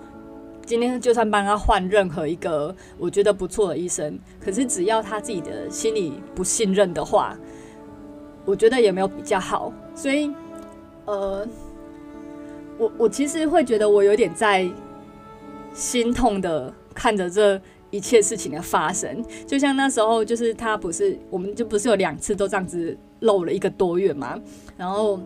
[0.65, 7.37] 今天就算帮他换任何一个我觉得不错的医生，可是只要他自己的心里不信任的话，
[8.43, 9.71] 我觉得也没有比较好。
[9.95, 10.31] 所以，
[11.05, 11.47] 呃，
[12.77, 14.69] 我我其实会觉得我有点在
[15.73, 16.73] 心痛的。
[16.97, 17.61] 看着这
[17.91, 24.35] 一切事情的发生，就像那时候，就是他不是，我们就不是有两次都这样子漏了一个多月嘛。
[24.75, 25.19] 然后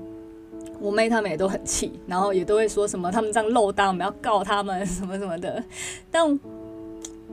[0.81, 5.63] 我妹他们也都很气，然后也都会说什么他们这样漏单，我们要告他们 什么什么的。
[6.11, 6.39] 但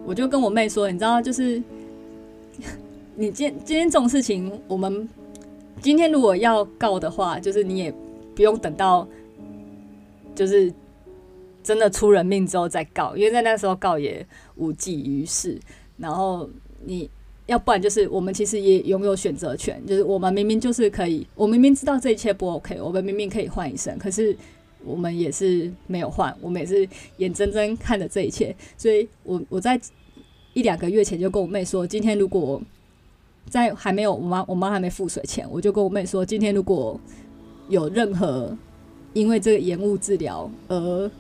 [0.05, 1.61] 我就跟我妹说，你知道，就是
[3.17, 5.09] 你今今天这种事情，我们
[5.83, 7.93] 今天如果要告的话，就是你也
[8.37, 9.05] 不用等到，
[10.37, 10.73] 就是。
[11.69, 14.27] 真的出人命之后再告，因为在那时候告也
[14.57, 15.61] 无济于事。
[15.99, 16.49] 然后
[16.87, 17.11] 你
[17.45, 24.35] 要不然就是我们其实也拥有选择权，就是我们明明就是可以，我明明知道这一切不 OK，我们明明可以换医生，可是
[24.83, 26.89] 我们也是没有换，我们也是
[27.19, 28.57] 眼睁睁看着这一切。
[28.79, 29.79] 所以我我在
[30.55, 32.63] 一两个月前就跟我妹说，今天如果
[33.51, 36.99] 在还没有我妈我妈还没付水前，我就跟我妹说，今天如果
[37.69, 38.57] 有任何
[39.13, 41.11] 因为这个延误治疗而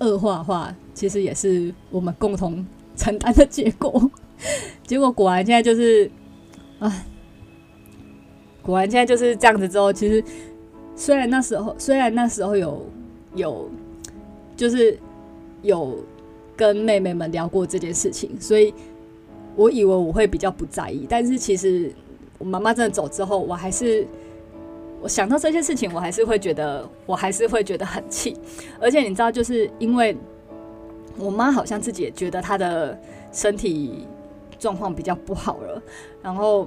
[0.00, 2.64] 恶化的话，其实也是我们共同
[2.96, 4.10] 承担的结果。
[4.86, 6.10] 结果果然现在就是，
[6.78, 7.06] 啊，
[8.62, 9.68] 果然现在就是这样子。
[9.68, 10.22] 之后其实
[10.94, 12.86] 虽然那时候虽然那时候有
[13.34, 13.70] 有
[14.56, 14.98] 就是
[15.62, 15.98] 有
[16.56, 18.74] 跟妹妹们聊过这件事情，所以
[19.56, 21.06] 我以为我会比较不在意。
[21.08, 21.92] 但是其实
[22.38, 24.06] 我妈妈真的走之后，我还是
[25.04, 28.34] 我想到这些事情，我还是会觉得我还是会觉得很气。
[28.80, 30.16] 而且你知道，就是因为
[31.18, 32.98] 我妈好像自己也觉得她的
[33.30, 34.08] 身体。
[34.56, 35.82] 状况比较不好了，
[36.22, 36.66] 然后，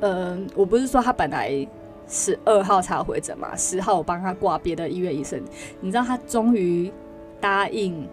[0.00, 1.66] 嗯、我不是说她本来
[2.06, 5.42] 十二号才回诊嘛，十号我帮她挂别的医院医生，
[5.80, 6.92] 你知道她终于
[7.40, 8.06] 答应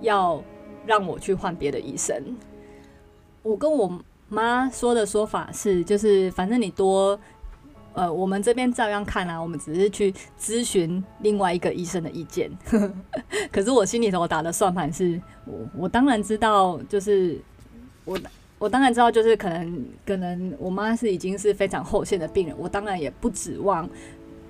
[0.00, 0.42] 要
[0.84, 2.20] 让我去换别的医生。
[3.44, 7.16] 我跟我妈说的说法是，就是反正你多，
[7.94, 12.50] 呃，我们这边照样看啊，我们只是去咨询另外一个医生的意见。
[13.50, 17.40] 可是我心里头打的算盘是我，我当然知道，就是。
[18.04, 18.18] 我
[18.58, 23.88] 我当然知道，就是可能可能我妈是已经是非常后线的病人，我当然也不指望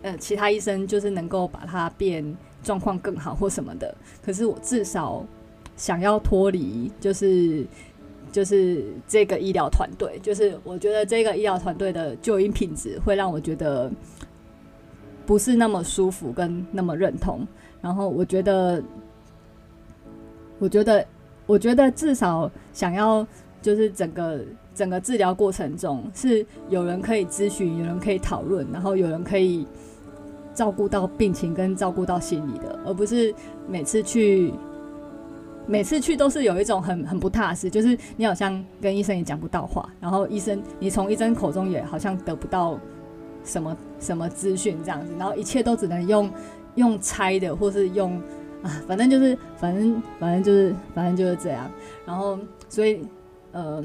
[0.01, 2.25] 呃其他医生就是能够把她变
[2.65, 3.95] 状况更好或什么的。
[4.25, 5.23] 可是我至少
[5.77, 7.67] 想要脱离，就是
[8.33, 13.89] 就是这个医疗团队，就是我觉得这个医疗团队的就医品质会让我觉得
[15.25, 17.47] 不是那么舒服跟那么认同。
[17.81, 18.83] 然后我觉得，
[20.59, 21.07] 我觉得。
[21.45, 23.27] 我觉得至少想要
[23.61, 24.41] 就是整个
[24.73, 29.67] 整个治疗过程中是有人可以咨询，有人可以讨论，然后有人可以
[30.55, 33.35] 照顾到病情跟照顾到心理的，而不是
[33.69, 34.55] 每次去
[35.67, 42.79] 每次去都是有一种很很不踏实，就是你好像跟医生也讲不到话，然后医生你从医生口中也好像得不到
[43.45, 46.31] 什么什么资讯这样子，然后一切都只能用
[46.75, 48.21] 用猜的或是用。
[48.63, 51.69] 啊，反正就是，反正反正就是，反正就是这样。
[52.07, 53.01] 然后，所以，
[53.51, 53.85] 呃，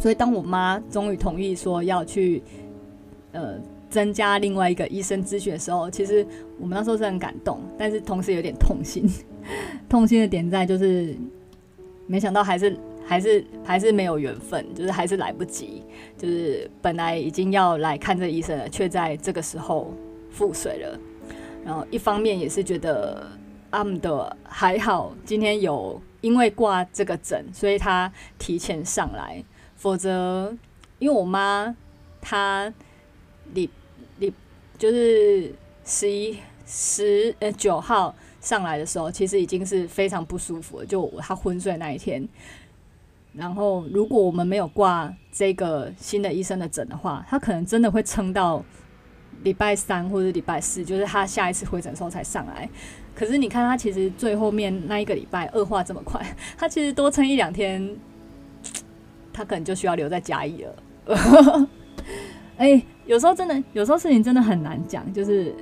[0.00, 2.42] 所以当我妈终于同意说要去，
[3.30, 3.54] 呃，
[3.88, 6.26] 增加另外一个医生咨询的时候，其实
[6.58, 9.08] 我们那时候是很感动，但是同时有点痛心。
[9.88, 11.16] 痛心的点在就是，
[12.06, 12.76] 没想到还是
[13.06, 15.82] 还是还是没有缘分，就是还是来不及，
[16.16, 19.94] 就是本来已经要来看这医生了，却在这个时候
[20.30, 20.98] 腹水了。
[21.64, 23.26] 然后一方面也是觉得。
[23.70, 29.44] 阿姆的还好，今天有因为挂这个诊，所以他提前上来。
[29.76, 30.56] 否则，
[30.98, 31.76] 因为我妈
[32.18, 32.72] 她
[33.52, 33.68] 礼
[34.18, 34.32] 礼
[34.78, 35.52] 就是
[35.84, 38.16] 十一十呃九号
[38.48, 40.86] 上来的时候，其实已经是非常不舒服了。
[40.86, 42.26] 就他昏睡那一天，
[43.34, 48.64] 然后如果我们没有挂这个新的医生的诊的话，他可能真的会撑到
[49.42, 52.66] 礼拜三或者礼拜四，就是他下一次回诊的时候才上来。
[53.14, 56.24] 可是你看，他其实最后面那一个礼拜恶化这么快，
[56.56, 57.94] 他其实多撑一两天，
[59.30, 61.68] 他可能就需要留在嘉义了。
[62.56, 65.12] 哎、有时候真的，有时候事情真的很难讲。
[65.12, 65.54] 就是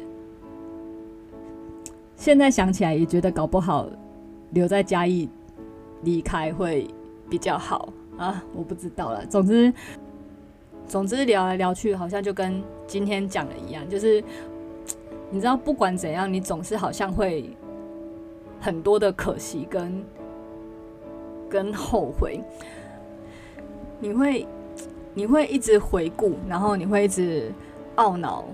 [2.17, 3.87] 现在想起来也觉得搞不好
[4.51, 5.29] 留在嘉义
[6.03, 6.89] 离开会
[7.31, 9.25] 比较好啊，我不知道了。
[9.27, 9.73] 总之，
[10.89, 14.23] 总之聊来聊去，好像就跟今天讲的一样，就是。
[15.29, 17.51] 你知道，不管怎样，你总是好像会
[18.61, 20.01] 很多的可惜跟
[21.51, 22.41] 跟后悔。
[23.99, 24.47] 你会
[25.15, 27.53] 你会一直回顾，然后你会一直
[27.97, 28.45] 懊恼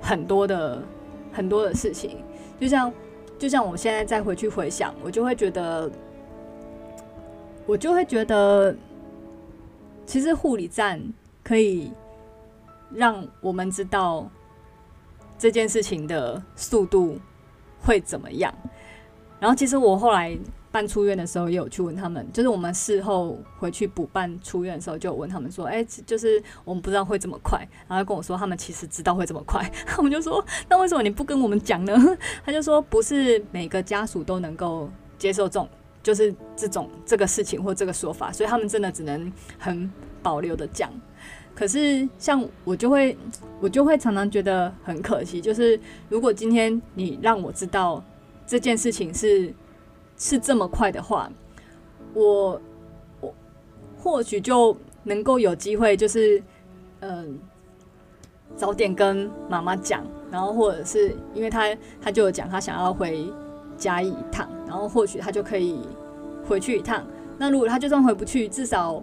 [0.00, 0.82] 很多的
[1.30, 2.24] 很多的事情。
[2.60, 2.92] 就像
[3.38, 5.90] 就像我现在再回去回想，我就会觉得，
[7.66, 8.76] 我就会觉得，
[10.06, 11.02] 其实护理站
[11.42, 11.90] 可以
[12.92, 14.30] 让我们知道。
[15.38, 17.18] 这件事情的速度
[17.80, 18.52] 会怎么样？
[19.38, 20.38] 然后，其实我后来
[20.72, 29.68] 办出院的时候，也有去问他们，就是我们事后回去补办出院的时候，就问他们说：“哎，就是我们不知道会这么快。”然后跟我说，他们其实知道会这么快。
[29.98, 31.96] 我们就说：“那为什么你不跟我们讲呢？”
[32.46, 34.88] 他就说：“不是每个家属都能够
[35.18, 35.68] 接受这种，
[36.02, 39.90] 就是这种这个事情或这个说法，所以他们真的只能很
[40.22, 40.90] 保留的讲。”
[41.52, 43.18] 可是，像我就会，
[43.60, 45.40] 我就会常常觉得很可惜。
[45.40, 45.78] 就是
[46.08, 48.02] 如果今天你让我知道
[48.46, 49.52] 这件事情是
[50.20, 51.32] 是这么快的话，
[52.12, 52.60] 我
[53.22, 53.34] 我
[53.96, 56.42] 或许就能够有机会，就是
[57.00, 57.38] 嗯、
[58.54, 63.26] 早点跟妈妈讲，然后或者是因为他他就有讲他想要回
[63.78, 65.80] 嘉义一趟，然后或许他就可以
[66.46, 67.02] 回去一趟。
[67.38, 69.02] 那如果他就算回不去，至少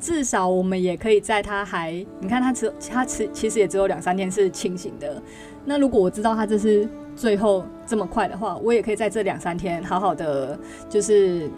[0.00, 5.22] 至少我们也可以在他还你看他只他其其实也只有两三天是清醒的。
[5.66, 10.56] 那如果我知道他这是最后这么快的话，我也可以在这两三天好好的
[10.88, 11.50] 就是。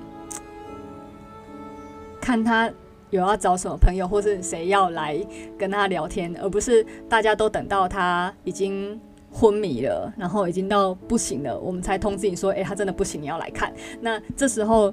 [2.22, 2.70] 看他
[3.08, 5.18] 有要找什么朋友，或是谁要来
[5.58, 9.00] 跟他聊天，而不是大家都等到他已经
[9.32, 14.92] 昏迷了，然后已经到不行了，我们才通知你说：“诶，他真的不行，你要来看。”那这时候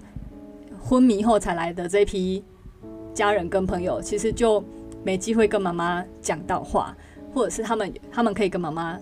[0.82, 2.44] 昏迷后才来的这批
[3.14, 4.64] 家人跟朋友，其实就
[5.04, 6.96] 没机会跟妈妈讲到话，
[7.34, 8.98] 或者是他们他们可以跟妈妈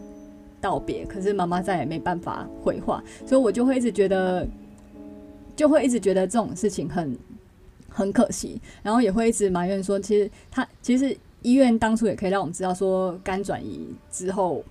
[0.65, 4.47] 道别，可是妈妈再也没办法回话，所以我就会一直觉得，
[5.55, 7.17] 就会一直觉得这种事情很。
[7.97, 14.61] 很可惜，然后也会一直埋怨说，其实他其实医院当初也可以让我们知道说，肝转移之后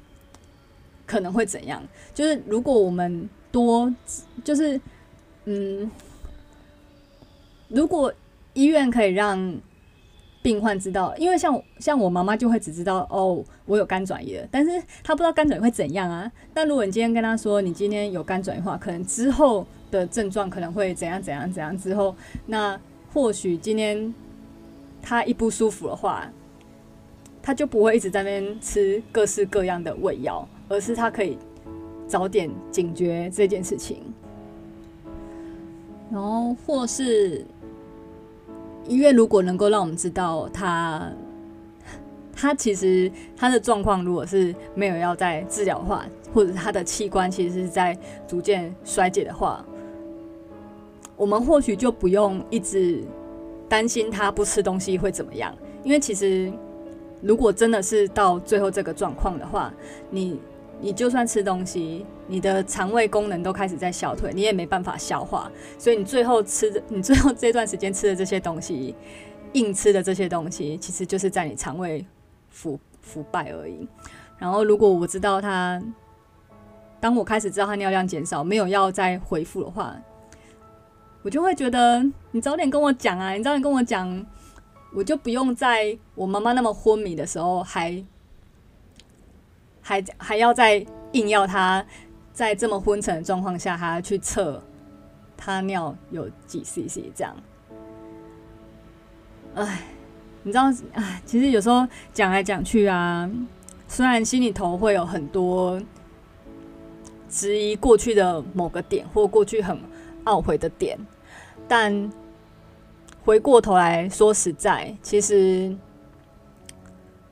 [1.06, 1.82] 可能会怎样。
[2.12, 3.90] 就是如果我们多，
[4.44, 4.78] 就是
[5.46, 5.90] 嗯，
[7.68, 8.12] 如果
[8.52, 9.58] 医院可以让
[10.44, 14.70] 病患知道，因为像像我妈妈就会只知道哦，我有肝转移了，但是
[15.02, 16.30] 她不知道肝转移会怎样啊。
[16.52, 22.14] 但如果你今天跟她说，你今天有肝转移的话，可能之后的症状可能会怎样怎样怎样之后，
[22.46, 22.78] 那。
[23.12, 24.12] 或许今天
[25.00, 26.28] 他一不舒服的话，
[27.40, 31.38] 他就不会一直在那边吃各式各样的胃药，而是他可以
[32.08, 33.98] 早点警觉这件事情。
[36.10, 37.46] 然后，或是
[38.86, 41.10] 医院如果能够让我们知道他，
[42.32, 47.96] 他其实他的状况如果是没有要再治疗的话，或者他的器官其实是在
[48.26, 49.64] 逐渐衰竭的话。
[51.16, 53.02] 我们或许就不用一直
[53.68, 56.52] 担心他不吃东西会怎么样，因为其实
[57.22, 59.72] 如果真的是到最后这个状况的话，
[60.10, 60.38] 你
[60.84, 68.94] 你就算吃东西，你的肠胃功能都开始在消退，你也没办法消化，所以你最后吃的，你最后这段时间吃的这些东西，
[69.54, 72.04] 硬吃的这些东西，其实就是在你肠胃
[72.50, 73.88] 腐腐败而已。
[74.36, 75.82] 然后如果我知道他，
[77.00, 79.96] 当我开始知道他尿量减少，没有要再恢复的话。
[81.22, 83.32] 我就会觉得，你早点跟我讲啊！
[83.32, 84.26] 你早点跟我讲，
[84.94, 88.04] 我就不用在我妈妈那么昏迷的时候还，
[89.86, 91.84] 还还要再硬要他
[92.32, 94.60] 在这么昏沉的状况下，还要去测
[95.36, 97.36] 他尿有几 CC 这样。
[99.54, 99.82] 哎，
[100.42, 103.30] 你知道，哎，其实有时候讲来讲去啊，
[103.86, 105.78] 虽然心里头会有很多
[107.28, 109.78] 质疑过去的某个点，或过去很
[110.24, 110.98] 懊悔的点。
[111.68, 112.10] 但
[113.22, 115.76] 回过头来说，实在，其实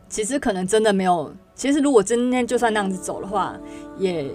[0.07, 1.35] 其实可能真的没有。
[1.55, 3.57] 其实如果今天就算那样子走的话，
[3.99, 4.31] 也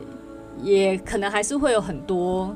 [0.61, 2.55] 也可能还是会有很多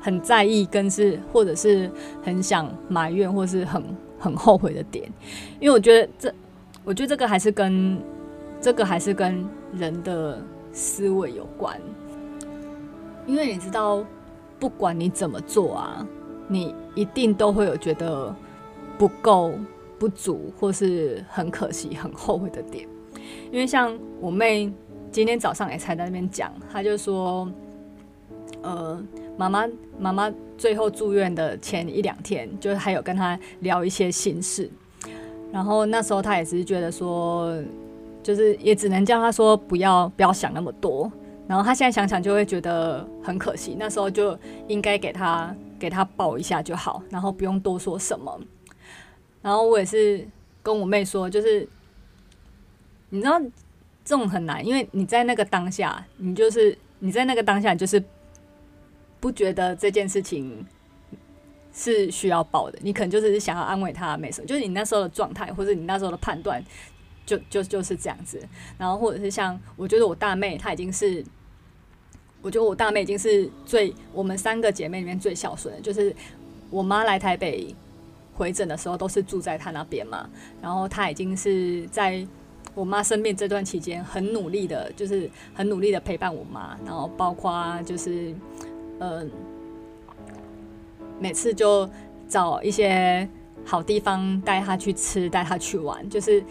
[0.00, 1.90] 很在意，跟是或者是
[2.22, 3.82] 很想埋怨，或是很
[4.18, 5.10] 很后悔的点。
[5.60, 6.34] 因为我觉得这，
[6.84, 7.98] 我觉得这个还是跟
[8.60, 11.80] 这个还是跟人的思维有关，
[13.26, 14.04] 因为你知道。
[14.60, 16.06] 不管你怎么做啊，
[16.46, 18.32] 你一定都会有觉得
[18.96, 19.54] 不够、
[19.98, 22.88] 不足，或是很可惜、很后悔的点。
[23.50, 24.72] 因为像我妹
[25.10, 27.50] 今天早上也才在那边讲，她就说
[28.62, 29.02] ：“呃，
[29.36, 29.68] 妈妈，
[29.98, 34.70] 妈妈最后住院的前一两天，就是还有跟她聊一些心事。
[35.52, 37.54] 然后那时候她也只是觉得说，
[38.22, 41.10] 就是也只能叫她说不要不要想那么多。”
[41.48, 44.38] 然后他现在想想就会觉得很可惜，那时候就
[44.68, 48.40] 应该给他给他抱一下就好，然后不用多说什么。
[49.42, 50.26] 然后我也是
[50.62, 51.68] 跟我妹说，就是
[53.12, 53.38] 你知道
[54.04, 58.02] 这种很难，因为你在那个当下，你就是你在那个当下，就是
[59.20, 60.66] 不觉得这件事情
[61.72, 66.64] 是需要报的，你可能就是想要安慰他，没什么，就是你那时候的状态或者你那时候的判断。
[67.24, 68.36] 就就就是这样子，
[68.76, 71.24] 然后或者是像我觉得我大妹她已经是，
[72.42, 76.14] 我觉得我大妹已经是最我们三个姐妹里面最孝顺的，就是
[76.68, 77.72] 我妈来台北
[78.34, 80.28] 回诊的时候都是住在她那边嘛，
[80.60, 82.26] 然后她已经是在
[82.74, 88.34] 我妈生病这段期间很努力的，就是很努力的陪伴我妈，然后包括就是
[88.98, 89.30] 嗯、
[91.18, 91.88] 每次就
[92.28, 93.28] 找一些
[93.64, 96.42] 好地方带她去吃，带她去玩，就是。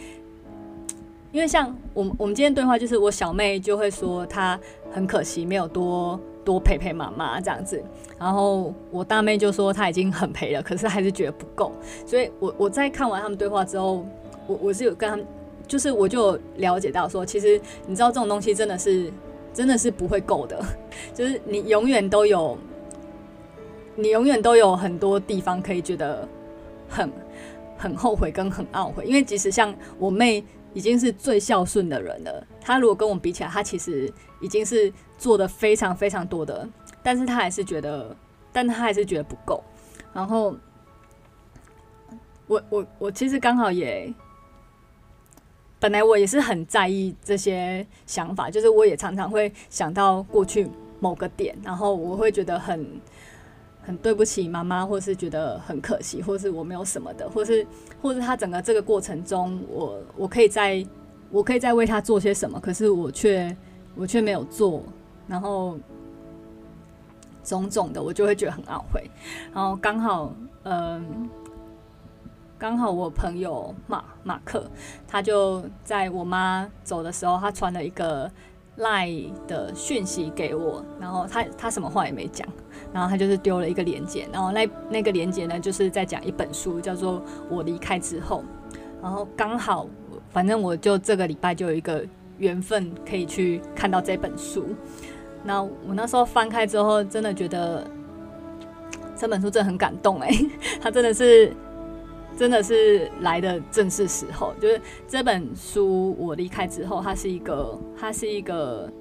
[1.34, 4.60] 因为像我们我们今天对话，就是我小妹就会说她
[4.92, 7.82] 很可惜没有多多陪陪妈妈这样子，
[8.20, 11.72] 然后我大妹就说她已经很陪了，可是还是觉得不够。
[12.06, 14.06] 所以我我在看完他们对话之后，
[14.46, 15.26] 我我是有跟他们，
[15.72, 19.10] 就是我就了解到说，其实你知道这种东西真的是
[19.54, 20.62] 真的是不会够的，
[21.16, 22.58] 就是你永远都有，
[23.96, 26.28] 你永远都有很多地方可以觉得
[26.90, 27.10] 很
[27.78, 30.44] 很后悔跟很懊悔，因为即使像我妹。
[30.74, 32.48] 已经是最孝顺的人了。
[32.62, 36.66] 她如果跟我比起来，她其实已经是做的非常非常多的，
[37.04, 38.16] 但是她还是觉得，
[38.54, 39.62] 但她还是觉得不够。
[40.14, 40.56] 然后，
[42.48, 44.14] 我我我其实刚好也，
[45.82, 50.70] 本来我也是很在意这些想法，就是我也常常会想到过去
[51.02, 52.88] 某个点，然后我会觉得很。
[53.84, 57.66] 很对不起妈妈，或是觉得很可惜，或是我没有什么的，或是，
[58.00, 60.86] 或是他整个这个过程中，我我可以在，
[61.32, 63.58] 我可以再为他做些什么，可是我却
[63.96, 64.84] 我却没有做，
[65.28, 65.80] 然后
[67.44, 69.10] 种种的，我就会觉得很懊悔。
[69.52, 70.32] 然后刚好，
[70.62, 71.28] 嗯，
[72.62, 74.70] 刚好我朋友马马克，
[75.08, 78.30] 他就在我妈走的时候，他传了一个。
[78.78, 79.12] 赖
[79.48, 82.48] 的讯息给我，然后他他什么话也没讲，
[82.94, 87.20] 然后他就是丢了一个连结，然后那那个连结呢，就是在讲一本书，叫做
[87.50, 88.44] 《我离开之后》，
[89.02, 89.86] 然后刚好
[90.30, 92.04] 反正我就这个礼拜就有一个
[92.38, 94.66] 缘分可以去看到这本书，
[95.44, 97.86] 那我那时候翻开之后，真的觉得
[99.18, 100.30] 这本书真的很感动哎，
[100.82, 101.54] 他 真的是。
[102.38, 108.92] 真的是来的正是时候，就是这本书我离开之后，它是一个，它是一个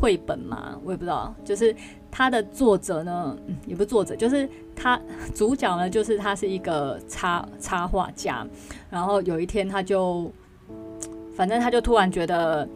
[0.00, 1.34] 绘本嘛，我也不知道。
[1.44, 1.74] 就是
[2.10, 3.36] 它的作者呢，
[3.66, 5.00] 也不是作者，就是他
[5.34, 8.46] 主角呢，就是他是一个插插画家。
[8.90, 10.32] 然后有一天，他就，
[11.34, 12.68] 反正他就突然觉得。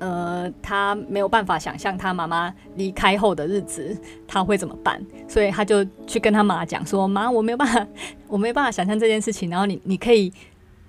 [0.00, 3.94] 呃，他没有办法想象他妈妈离开后的日子，
[4.26, 4.98] 他会怎么办？
[5.28, 7.86] 所以他就去跟他妈讲说：“妈，我没有办法，
[8.26, 9.50] 我没有办法想象这件事情。
[9.50, 10.32] 然后你，你可以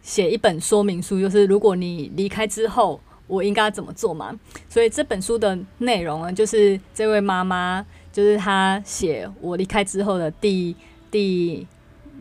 [0.01, 4.33] 写一本说明书，就是如果你离开之后，我应该怎么做嘛？”
[4.69, 10.73] 所以这本书的内容呢，就是这位妈妈，就是她写我离开之后的第
[11.11, 11.67] 第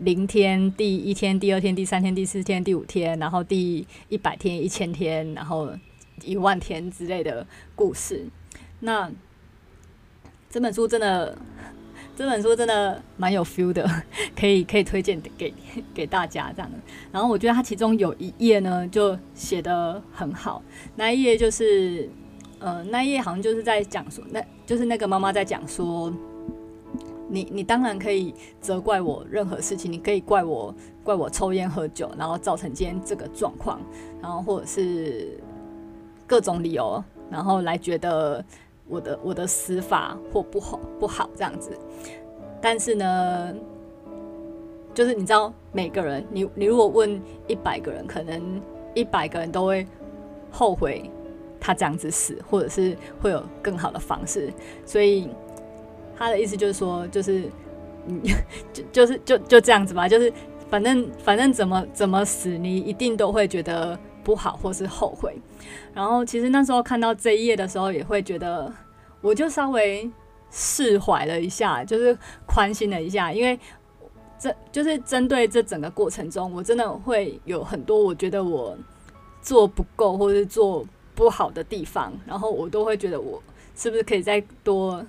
[0.01, 5.69] 零天、第一天、第二天、第三天、第四天、第五天，然后第一百天、一千天，然后。
[6.25, 8.27] 一万天之类的故事，
[8.81, 9.11] 那
[10.49, 11.39] 这本书真的，
[12.17, 13.89] 这本书真的蛮有 feel 的，
[14.37, 15.55] 可以可以推荐给
[15.95, 16.77] 给大家这样的。
[17.13, 20.61] 然后我觉得它其中有一页呢，就写得很好。
[20.97, 22.11] 那一页就是，
[22.59, 26.13] 呃，那一页好像就是在讲说，那就是那个妈妈在讲说，
[27.29, 30.75] 你你当然可以责怪我任何事情，你可以怪我
[31.05, 33.81] 怪我抽烟喝酒，然后造成今天这个状况，
[34.21, 35.39] 然后或者是。
[36.31, 38.45] 各种理由，然后来觉得
[38.87, 41.77] 我的我的死法或不好不好这样子，
[42.63, 43.53] 但是呢，
[44.95, 48.63] 就是你知道，每个人，你你如果问一百个人，可能
[48.95, 49.85] 一百个人都会
[50.53, 51.11] 后悔
[51.59, 54.53] 他这样子死，或者是会有更好的方式。
[54.87, 55.29] 所以
[56.17, 57.51] 他的意思就是说，就是
[58.07, 58.23] 嗯，
[58.73, 60.33] 就就是就就这样子吧，就是
[60.69, 63.99] 反正反正怎么怎么死，你一定都会觉得。
[64.23, 65.35] 不好，或是后悔。
[65.93, 68.73] 然后，其实那时候看到这一页的时候，也会觉得，
[69.21, 70.11] 我就稍微
[70.51, 72.17] 释怀了一下，就是
[72.47, 73.33] 宽心了一下。
[73.33, 73.59] 因为
[74.39, 78.77] 这就是针对这整个过程中，我真的会有很多我觉得我
[79.43, 83.43] 做不够或是做不好的地方，然后我都会觉得我
[83.75, 85.05] 是不是可以再多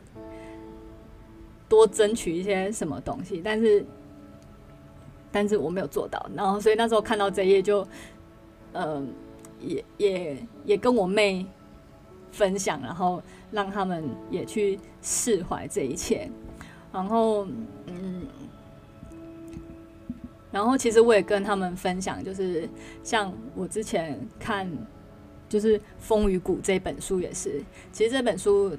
[1.70, 3.86] 多争取一些什么东西，但是
[5.32, 6.26] 但是我没有做到。
[6.36, 7.88] 然后，所以那时候看到这一页就。
[8.74, 9.14] 嗯，
[9.64, 11.46] 也也也跟我妹
[12.32, 13.22] 分享，然后
[13.52, 16.30] 让他们也去释怀这一切。
[16.92, 17.46] 然后，
[17.88, 18.24] 嗯，
[20.52, 22.68] 然后其实我也跟他们分享，就是
[23.04, 24.70] 像我之前看，
[25.48, 27.62] 就是《风雨谷》这本书也是，
[27.92, 28.76] 其实这本书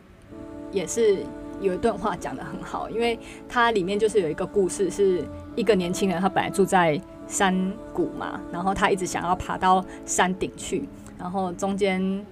[0.70, 1.18] 也是
[1.60, 3.18] 有一段话讲得很好，因为
[3.48, 5.24] 它里面就是有一个故事，是
[5.56, 7.00] 一个年轻人，他本来住在。
[7.26, 10.88] 山谷嘛，然后他一直想要爬到山顶去，
[11.18, 12.24] 然后中间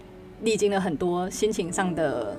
[0.42, 2.36] 历经了很多心情上的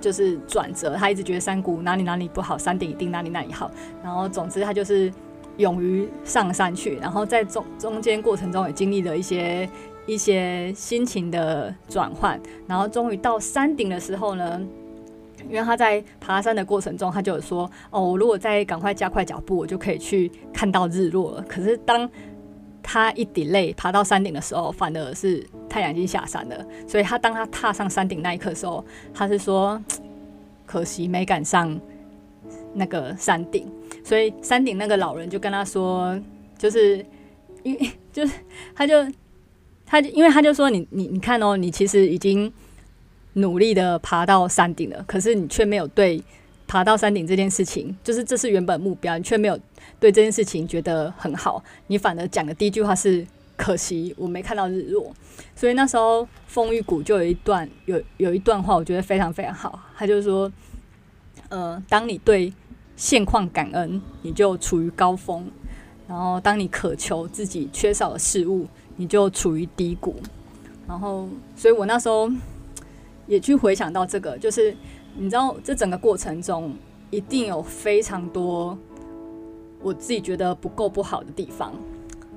[0.00, 3.70] 就是转折，他一直觉得山谷哪里哪里不好，山顶一定哪里哪里好，
[4.02, 5.12] 然后总之他就是
[5.56, 9.68] 勇于上山去，然后在中中间过程中也经历了一些
[10.06, 14.60] 一些心情的转换，然后终于到山顶的时候呢。
[15.48, 22.08] 因为他在爬山的过程中，他就有说：“哦，我如果再赶快加快脚步，我就可以去看到日落了。”可是当
[22.82, 26.66] 他一 delay 爬到山顶的时候，反而是太阳已经下山了。
[26.86, 29.82] 所以他当他踏上山顶那一刻的时候，他是说
[30.64, 31.78] 可惜没赶上
[32.74, 33.70] 那个山顶。
[34.02, 36.18] 所以山顶那个老人就跟他说，
[36.56, 37.04] 就是
[37.62, 38.32] 因为就是
[38.74, 38.94] 他就
[39.84, 42.50] 他就因为他就说你你你看哦，你其实已经
[43.40, 46.22] 努力的爬到山顶了，可是你却没有对。
[46.70, 49.58] 爬到山顶这件事情，就是这是原本目标，你却没有
[49.98, 55.10] 对这件事情觉得很好，你反而讲的第一句话是可惜我没看到日落。
[55.56, 60.52] 所以那时候风雨谷就有一段有有一段话，我觉得非常非常好，他就是说，
[61.48, 62.52] 呃，当你对
[62.96, 65.44] 现况感恩，你就处于高峰；
[66.06, 68.66] 然后当你渴求自己缺少的事物，
[68.96, 70.16] 你就处于低谷。
[70.86, 72.30] 然后，所以我那时候
[73.28, 74.74] 也去回想到这个，就是。
[75.20, 76.72] 你知道，这整个过程中
[77.10, 78.78] 一定有非常多
[79.82, 81.72] 我自己觉得不够不好的地方，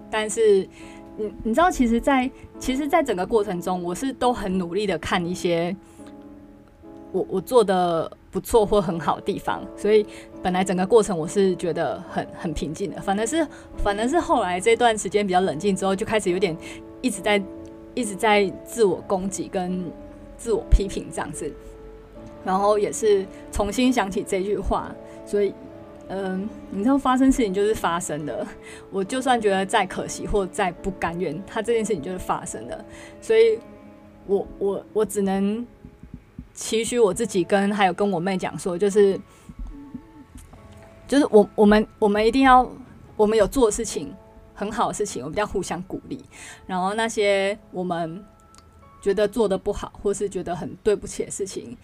[0.09, 0.68] 但是
[1.15, 5.76] 你你知道，其实在，其实，在整个过程中，我是都很努力的看一些
[7.11, 10.03] 我我做的不错或很好的地方，所以
[10.41, 13.47] 本来整个过程我是觉得很很平静的，反而是
[13.77, 16.57] 反而是后来这段时间比较冷静之后，就开始有点
[17.01, 17.39] 一直在
[17.93, 19.84] 一直在自我攻击跟
[20.41, 21.53] 自我批评这样子。
[22.43, 24.91] 然后也是重新想起这句话，
[25.27, 25.53] 所以，
[26.07, 28.47] 嗯，你知道发生事情就是发生的。
[28.89, 32.84] 我就算觉得再可惜或再不甘愿，他这件事情就是发生的。
[33.22, 33.59] 所以
[34.26, 35.63] 我我我只能
[36.55, 39.22] 期许我自己跟还有跟我妹讲说，就是
[41.07, 42.68] 就是我我们我们一定要
[43.15, 44.11] 我们有做事情
[44.55, 46.26] 很好的事情，我们要互相鼓励。
[46.65, 48.26] 然后那些我们
[49.02, 51.76] 觉得做的不好或是觉得很对不起的事情。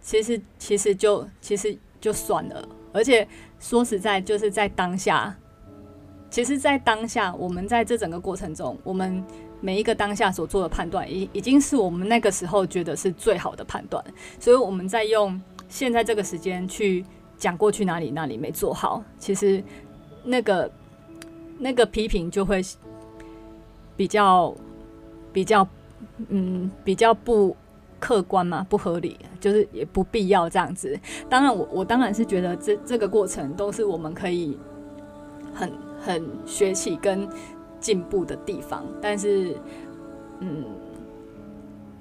[0.00, 2.68] 其实，其实就其实就算了。
[2.92, 3.26] 而且
[3.60, 5.34] 说实在，就是在当下，
[6.30, 9.24] 其实，在当下，我们在这整个过程中，我们
[9.60, 14.04] 每一个当下所做的判断，已已经是我们那个时候觉得是最好的判断。
[14.40, 17.04] 所以，我们在用现在这个时间去
[17.38, 19.62] 讲过去哪里哪里没做好，其实
[20.24, 20.70] 那个
[21.58, 22.60] 那个批评就会
[23.96, 24.54] 比较
[25.32, 25.66] 比较
[26.28, 27.56] 嗯比较不。
[28.02, 30.98] 客观嘛，不合理，就是也不必要这样子。
[31.28, 34.58] 当然我，我当然是觉得这这个过程都是我们可以
[35.54, 37.28] 很很学习跟
[37.78, 38.84] 进步的地方。
[39.00, 39.56] 但是，
[40.40, 40.64] 嗯，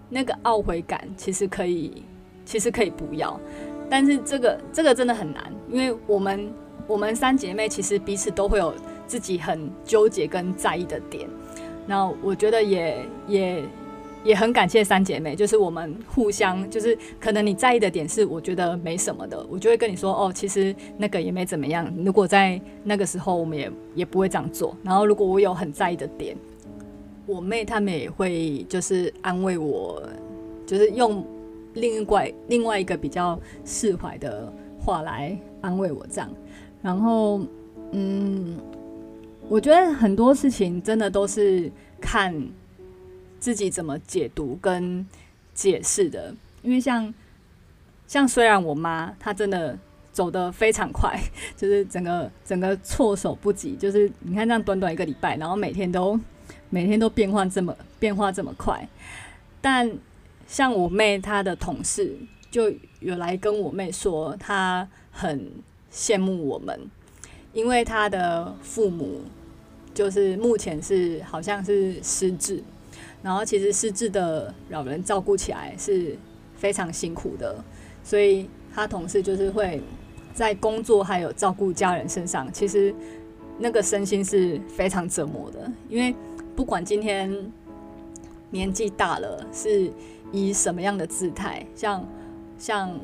[0.10, 2.04] 那个懊悔感其实可以，
[2.46, 3.40] 其实可以不要。
[3.88, 6.52] 但是这个这个真的很难，因为我们
[6.88, 8.74] 我们三姐妹其实彼此都会有
[9.06, 11.30] 自己很纠结跟在意的点。
[11.86, 13.64] 那我觉得也也。
[14.24, 21.92] 也很感谢三姐妹，就是我们互相，就是可能你在意的点是我觉得没什么的，我就会跟你说哦，其实那个也没怎么样。
[22.06, 24.78] 如果在那个时候，我们也也不会这样做。
[24.84, 26.38] 然后如果我有很在意的点，
[27.26, 30.04] 我妹她们也会就是安慰我，
[30.68, 31.26] 就是用
[31.74, 36.30] 另外另外一个比较释怀的话来安慰我这样。
[36.84, 37.42] 然后
[37.92, 38.56] 嗯，
[39.50, 42.36] 我觉得很多事情真的都是看。
[43.42, 45.06] 自己怎么解读跟
[45.54, 46.34] 解释的？
[46.62, 47.14] 因为像
[48.08, 49.78] 像虽然我妈她真的
[50.14, 51.20] 走得非常快，
[51.58, 56.18] 就是整个整个措手不及，就是你看这样短短一个礼拜，然后每天都
[56.70, 58.88] 每天都变化这么变化这么快。
[59.60, 59.92] 但
[60.48, 62.16] 像我妹她的同事
[62.52, 65.52] 就有来跟我妹说，她很
[65.92, 66.80] 羡慕我们，
[67.54, 69.22] 因为她的父母
[69.96, 72.64] 就是目前是好像是失智。
[73.24, 76.18] 然后其实失智的老人照顾起来是
[76.56, 77.64] 非常辛苦的，
[78.04, 79.80] 所以他同事就是会
[80.34, 82.94] 在工作还有照顾家人身上，其实
[83.60, 85.72] 那个身心是非常折磨的。
[85.88, 86.16] 因为
[86.56, 87.52] 不管今天
[88.50, 89.92] 年纪大了，是
[90.32, 92.08] 以什么样的姿态，像
[92.58, 93.00] 像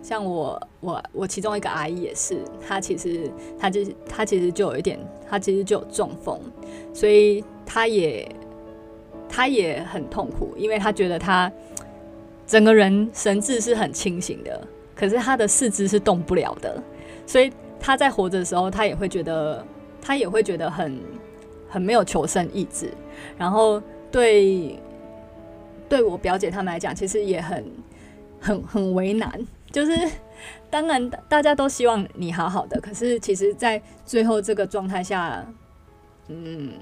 [0.00, 3.28] 像我我我其中一个阿姨也是，她其实
[3.58, 4.96] 她就她其实就有一点，
[5.28, 6.40] 她其实就有中风，
[6.94, 8.30] 所以她也。
[9.28, 11.50] 他也很痛苦，因为他觉得他
[12.46, 16.82] 整个人神智是很清醒的，可是他的四肢是动不了的，
[17.26, 19.64] 所以他在活着的时候，他也会觉得
[20.00, 20.98] 他也会觉得很
[21.68, 22.90] 很没有求生意志，
[23.36, 24.78] 然后对
[25.88, 27.64] 对我表姐他们来讲，其实也很
[28.40, 29.30] 很很为难，
[29.70, 29.92] 就是
[30.70, 35.46] 当然大家都希望你好好的，可是其实在最后这个状态下，
[36.28, 36.72] 嗯。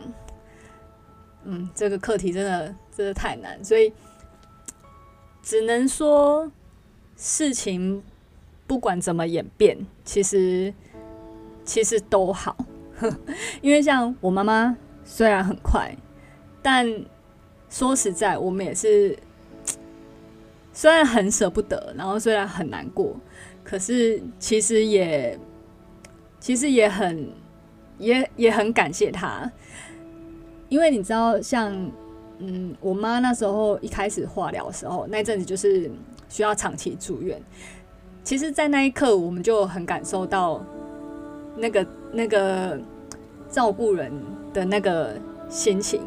[1.47, 3.93] 嗯，这个课题真的真的太难，所以
[5.43, 6.51] 只能说
[7.16, 8.02] 事情
[8.66, 10.74] 不管怎么演变，其实
[11.64, 12.56] 其实都好。
[13.62, 15.94] 因为像我妈妈虽然很快，
[16.62, 16.86] 但
[17.70, 19.16] 说实在，我们也是
[20.73, 23.14] 虽然很舍不得，然后虽然很难过，
[23.62, 25.39] 可是其实也
[26.40, 27.31] 其实也很
[27.98, 29.52] 也也很感谢她，
[30.68, 31.72] 因为你知道，像
[32.38, 35.90] 嗯，我妈那时候一开始化疗的时候，那阵子就是
[36.28, 37.40] 需要长期住院。
[38.22, 40.60] 其实，在那一刻，我们就很感受到
[41.56, 42.78] 那个那个
[43.48, 44.12] 照顾人
[44.52, 45.14] 的那个
[45.48, 46.02] 心情，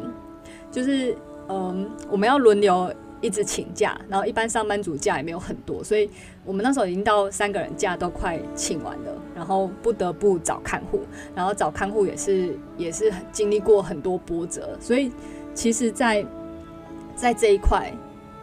[0.70, 1.16] 就是
[1.48, 6.08] 嗯，我们要轮流一直请假，然后一般上班族假也没有很多，所以
[6.44, 11.00] 我们那时候已经到三个人假都快请完了，然后不得不找看护，
[11.34, 15.12] 然后找看护也是也是经历过很多波折，所以
[15.54, 16.24] 其实在，
[17.14, 17.92] 在这一块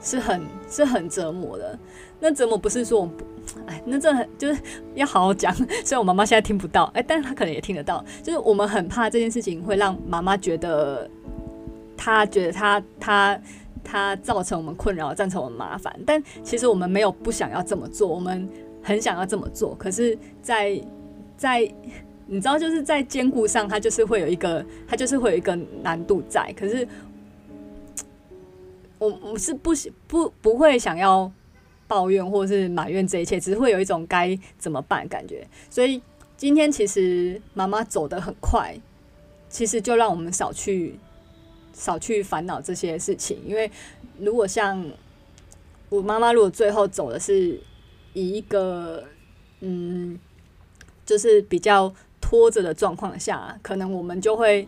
[0.01, 1.77] 是很是很折磨的。
[2.19, 3.25] 那折磨不是说我们不。
[3.65, 4.61] 哎，那这很就是
[4.93, 5.55] 要好好讲。
[5.55, 8.03] 虽然我妈妈现在听不到，哎，但是她可能也听得到。
[8.21, 11.09] 就是我们很怕这件事情会让妈妈觉得，
[11.95, 13.39] 她觉得她她
[13.87, 15.97] 她造成我们困扰，造成我们麻烦。
[16.05, 18.47] 但其实我们没有不想要这么做，我们
[18.83, 19.73] 很想要这么做。
[19.75, 20.79] 可是在，
[21.37, 21.61] 在
[22.25, 26.53] 你知道，就是在兼顾上，它就是会有一个，它就是会有一个难度在。
[26.59, 26.87] 可是
[28.99, 29.71] 我我是不
[30.07, 31.31] 不不会想要。
[31.89, 35.47] 抱怨或是埋怨这一切，只是会有一种该怎么办感觉。
[35.69, 36.01] 所以
[36.35, 38.77] 今天其实妈妈走得很快，
[39.47, 40.99] 其实就让我们少去
[41.77, 43.37] 少去烦恼这些事情。
[43.45, 43.69] 因为
[44.19, 44.83] 如果像
[45.89, 47.59] 我妈妈，如果最后走的是
[48.13, 49.03] 以一个
[49.59, 50.19] 嗯，
[51.05, 54.67] 就是比较拖着的状况下，可能我们就会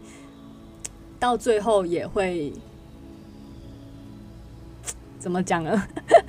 [1.20, 2.54] 到最后也会。
[5.20, 5.84] 怎么讲呢？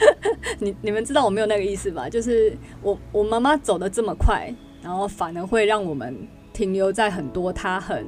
[0.58, 2.08] 你你们知道我没有那个意思吧？
[2.08, 2.52] 就是
[2.82, 4.52] 我我妈妈走得这么快，
[4.82, 8.04] 然后反而会让我们停留在很多她很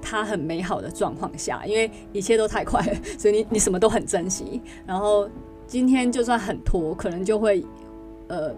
[0.00, 4.60] 她很美好的状况下，因为一切都太快了，所以你你什么都很珍惜。
[4.86, 5.28] 然后
[5.66, 7.64] 今天就算很拖，可能就会
[8.28, 8.54] 呃。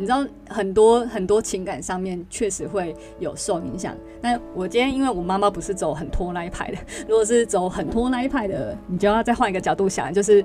[0.00, 3.96] 你知道很多很多情感上面确实会有受影响。
[4.20, 6.78] 但我今天因为我妈妈不是走很拖那一派的，
[7.08, 10.44] 如果是走很拖那一派的，你就要再换一个角度想，就是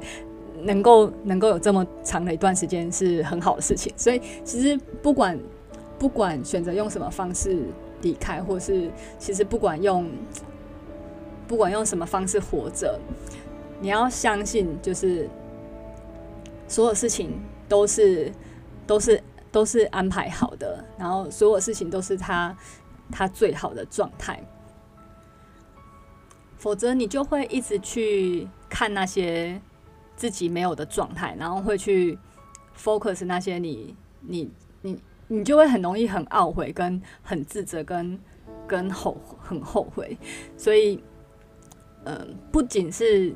[0.64, 3.94] 能够能够有这么长的一段时间是很好的事情。
[3.95, 5.40] 所以其实不管
[5.99, 7.60] 不管选择用什么方式
[8.03, 10.07] 离开，或是其实不管用
[11.47, 12.99] 不管用什么方式活着，
[13.81, 15.27] 你要相信，就是
[16.67, 18.31] 所有事情都是
[18.85, 19.23] 都是。
[19.53, 22.57] 都是安排好的，然后所有事情都是他
[23.11, 24.43] 他最好的状态，
[26.57, 29.61] 否则你就会一直去看那些
[30.15, 32.17] 自己没有的状态，然后会去
[32.75, 34.49] focus 那些你你
[35.38, 38.19] 你就会很容易很懊悔，跟很自责，跟
[38.68, 40.18] 跟后很后悔。
[40.57, 41.01] 所以，
[42.05, 43.34] 嗯、不仅是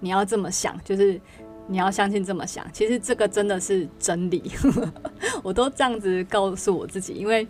[0.00, 1.20] 你要这么想，就是。
[1.66, 4.50] 你要相信这么想，其实这个真的是真理，
[5.40, 7.46] 我都这样子告诉我自己，因为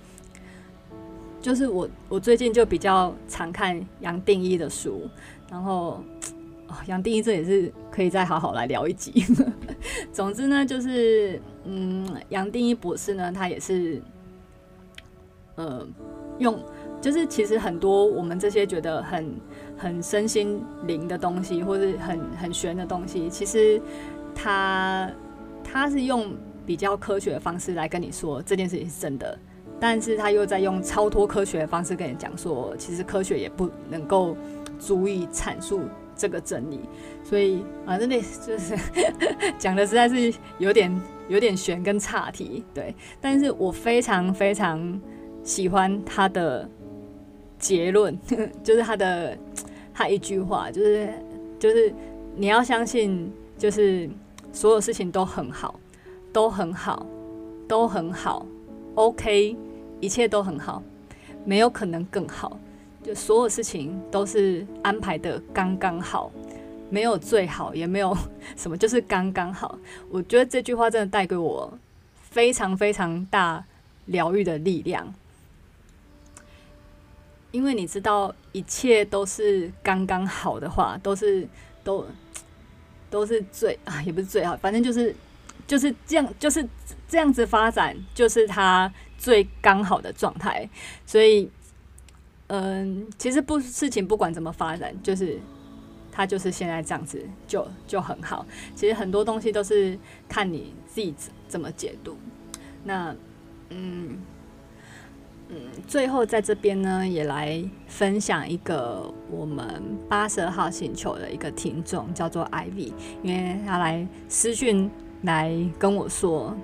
[1.41, 5.09] 就是我我最近就比较常看杨定一的书，
[5.51, 6.05] 然后
[6.87, 9.25] 杨定一这也是可以再好好来聊一集。
[10.13, 14.01] 总之呢，就是嗯，杨定一博士呢，他也是
[15.57, 15.87] 呃
[16.39, 16.59] 用，
[17.01, 19.35] 就是其实很多我们这些觉得很。
[19.83, 23.81] 很身心灵的东西，或是很很玄的东西，其实
[24.35, 25.11] 他
[25.65, 29.39] 他是用比较科学的方式来跟你说这件事情是真的，
[29.81, 34.37] 但是他又在用超脱科学的方式跟你讲说，其实科学也不能够
[34.79, 35.81] 足以阐述
[36.15, 36.81] 这个真理。
[37.25, 38.77] 所以啊，真的就是
[39.59, 40.95] 讲的实在是有点
[41.31, 42.95] 有点悬跟岔题，对。
[43.23, 45.01] 但是我非常非常
[45.43, 46.69] 喜欢他的
[47.59, 48.19] 结论，
[48.63, 49.35] 就是他的。
[49.93, 51.13] 他一句话就是，
[51.59, 51.93] 就是
[52.35, 54.09] 你要相信，就是
[54.51, 55.79] 所有事情都很好，
[56.33, 57.05] 都很好，
[57.69, 58.47] 都很好
[58.95, 59.55] ，OK，
[60.01, 60.83] 一切都很好，
[61.45, 62.59] 没有可能更好，
[63.03, 66.33] 就所有事情都是安排的刚刚好，
[66.91, 68.17] 没有最好，也没有
[68.57, 69.79] 什么，就是刚刚好。
[70.11, 71.79] 我觉得这句话真的带给我
[72.21, 73.65] 非常非常大
[74.07, 75.15] 疗愈的力量。
[77.53, 81.49] 因为你知道一切都是刚刚好的话，都是
[81.83, 82.07] 都
[83.11, 85.13] 都是最啊，也不是最好，反正就是
[85.67, 86.65] 就是这样，就是
[87.09, 90.69] 这样子发展，就是它最刚好的状态。
[91.05, 91.51] 所以，
[92.47, 95.37] 嗯，其实不事情不管怎么发展，就是
[96.21, 98.45] 他就是现在这样子就就很好。
[98.75, 99.99] 其实很多东西都是
[100.29, 101.15] 看你自己
[101.49, 102.15] 怎么解读。
[102.85, 103.17] 那
[103.71, 104.19] 嗯。
[105.53, 105.57] 嗯，
[105.89, 112.93] 最后在这边呢，也来分享一个我们八十二号星球的一个听众，叫做 Ivy，
[113.25, 114.89] 因为他来私讯
[115.23, 116.57] 来跟我说，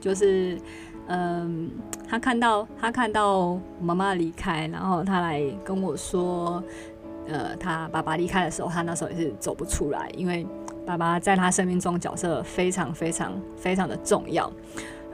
[0.00, 0.58] 就是
[1.06, 1.70] 嗯，
[2.08, 6.60] 他看到他看到妈妈离开，然后他来跟我说，
[7.28, 10.44] 呃，他爸爸离开的时候，他那时候也是走不出来，因为
[10.84, 14.52] 爸爸在他生命中角色非常非常非常的重要。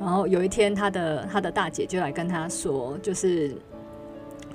[0.00, 3.54] 然后有一天，他的他的大姐就来跟他说，就是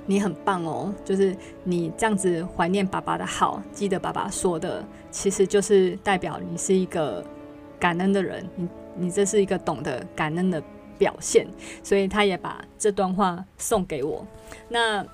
[0.04, 7.24] 你很棒哦，就是你这样子怀念爸爸的好，记得爸爸说的，其实就是代表你是一个
[7.78, 10.60] 感恩的人，你你这是一个懂得感恩的
[10.98, 11.46] 表现，
[11.84, 14.26] 所以他也把这段话送给我。
[14.68, 15.06] 那。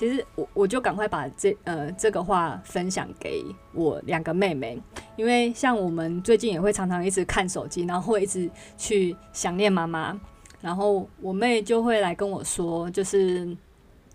[0.00, 3.44] 其实我我就赶快把这呃这个话分享给
[3.74, 4.80] 我两个妹妹，
[5.14, 10.18] 因为像我们最近也会常常一直看手机，然后会一直去想念妈妈，
[10.62, 13.54] 然后我妹就会来跟我说，就是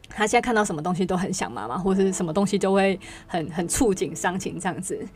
[0.10, 5.08] 她现在看到什么东西都很想妈妈，或者是什么东西就会很很触景伤情这样子。